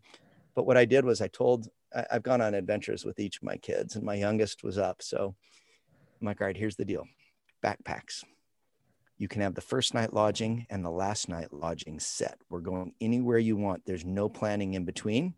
but 0.54 0.66
what 0.66 0.76
i 0.76 0.84
did 0.84 1.04
was 1.04 1.20
i 1.20 1.28
told 1.28 1.68
I, 1.94 2.06
have 2.10 2.22
gone 2.22 2.40
on 2.40 2.54
adventures 2.54 3.04
with 3.04 3.20
each 3.20 3.36
of 3.36 3.42
my 3.42 3.56
kids 3.56 3.96
and 3.96 4.04
my 4.04 4.14
youngest 4.14 4.64
was 4.64 4.78
up 4.78 5.02
so 5.02 5.34
i'm 6.20 6.26
like 6.26 6.40
all 6.40 6.46
right 6.46 6.56
here's 6.56 6.76
the 6.76 6.84
deal. 6.84 7.06
Backpacks. 7.62 8.24
You 9.18 9.28
can 9.28 9.40
have 9.40 9.54
the 9.54 9.62
first 9.62 9.94
night 9.94 10.12
lodging 10.12 10.66
and 10.68 10.84
the 10.84 10.90
last 10.90 11.28
night 11.28 11.52
lodging 11.52 11.98
set. 12.00 12.38
We're 12.50 12.60
going 12.60 12.92
anywhere 13.00 13.38
you 13.38 13.56
want. 13.56 13.86
There's 13.86 14.04
no 14.04 14.28
planning 14.28 14.74
in 14.74 14.84
between 14.84 15.34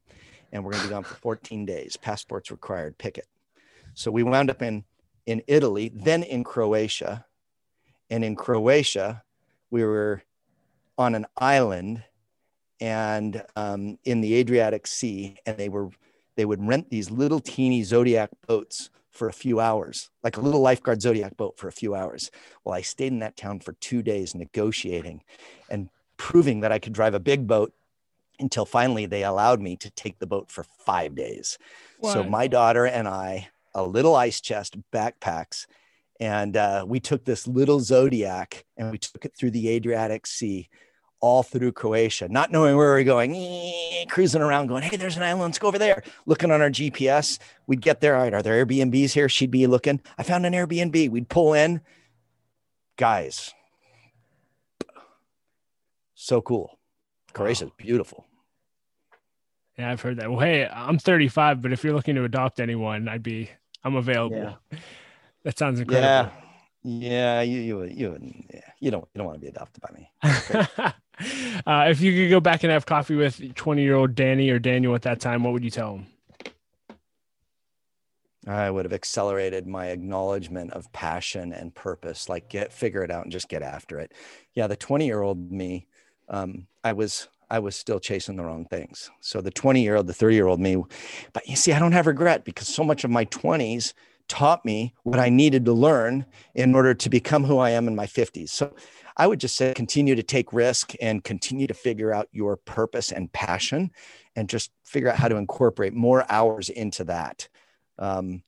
and 0.52 0.64
we're 0.64 0.72
going 0.72 0.82
to 0.82 0.88
be 0.88 0.94
gone 0.94 1.04
for 1.04 1.14
14 1.14 1.64
days. 1.64 1.96
Passports 1.96 2.50
required. 2.50 2.98
Pick 2.98 3.18
it. 3.18 3.26
So 3.94 4.10
we 4.10 4.22
wound 4.22 4.50
up 4.50 4.62
in 4.62 4.84
in 5.26 5.42
italy 5.46 5.92
then 5.94 6.22
in 6.22 6.42
croatia. 6.42 7.24
And 8.10 8.24
in 8.24 8.34
croatia 8.34 9.22
we 9.70 9.84
were 9.84 10.22
on 10.96 11.14
an 11.14 11.26
island 11.36 12.02
and 12.80 13.44
um, 13.56 13.98
in 14.04 14.20
the 14.20 14.34
Adriatic 14.36 14.86
Sea, 14.86 15.36
and 15.44 15.56
they 15.56 15.68
were 15.68 15.90
they 16.36 16.44
would 16.44 16.66
rent 16.66 16.90
these 16.90 17.10
little 17.10 17.40
teeny 17.40 17.82
Zodiac 17.82 18.30
boats 18.46 18.90
for 19.18 19.28
a 19.28 19.32
few 19.32 19.58
hours, 19.60 20.10
like 20.22 20.36
a 20.36 20.40
little 20.40 20.60
lifeguard 20.60 21.02
Zodiac 21.02 21.36
boat 21.36 21.58
for 21.58 21.66
a 21.66 21.72
few 21.72 21.94
hours. 21.94 22.30
Well, 22.64 22.74
I 22.74 22.82
stayed 22.82 23.12
in 23.12 23.18
that 23.18 23.36
town 23.36 23.60
for 23.60 23.72
two 23.74 24.00
days 24.02 24.34
negotiating 24.34 25.22
and 25.68 25.90
proving 26.16 26.60
that 26.60 26.72
I 26.72 26.78
could 26.78 26.92
drive 26.92 27.14
a 27.14 27.20
big 27.20 27.46
boat 27.46 27.72
until 28.40 28.64
finally 28.64 29.06
they 29.06 29.24
allowed 29.24 29.60
me 29.60 29.76
to 29.76 29.90
take 29.90 30.20
the 30.20 30.26
boat 30.26 30.50
for 30.50 30.64
five 30.86 31.16
days. 31.16 31.58
So 32.12 32.22
my 32.30 32.46
daughter 32.46 32.86
and 32.86 33.08
I, 33.08 33.48
a 33.74 33.82
little 33.82 34.14
ice 34.14 34.40
chest, 34.40 34.76
backpacks, 34.92 35.66
and 36.20 36.56
uh, 36.56 36.84
we 36.86 37.00
took 37.00 37.24
this 37.24 37.46
little 37.48 37.80
Zodiac 37.80 38.64
and 38.76 38.90
we 38.92 38.98
took 38.98 39.24
it 39.24 39.34
through 39.36 39.50
the 39.50 39.68
Adriatic 39.68 40.26
Sea, 40.26 40.68
all 41.20 41.42
through 41.42 41.72
Croatia, 41.72 42.28
not 42.28 42.52
knowing 42.52 42.76
where 42.76 42.94
we 42.94 43.00
are 43.00 43.04
going, 43.04 44.06
cruising 44.08 44.42
around, 44.42 44.68
going, 44.68 44.82
Hey, 44.82 44.96
there's 44.96 45.16
an 45.16 45.22
island. 45.22 45.42
Let's 45.42 45.58
go 45.58 45.68
over 45.68 45.78
there. 45.78 46.02
Looking 46.26 46.50
on 46.50 46.62
our 46.62 46.70
GPS. 46.70 47.38
We'd 47.66 47.80
get 47.80 48.00
there. 48.00 48.16
All 48.16 48.22
right, 48.22 48.34
are 48.34 48.42
there 48.42 48.64
Airbnbs 48.64 49.12
here? 49.12 49.28
She'd 49.28 49.50
be 49.50 49.66
looking. 49.66 50.00
I 50.16 50.22
found 50.22 50.46
an 50.46 50.52
Airbnb. 50.52 51.10
We'd 51.10 51.28
pull 51.28 51.54
in. 51.54 51.80
Guys, 52.96 53.54
so 56.14 56.40
cool. 56.40 56.78
Croatia's 57.32 57.68
wow. 57.68 57.74
beautiful. 57.76 58.26
Yeah, 59.78 59.92
I've 59.92 60.00
heard 60.00 60.16
that. 60.16 60.28
Well, 60.28 60.40
hey, 60.40 60.66
I'm 60.66 60.98
35, 60.98 61.62
but 61.62 61.72
if 61.72 61.84
you're 61.84 61.94
looking 61.94 62.16
to 62.16 62.24
adopt 62.24 62.58
anyone, 62.58 63.08
I'd 63.08 63.22
be, 63.22 63.50
I'm 63.84 63.94
available. 63.94 64.56
Yeah. 64.72 64.78
That 65.44 65.56
sounds 65.56 65.78
incredible. 65.78 66.04
Yeah. 66.04 66.30
Yeah, 66.82 67.42
you 67.42 67.60
you 67.60 67.82
you 67.84 68.44
yeah, 68.52 68.60
you 68.80 68.90
don't 68.90 69.06
you 69.12 69.18
don't 69.18 69.26
want 69.26 69.36
to 69.36 69.40
be 69.40 69.48
adopted 69.48 69.82
by 69.82 69.90
me. 69.92 70.10
uh, 71.66 71.86
if 71.88 72.00
you 72.00 72.12
could 72.12 72.30
go 72.30 72.40
back 72.40 72.62
and 72.62 72.72
have 72.72 72.86
coffee 72.86 73.14
with 73.14 73.54
twenty 73.54 73.82
year 73.82 73.94
old 73.94 74.14
Danny 74.14 74.50
or 74.50 74.58
Daniel 74.58 74.94
at 74.94 75.02
that 75.02 75.20
time, 75.20 75.42
what 75.42 75.52
would 75.52 75.64
you 75.64 75.70
tell 75.70 75.96
him? 75.96 76.06
I 78.46 78.70
would 78.70 78.86
have 78.86 78.94
accelerated 78.94 79.66
my 79.66 79.88
acknowledgement 79.88 80.72
of 80.72 80.90
passion 80.92 81.52
and 81.52 81.74
purpose. 81.74 82.28
Like 82.28 82.48
get 82.48 82.72
figure 82.72 83.02
it 83.02 83.10
out 83.10 83.24
and 83.24 83.32
just 83.32 83.48
get 83.48 83.62
after 83.62 83.98
it. 83.98 84.12
Yeah, 84.54 84.66
the 84.66 84.76
twenty 84.76 85.06
year 85.06 85.22
old 85.22 85.52
me, 85.52 85.86
um, 86.28 86.66
I 86.82 86.92
was 86.92 87.28
I 87.50 87.58
was 87.58 87.76
still 87.76 87.98
chasing 87.98 88.36
the 88.36 88.44
wrong 88.44 88.66
things. 88.66 89.10
So 89.20 89.40
the 89.40 89.50
20 89.50 89.82
year 89.82 89.96
old, 89.96 90.06
the 90.06 90.12
30 90.12 90.34
year 90.34 90.46
old 90.46 90.60
me, 90.60 90.82
but 91.32 91.48
you 91.48 91.56
see, 91.56 91.72
I 91.72 91.78
don't 91.78 91.92
have 91.92 92.06
regret 92.06 92.44
because 92.44 92.68
so 92.68 92.84
much 92.84 93.04
of 93.04 93.10
my 93.10 93.24
20s 93.26 93.94
taught 94.28 94.64
me 94.64 94.94
what 95.02 95.18
I 95.18 95.28
needed 95.28 95.64
to 95.64 95.72
learn 95.72 96.26
in 96.54 96.74
order 96.74 96.94
to 96.94 97.10
become 97.10 97.44
who 97.44 97.58
I 97.58 97.70
am 97.70 97.88
in 97.88 97.96
my 97.96 98.06
50s. 98.06 98.50
So 98.50 98.74
I 99.16 99.26
would 99.26 99.40
just 99.40 99.56
say 99.56 99.74
continue 99.74 100.14
to 100.14 100.22
take 100.22 100.52
risk 100.52 100.94
and 101.00 101.24
continue 101.24 101.66
to 101.66 101.74
figure 101.74 102.12
out 102.12 102.28
your 102.30 102.56
purpose 102.56 103.10
and 103.10 103.32
passion 103.32 103.90
and 104.36 104.48
just 104.48 104.70
figure 104.84 105.10
out 105.10 105.16
how 105.16 105.28
to 105.28 105.36
incorporate 105.36 105.92
more 105.92 106.24
hours 106.30 106.68
into 106.68 107.04
that. 107.04 107.48
Um, 107.98 108.42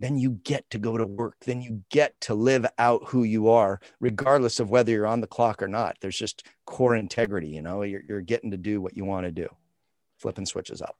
then 0.00 0.18
you 0.18 0.32
get 0.44 0.68
to 0.70 0.78
go 0.78 0.96
to 0.96 1.06
work. 1.06 1.36
Then 1.44 1.62
you 1.62 1.82
get 1.90 2.20
to 2.22 2.34
live 2.34 2.66
out 2.78 3.02
who 3.08 3.22
you 3.22 3.48
are, 3.48 3.80
regardless 4.00 4.60
of 4.60 4.70
whether 4.70 4.92
you're 4.92 5.06
on 5.06 5.20
the 5.20 5.26
clock 5.26 5.62
or 5.62 5.68
not. 5.68 5.96
There's 6.00 6.18
just 6.18 6.46
core 6.66 6.96
integrity, 6.96 7.48
you 7.48 7.62
know, 7.62 7.82
you're, 7.82 8.02
you're 8.08 8.20
getting 8.20 8.50
to 8.50 8.56
do 8.56 8.80
what 8.80 8.96
you 8.96 9.04
want 9.04 9.24
to 9.24 9.32
do, 9.32 9.48
flipping 10.18 10.46
switches 10.46 10.82
up. 10.82 10.96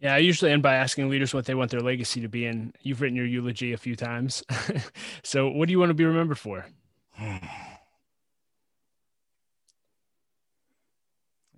Yeah, 0.00 0.14
I 0.14 0.18
usually 0.18 0.52
end 0.52 0.62
by 0.62 0.74
asking 0.74 1.08
leaders 1.08 1.34
what 1.34 1.44
they 1.44 1.54
want 1.54 1.72
their 1.72 1.80
legacy 1.80 2.20
to 2.20 2.28
be, 2.28 2.46
and 2.46 2.76
you've 2.82 3.00
written 3.00 3.16
your 3.16 3.26
eulogy 3.26 3.72
a 3.72 3.76
few 3.76 3.96
times. 3.96 4.44
so, 5.24 5.48
what 5.48 5.66
do 5.66 5.72
you 5.72 5.78
want 5.80 5.90
to 5.90 5.94
be 5.94 6.04
remembered 6.04 6.38
for? 6.38 6.64
you 7.20 7.40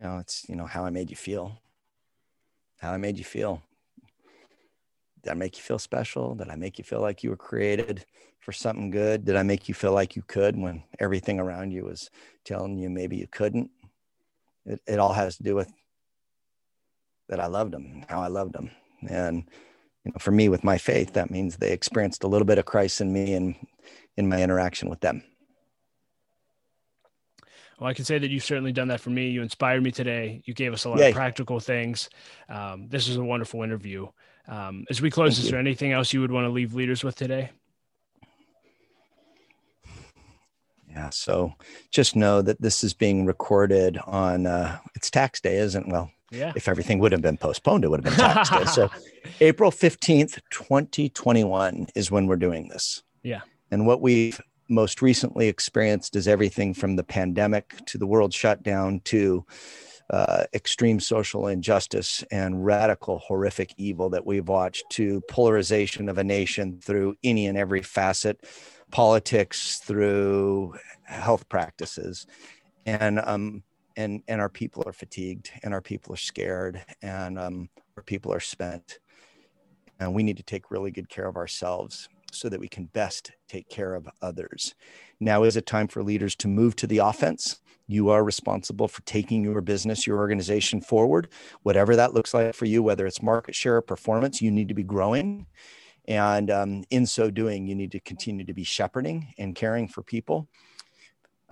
know, 0.00 0.18
it's 0.18 0.48
you 0.48 0.56
know 0.56 0.64
how 0.64 0.86
I 0.86 0.90
made 0.90 1.10
you 1.10 1.16
feel. 1.16 1.60
How 2.78 2.92
I 2.92 2.96
made 2.96 3.18
you 3.18 3.24
feel. 3.24 3.62
Did 5.22 5.32
I 5.32 5.34
make 5.34 5.58
you 5.58 5.62
feel 5.62 5.78
special? 5.78 6.34
Did 6.34 6.48
I 6.48 6.56
make 6.56 6.78
you 6.78 6.84
feel 6.84 7.02
like 7.02 7.22
you 7.22 7.28
were 7.28 7.36
created 7.36 8.06
for 8.38 8.52
something 8.52 8.90
good? 8.90 9.26
Did 9.26 9.36
I 9.36 9.42
make 9.42 9.68
you 9.68 9.74
feel 9.74 9.92
like 9.92 10.16
you 10.16 10.22
could 10.26 10.56
when 10.56 10.82
everything 10.98 11.38
around 11.38 11.72
you 11.72 11.84
was 11.84 12.10
telling 12.42 12.78
you 12.78 12.88
maybe 12.88 13.18
you 13.18 13.26
couldn't? 13.26 13.70
It, 14.64 14.80
it 14.86 14.98
all 14.98 15.12
has 15.12 15.36
to 15.36 15.42
do 15.42 15.54
with 15.54 15.70
that 17.30 17.40
I 17.40 17.46
loved 17.46 17.72
them, 17.72 18.04
how 18.08 18.20
I 18.20 18.26
loved 18.26 18.52
them. 18.52 18.70
And, 19.08 19.44
you 20.04 20.12
know, 20.12 20.18
for 20.18 20.32
me 20.32 20.48
with 20.48 20.64
my 20.64 20.76
faith, 20.76 21.14
that 21.14 21.30
means 21.30 21.56
they 21.56 21.72
experienced 21.72 22.24
a 22.24 22.28
little 22.28 22.44
bit 22.44 22.58
of 22.58 22.66
Christ 22.66 23.00
in 23.00 23.12
me 23.12 23.32
and 23.34 23.54
in 24.16 24.28
my 24.28 24.42
interaction 24.42 24.90
with 24.90 25.00
them. 25.00 25.22
Well, 27.78 27.88
I 27.88 27.94
can 27.94 28.04
say 28.04 28.18
that 28.18 28.30
you've 28.30 28.44
certainly 28.44 28.72
done 28.72 28.88
that 28.88 29.00
for 29.00 29.08
me. 29.08 29.30
You 29.30 29.40
inspired 29.42 29.82
me 29.82 29.90
today. 29.90 30.42
You 30.44 30.52
gave 30.52 30.74
us 30.74 30.84
a 30.84 30.90
lot 30.90 30.98
Yay. 30.98 31.08
of 31.10 31.14
practical 31.14 31.60
things. 31.60 32.10
Um, 32.48 32.88
this 32.88 33.08
was 33.08 33.16
a 33.16 33.24
wonderful 33.24 33.62
interview. 33.62 34.08
Um, 34.48 34.84
as 34.90 35.00
we 35.00 35.10
close, 35.10 35.36
Thank 35.36 35.38
is 35.38 35.44
you. 35.46 35.50
there 35.52 35.60
anything 35.60 35.92
else 35.92 36.12
you 36.12 36.20
would 36.20 36.32
want 36.32 36.44
to 36.44 36.50
leave 36.50 36.74
leaders 36.74 37.02
with 37.04 37.14
today? 37.14 37.50
Yeah. 40.90 41.10
So 41.10 41.54
just 41.90 42.16
know 42.16 42.42
that 42.42 42.60
this 42.60 42.82
is 42.82 42.92
being 42.92 43.24
recorded 43.24 43.96
on, 43.98 44.46
uh, 44.46 44.78
it's 44.96 45.10
tax 45.10 45.40
day, 45.40 45.56
isn't 45.58 45.88
well, 45.88 46.10
yeah. 46.30 46.52
If 46.54 46.68
everything 46.68 47.00
would 47.00 47.12
have 47.12 47.22
been 47.22 47.36
postponed, 47.36 47.84
it 47.84 47.88
would 47.88 48.04
have 48.04 48.16
been 48.16 48.24
tax 48.24 48.50
day. 48.50 48.64
So 48.66 48.90
April 49.40 49.70
15th, 49.70 50.40
2021 50.50 51.88
is 51.94 52.10
when 52.10 52.26
we're 52.26 52.36
doing 52.36 52.68
this. 52.68 53.02
Yeah. 53.22 53.40
And 53.70 53.86
what 53.86 54.00
we've 54.00 54.40
most 54.68 55.02
recently 55.02 55.48
experienced 55.48 56.14
is 56.14 56.28
everything 56.28 56.72
from 56.72 56.96
the 56.96 57.02
pandemic 57.02 57.74
to 57.86 57.98
the 57.98 58.06
world 58.06 58.32
shutdown 58.32 59.00
to 59.04 59.44
uh, 60.10 60.44
extreme 60.54 61.00
social 61.00 61.46
injustice 61.48 62.24
and 62.30 62.64
radical, 62.64 63.18
horrific 63.18 63.74
evil 63.76 64.10
that 64.10 64.26
we've 64.26 64.48
watched 64.48 64.84
to 64.90 65.20
polarization 65.28 66.08
of 66.08 66.18
a 66.18 66.24
nation 66.24 66.80
through 66.80 67.16
any 67.22 67.46
and 67.46 67.58
every 67.58 67.82
facet, 67.82 68.44
politics, 68.90 69.78
through 69.78 70.74
health 71.04 71.48
practices. 71.48 72.26
And 72.86 73.20
um, 73.20 73.62
and 74.00 74.22
and 74.28 74.40
our 74.40 74.48
people 74.48 74.82
are 74.86 74.92
fatigued 74.92 75.50
and 75.62 75.72
our 75.72 75.80
people 75.80 76.12
are 76.12 76.18
scared 76.18 76.82
and 77.02 77.38
um, 77.38 77.68
our 77.96 78.02
people 78.02 78.32
are 78.32 78.40
spent. 78.40 78.98
And 79.98 80.14
we 80.14 80.22
need 80.22 80.38
to 80.38 80.42
take 80.42 80.70
really 80.70 80.90
good 80.90 81.08
care 81.08 81.28
of 81.28 81.36
ourselves 81.36 82.08
so 82.32 82.48
that 82.48 82.60
we 82.60 82.68
can 82.68 82.86
best 82.86 83.32
take 83.48 83.68
care 83.68 83.94
of 83.94 84.08
others. 84.22 84.74
Now 85.18 85.42
is 85.42 85.56
a 85.56 85.60
time 85.60 85.88
for 85.88 86.02
leaders 86.02 86.34
to 86.36 86.48
move 86.48 86.74
to 86.76 86.86
the 86.86 86.98
offense. 86.98 87.60
You 87.86 88.08
are 88.08 88.24
responsible 88.24 88.88
for 88.88 89.02
taking 89.02 89.42
your 89.44 89.60
business 89.60 90.06
your 90.06 90.18
organization 90.18 90.80
forward. 90.80 91.28
Whatever 91.62 91.96
that 91.96 92.14
looks 92.14 92.32
like 92.32 92.54
for 92.54 92.64
you 92.64 92.82
whether 92.82 93.06
it's 93.06 93.22
market 93.22 93.54
share 93.54 93.76
or 93.76 93.82
performance 93.82 94.40
you 94.40 94.50
need 94.50 94.68
to 94.68 94.74
be 94.74 94.82
growing. 94.84 95.46
And 96.08 96.50
um, 96.50 96.84
in 96.90 97.04
so 97.06 97.30
doing 97.30 97.66
you 97.66 97.74
need 97.74 97.92
to 97.92 98.00
continue 98.00 98.44
to 98.46 98.54
be 98.54 98.64
shepherding 98.64 99.34
and 99.38 99.54
caring 99.54 99.86
for 99.86 100.02
people 100.02 100.48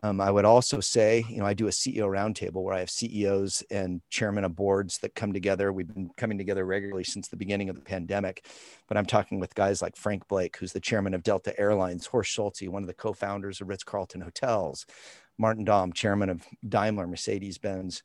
um, 0.03 0.21
I 0.21 0.31
would 0.31 0.45
also 0.45 0.81
say, 0.81 1.25
you 1.29 1.39
know, 1.39 1.47
I 1.47 1.55
do 1.55 1.67
a 1.67 1.71
CEO 1.71 2.07
roundtable 2.09 2.63
where 2.63 2.75
I 2.75 2.81
have 2.81 2.91
CEOs 2.91 3.65
and 3.71 4.01
chairmen 4.11 4.45
of 4.45 4.55
boards 4.55 4.99
that 4.99 5.15
come 5.15 5.33
together. 5.33 5.73
We've 5.73 5.93
been 5.93 6.11
coming 6.17 6.39
together 6.39 6.65
regularly 6.65 7.05
since 7.05 7.29
the 7.29 7.37
beginning 7.37 7.69
of 7.69 7.75
the 7.75 7.83
pandemic, 7.83 8.47
but 8.87 8.97
I'm 8.97 9.07
talking 9.07 9.41
with 9.41 9.55
guys 9.55 9.83
like 9.83 9.97
Frank 9.97 10.29
Blake, 10.29 10.57
who's 10.57 10.73
the 10.73 10.81
chairman 10.81 11.15
of 11.15 11.25
Delta 11.25 11.59
Airlines, 11.59 12.07
Horst 12.07 12.31
Schulze, 12.31 12.69
one 12.69 12.83
of 12.83 12.87
the 12.87 12.95
co-founders 12.95 13.61
of 13.61 13.69
Ritz 13.69 13.83
Carlton 13.85 14.21
Hotels, 14.21 14.87
Martin 15.37 15.65
Daum, 15.65 15.93
chairman 15.93 16.31
of 16.31 16.45
Daimler, 16.69 17.07
Mercedes-Benz 17.07 18.03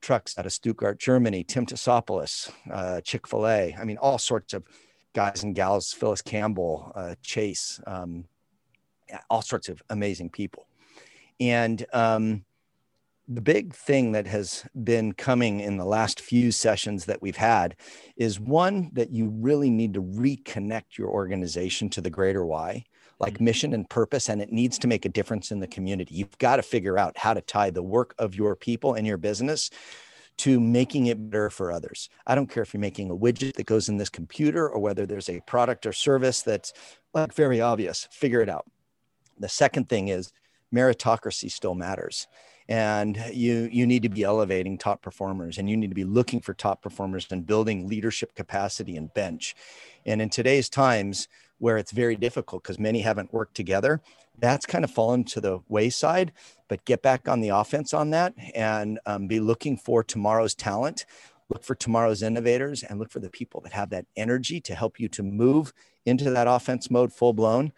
trucks 0.00 0.38
out 0.38 0.46
of 0.46 0.52
Stuttgart, 0.52 0.98
Germany, 0.98 1.44
Tim 1.44 1.66
Tassopoulos, 1.66 2.50
uh, 2.70 3.00
Chick-fil-A. 3.00 3.74
I 3.78 3.84
mean, 3.84 3.96
all 3.98 4.18
sorts 4.18 4.54
of 4.54 4.64
guys 5.14 5.42
and 5.42 5.54
gals, 5.54 5.92
Phyllis 5.92 6.22
Campbell, 6.22 6.92
uh, 6.94 7.14
Chase, 7.22 7.80
um, 7.86 8.26
all 9.30 9.42
sorts 9.42 9.68
of 9.68 9.82
amazing 9.88 10.30
people. 10.30 10.65
And 11.40 11.84
um, 11.92 12.44
the 13.28 13.40
big 13.40 13.74
thing 13.74 14.12
that 14.12 14.26
has 14.26 14.64
been 14.84 15.12
coming 15.12 15.60
in 15.60 15.76
the 15.76 15.84
last 15.84 16.20
few 16.20 16.52
sessions 16.52 17.06
that 17.06 17.20
we've 17.20 17.36
had 17.36 17.76
is 18.16 18.38
one 18.38 18.90
that 18.92 19.10
you 19.10 19.28
really 19.28 19.70
need 19.70 19.94
to 19.94 20.02
reconnect 20.02 20.96
your 20.96 21.08
organization 21.08 21.90
to 21.90 22.00
the 22.00 22.10
greater 22.10 22.46
why, 22.46 22.84
like 23.18 23.34
mm-hmm. 23.34 23.44
mission 23.44 23.74
and 23.74 23.90
purpose, 23.90 24.28
and 24.28 24.40
it 24.40 24.52
needs 24.52 24.78
to 24.78 24.86
make 24.86 25.04
a 25.04 25.08
difference 25.08 25.50
in 25.50 25.58
the 25.58 25.66
community. 25.66 26.14
You've 26.14 26.38
got 26.38 26.56
to 26.56 26.62
figure 26.62 26.98
out 26.98 27.18
how 27.18 27.34
to 27.34 27.40
tie 27.40 27.70
the 27.70 27.82
work 27.82 28.14
of 28.18 28.34
your 28.34 28.54
people 28.54 28.94
and 28.94 29.06
your 29.06 29.18
business 29.18 29.70
to 30.38 30.60
making 30.60 31.06
it 31.06 31.30
better 31.30 31.50
for 31.50 31.72
others. 31.72 32.10
I 32.26 32.34
don't 32.34 32.48
care 32.48 32.62
if 32.62 32.74
you're 32.74 32.80
making 32.80 33.10
a 33.10 33.16
widget 33.16 33.54
that 33.54 33.66
goes 33.66 33.88
in 33.88 33.96
this 33.96 34.10
computer 34.10 34.68
or 34.68 34.78
whether 34.78 35.06
there's 35.06 35.30
a 35.30 35.40
product 35.46 35.86
or 35.86 35.92
service 35.92 36.42
that's 36.42 36.72
like 37.14 37.32
very 37.32 37.60
obvious, 37.60 38.06
figure 38.10 38.42
it 38.42 38.48
out. 38.48 38.66
The 39.38 39.48
second 39.48 39.88
thing 39.88 40.08
is 40.08 40.32
meritocracy 40.74 41.50
still 41.50 41.74
matters. 41.74 42.26
And 42.68 43.16
you 43.32 43.68
you 43.70 43.86
need 43.86 44.02
to 44.02 44.08
be 44.08 44.24
elevating 44.24 44.76
top 44.76 45.00
performers 45.00 45.56
and 45.56 45.70
you 45.70 45.76
need 45.76 45.90
to 45.90 45.94
be 45.94 46.04
looking 46.04 46.40
for 46.40 46.52
top 46.52 46.82
performers 46.82 47.26
and 47.30 47.46
building 47.46 47.86
leadership 47.86 48.34
capacity 48.34 48.96
and 48.96 49.14
bench. 49.14 49.54
And 50.04 50.20
in 50.20 50.30
today's 50.30 50.68
times 50.68 51.28
where 51.58 51.76
it's 51.76 51.92
very 51.92 52.16
difficult 52.16 52.64
because 52.64 52.78
many 52.78 53.00
haven't 53.00 53.32
worked 53.32 53.54
together 53.54 54.02
that's 54.38 54.66
kind 54.66 54.84
of 54.84 54.90
fallen 54.90 55.24
to 55.24 55.40
the 55.40 55.60
wayside. 55.68 56.32
But 56.68 56.84
get 56.84 57.02
back 57.02 57.28
on 57.28 57.40
the 57.40 57.50
offense 57.50 57.94
on 57.94 58.10
that 58.10 58.34
and 58.54 58.98
um, 59.06 59.26
be 59.26 59.40
looking 59.40 59.76
for 59.76 60.02
tomorrow's 60.02 60.54
talent. 60.54 61.06
Look 61.48 61.64
for 61.64 61.74
tomorrow's 61.74 62.22
innovators 62.22 62.82
and 62.82 62.98
look 62.98 63.10
for 63.10 63.20
the 63.20 63.30
people 63.30 63.60
that 63.62 63.72
have 63.72 63.90
that 63.90 64.06
energy 64.16 64.60
to 64.62 64.74
help 64.74 64.98
you 64.98 65.08
to 65.10 65.22
move 65.22 65.72
into 66.04 66.30
that 66.30 66.48
offense 66.48 66.90
mode 66.90 67.12
full 67.12 67.32
blown 67.32 67.72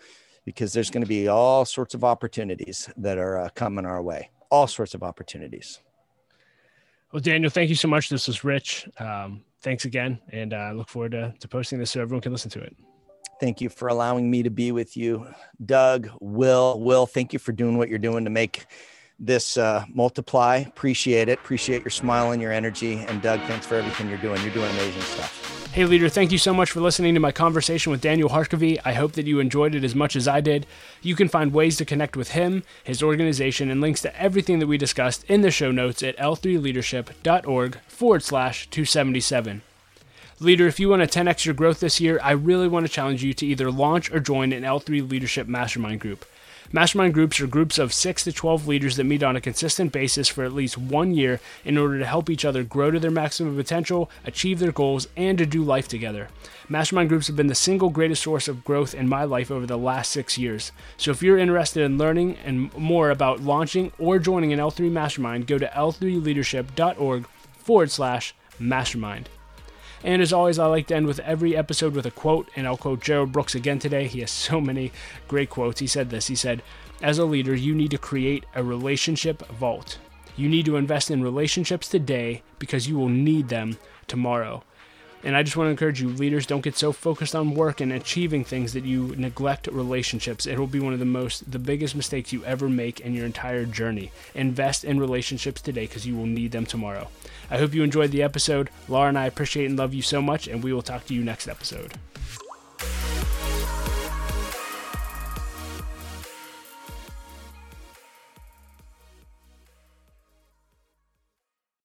because 0.48 0.72
there's 0.72 0.88
going 0.88 1.02
to 1.02 1.06
be 1.06 1.28
all 1.28 1.66
sorts 1.66 1.92
of 1.92 2.02
opportunities 2.04 2.88
that 2.96 3.18
are 3.18 3.36
uh, 3.38 3.50
coming 3.50 3.84
our 3.84 4.00
way. 4.00 4.30
All 4.48 4.66
sorts 4.66 4.94
of 4.94 5.02
opportunities. 5.02 5.80
Well, 7.12 7.20
Daniel, 7.20 7.50
thank 7.50 7.68
you 7.68 7.74
so 7.74 7.86
much. 7.86 8.08
This 8.08 8.28
was 8.28 8.44
rich. 8.44 8.88
Um, 8.98 9.44
thanks 9.60 9.84
again. 9.84 10.18
And 10.32 10.54
I 10.54 10.70
uh, 10.70 10.72
look 10.72 10.88
forward 10.88 11.12
to, 11.12 11.34
to 11.38 11.48
posting 11.48 11.78
this 11.78 11.90
so 11.90 12.00
everyone 12.00 12.22
can 12.22 12.32
listen 12.32 12.50
to 12.52 12.60
it. 12.60 12.74
Thank 13.38 13.60
you 13.60 13.68
for 13.68 13.88
allowing 13.88 14.30
me 14.30 14.42
to 14.42 14.48
be 14.48 14.72
with 14.72 14.96
you. 14.96 15.26
Doug, 15.66 16.08
Will, 16.18 16.80
Will, 16.80 17.04
thank 17.04 17.34
you 17.34 17.38
for 17.38 17.52
doing 17.52 17.76
what 17.76 17.90
you're 17.90 17.98
doing 17.98 18.24
to 18.24 18.30
make 18.30 18.64
this 19.18 19.56
uh, 19.56 19.84
multiply. 19.92 20.56
Appreciate 20.58 21.28
it. 21.28 21.38
Appreciate 21.38 21.82
your 21.82 21.90
smile 21.90 22.32
and 22.32 22.40
your 22.40 22.52
energy. 22.52 22.98
And 23.08 23.20
Doug, 23.20 23.40
thanks 23.42 23.66
for 23.66 23.74
everything 23.76 24.08
you're 24.08 24.18
doing. 24.18 24.40
You're 24.42 24.54
doing 24.54 24.70
amazing 24.70 25.02
stuff. 25.02 25.48
Hey, 25.72 25.84
leader, 25.84 26.08
thank 26.08 26.32
you 26.32 26.38
so 26.38 26.54
much 26.54 26.70
for 26.70 26.80
listening 26.80 27.14
to 27.14 27.20
my 27.20 27.30
conversation 27.30 27.92
with 27.92 28.00
Daniel 28.00 28.30
Harkavy. 28.30 28.80
I 28.84 28.94
hope 28.94 29.12
that 29.12 29.26
you 29.26 29.38
enjoyed 29.38 29.74
it 29.74 29.84
as 29.84 29.94
much 29.94 30.16
as 30.16 30.26
I 30.26 30.40
did. 30.40 30.66
You 31.02 31.14
can 31.14 31.28
find 31.28 31.52
ways 31.52 31.76
to 31.76 31.84
connect 31.84 32.16
with 32.16 32.30
him, 32.30 32.64
his 32.82 33.02
organization, 33.02 33.70
and 33.70 33.80
links 33.80 34.00
to 34.02 34.20
everything 34.20 34.60
that 34.60 34.66
we 34.66 34.78
discussed 34.78 35.24
in 35.24 35.42
the 35.42 35.50
show 35.50 35.70
notes 35.70 36.02
at 36.02 36.16
l3leadership.org 36.16 37.78
forward 37.86 38.22
slash 38.22 38.68
277. 38.70 39.62
Leader, 40.40 40.66
if 40.66 40.80
you 40.80 40.88
want 40.88 41.08
to 41.08 41.18
10x 41.18 41.44
your 41.44 41.54
growth 41.54 41.80
this 41.80 42.00
year, 42.00 42.18
I 42.22 42.30
really 42.30 42.68
want 42.68 42.86
to 42.86 42.92
challenge 42.92 43.22
you 43.22 43.34
to 43.34 43.46
either 43.46 43.70
launch 43.70 44.10
or 44.10 44.20
join 44.20 44.52
an 44.52 44.62
L3 44.62 45.08
Leadership 45.08 45.48
Mastermind 45.48 46.00
group. 46.00 46.24
Mastermind 46.70 47.14
groups 47.14 47.40
are 47.40 47.46
groups 47.46 47.78
of 47.78 47.94
6 47.94 48.24
to 48.24 48.32
12 48.32 48.68
leaders 48.68 48.96
that 48.96 49.04
meet 49.04 49.22
on 49.22 49.36
a 49.36 49.40
consistent 49.40 49.90
basis 49.90 50.28
for 50.28 50.44
at 50.44 50.52
least 50.52 50.76
one 50.76 51.14
year 51.14 51.40
in 51.64 51.78
order 51.78 51.98
to 51.98 52.04
help 52.04 52.28
each 52.28 52.44
other 52.44 52.62
grow 52.62 52.90
to 52.90 53.00
their 53.00 53.10
maximum 53.10 53.56
potential, 53.56 54.10
achieve 54.26 54.58
their 54.58 54.70
goals, 54.70 55.08
and 55.16 55.38
to 55.38 55.46
do 55.46 55.62
life 55.62 55.88
together. 55.88 56.28
Mastermind 56.68 57.08
groups 57.08 57.26
have 57.28 57.36
been 57.36 57.46
the 57.46 57.54
single 57.54 57.88
greatest 57.88 58.22
source 58.22 58.48
of 58.48 58.64
growth 58.64 58.94
in 58.94 59.08
my 59.08 59.24
life 59.24 59.50
over 59.50 59.64
the 59.64 59.78
last 59.78 60.12
six 60.12 60.36
years. 60.36 60.70
So 60.98 61.10
if 61.10 61.22
you're 61.22 61.38
interested 61.38 61.82
in 61.84 61.96
learning 61.96 62.36
and 62.44 62.76
more 62.76 63.08
about 63.08 63.40
launching 63.40 63.90
or 63.98 64.18
joining 64.18 64.52
an 64.52 64.58
L3 64.58 64.90
Mastermind, 64.90 65.46
go 65.46 65.56
to 65.56 65.68
l3leadership.org 65.68 67.26
forward 67.56 67.90
slash 67.90 68.34
mastermind. 68.58 69.30
And 70.04 70.22
as 70.22 70.32
always, 70.32 70.58
I 70.58 70.66
like 70.66 70.86
to 70.88 70.96
end 70.96 71.06
with 71.06 71.18
every 71.20 71.56
episode 71.56 71.94
with 71.94 72.06
a 72.06 72.10
quote, 72.10 72.48
and 72.54 72.66
I'll 72.66 72.76
quote 72.76 73.00
Gerald 73.00 73.32
Brooks 73.32 73.54
again 73.54 73.78
today. 73.78 74.06
He 74.06 74.20
has 74.20 74.30
so 74.30 74.60
many 74.60 74.92
great 75.26 75.50
quotes. 75.50 75.80
He 75.80 75.86
said 75.86 76.10
this 76.10 76.28
He 76.28 76.36
said, 76.36 76.62
As 77.02 77.18
a 77.18 77.24
leader, 77.24 77.54
you 77.54 77.74
need 77.74 77.90
to 77.90 77.98
create 77.98 78.44
a 78.54 78.62
relationship 78.62 79.46
vault. 79.48 79.98
You 80.36 80.48
need 80.48 80.66
to 80.66 80.76
invest 80.76 81.10
in 81.10 81.22
relationships 81.22 81.88
today 81.88 82.42
because 82.60 82.88
you 82.88 82.96
will 82.96 83.08
need 83.08 83.48
them 83.48 83.76
tomorrow. 84.06 84.62
And 85.24 85.36
I 85.36 85.42
just 85.42 85.56
want 85.56 85.66
to 85.66 85.70
encourage 85.72 86.00
you, 86.00 86.08
leaders, 86.08 86.46
don't 86.46 86.60
get 86.60 86.76
so 86.76 86.92
focused 86.92 87.34
on 87.34 87.54
work 87.54 87.80
and 87.80 87.92
achieving 87.92 88.44
things 88.44 88.72
that 88.72 88.84
you 88.84 89.14
neglect 89.16 89.66
relationships. 89.66 90.46
It 90.46 90.58
will 90.58 90.66
be 90.66 90.80
one 90.80 90.92
of 90.92 90.98
the 90.98 91.04
most, 91.04 91.50
the 91.50 91.58
biggest 91.58 91.96
mistakes 91.96 92.32
you 92.32 92.44
ever 92.44 92.68
make 92.68 93.00
in 93.00 93.14
your 93.14 93.26
entire 93.26 93.64
journey. 93.64 94.12
Invest 94.34 94.84
in 94.84 95.00
relationships 95.00 95.60
today 95.60 95.86
because 95.86 96.06
you 96.06 96.16
will 96.16 96.26
need 96.26 96.52
them 96.52 96.66
tomorrow. 96.66 97.08
I 97.50 97.58
hope 97.58 97.74
you 97.74 97.82
enjoyed 97.82 98.10
the 98.12 98.22
episode. 98.22 98.70
Laura 98.88 99.08
and 99.08 99.18
I 99.18 99.26
appreciate 99.26 99.66
and 99.66 99.78
love 99.78 99.94
you 99.94 100.02
so 100.02 100.22
much, 100.22 100.46
and 100.46 100.62
we 100.62 100.72
will 100.72 100.82
talk 100.82 101.06
to 101.06 101.14
you 101.14 101.24
next 101.24 101.48
episode. 101.48 101.94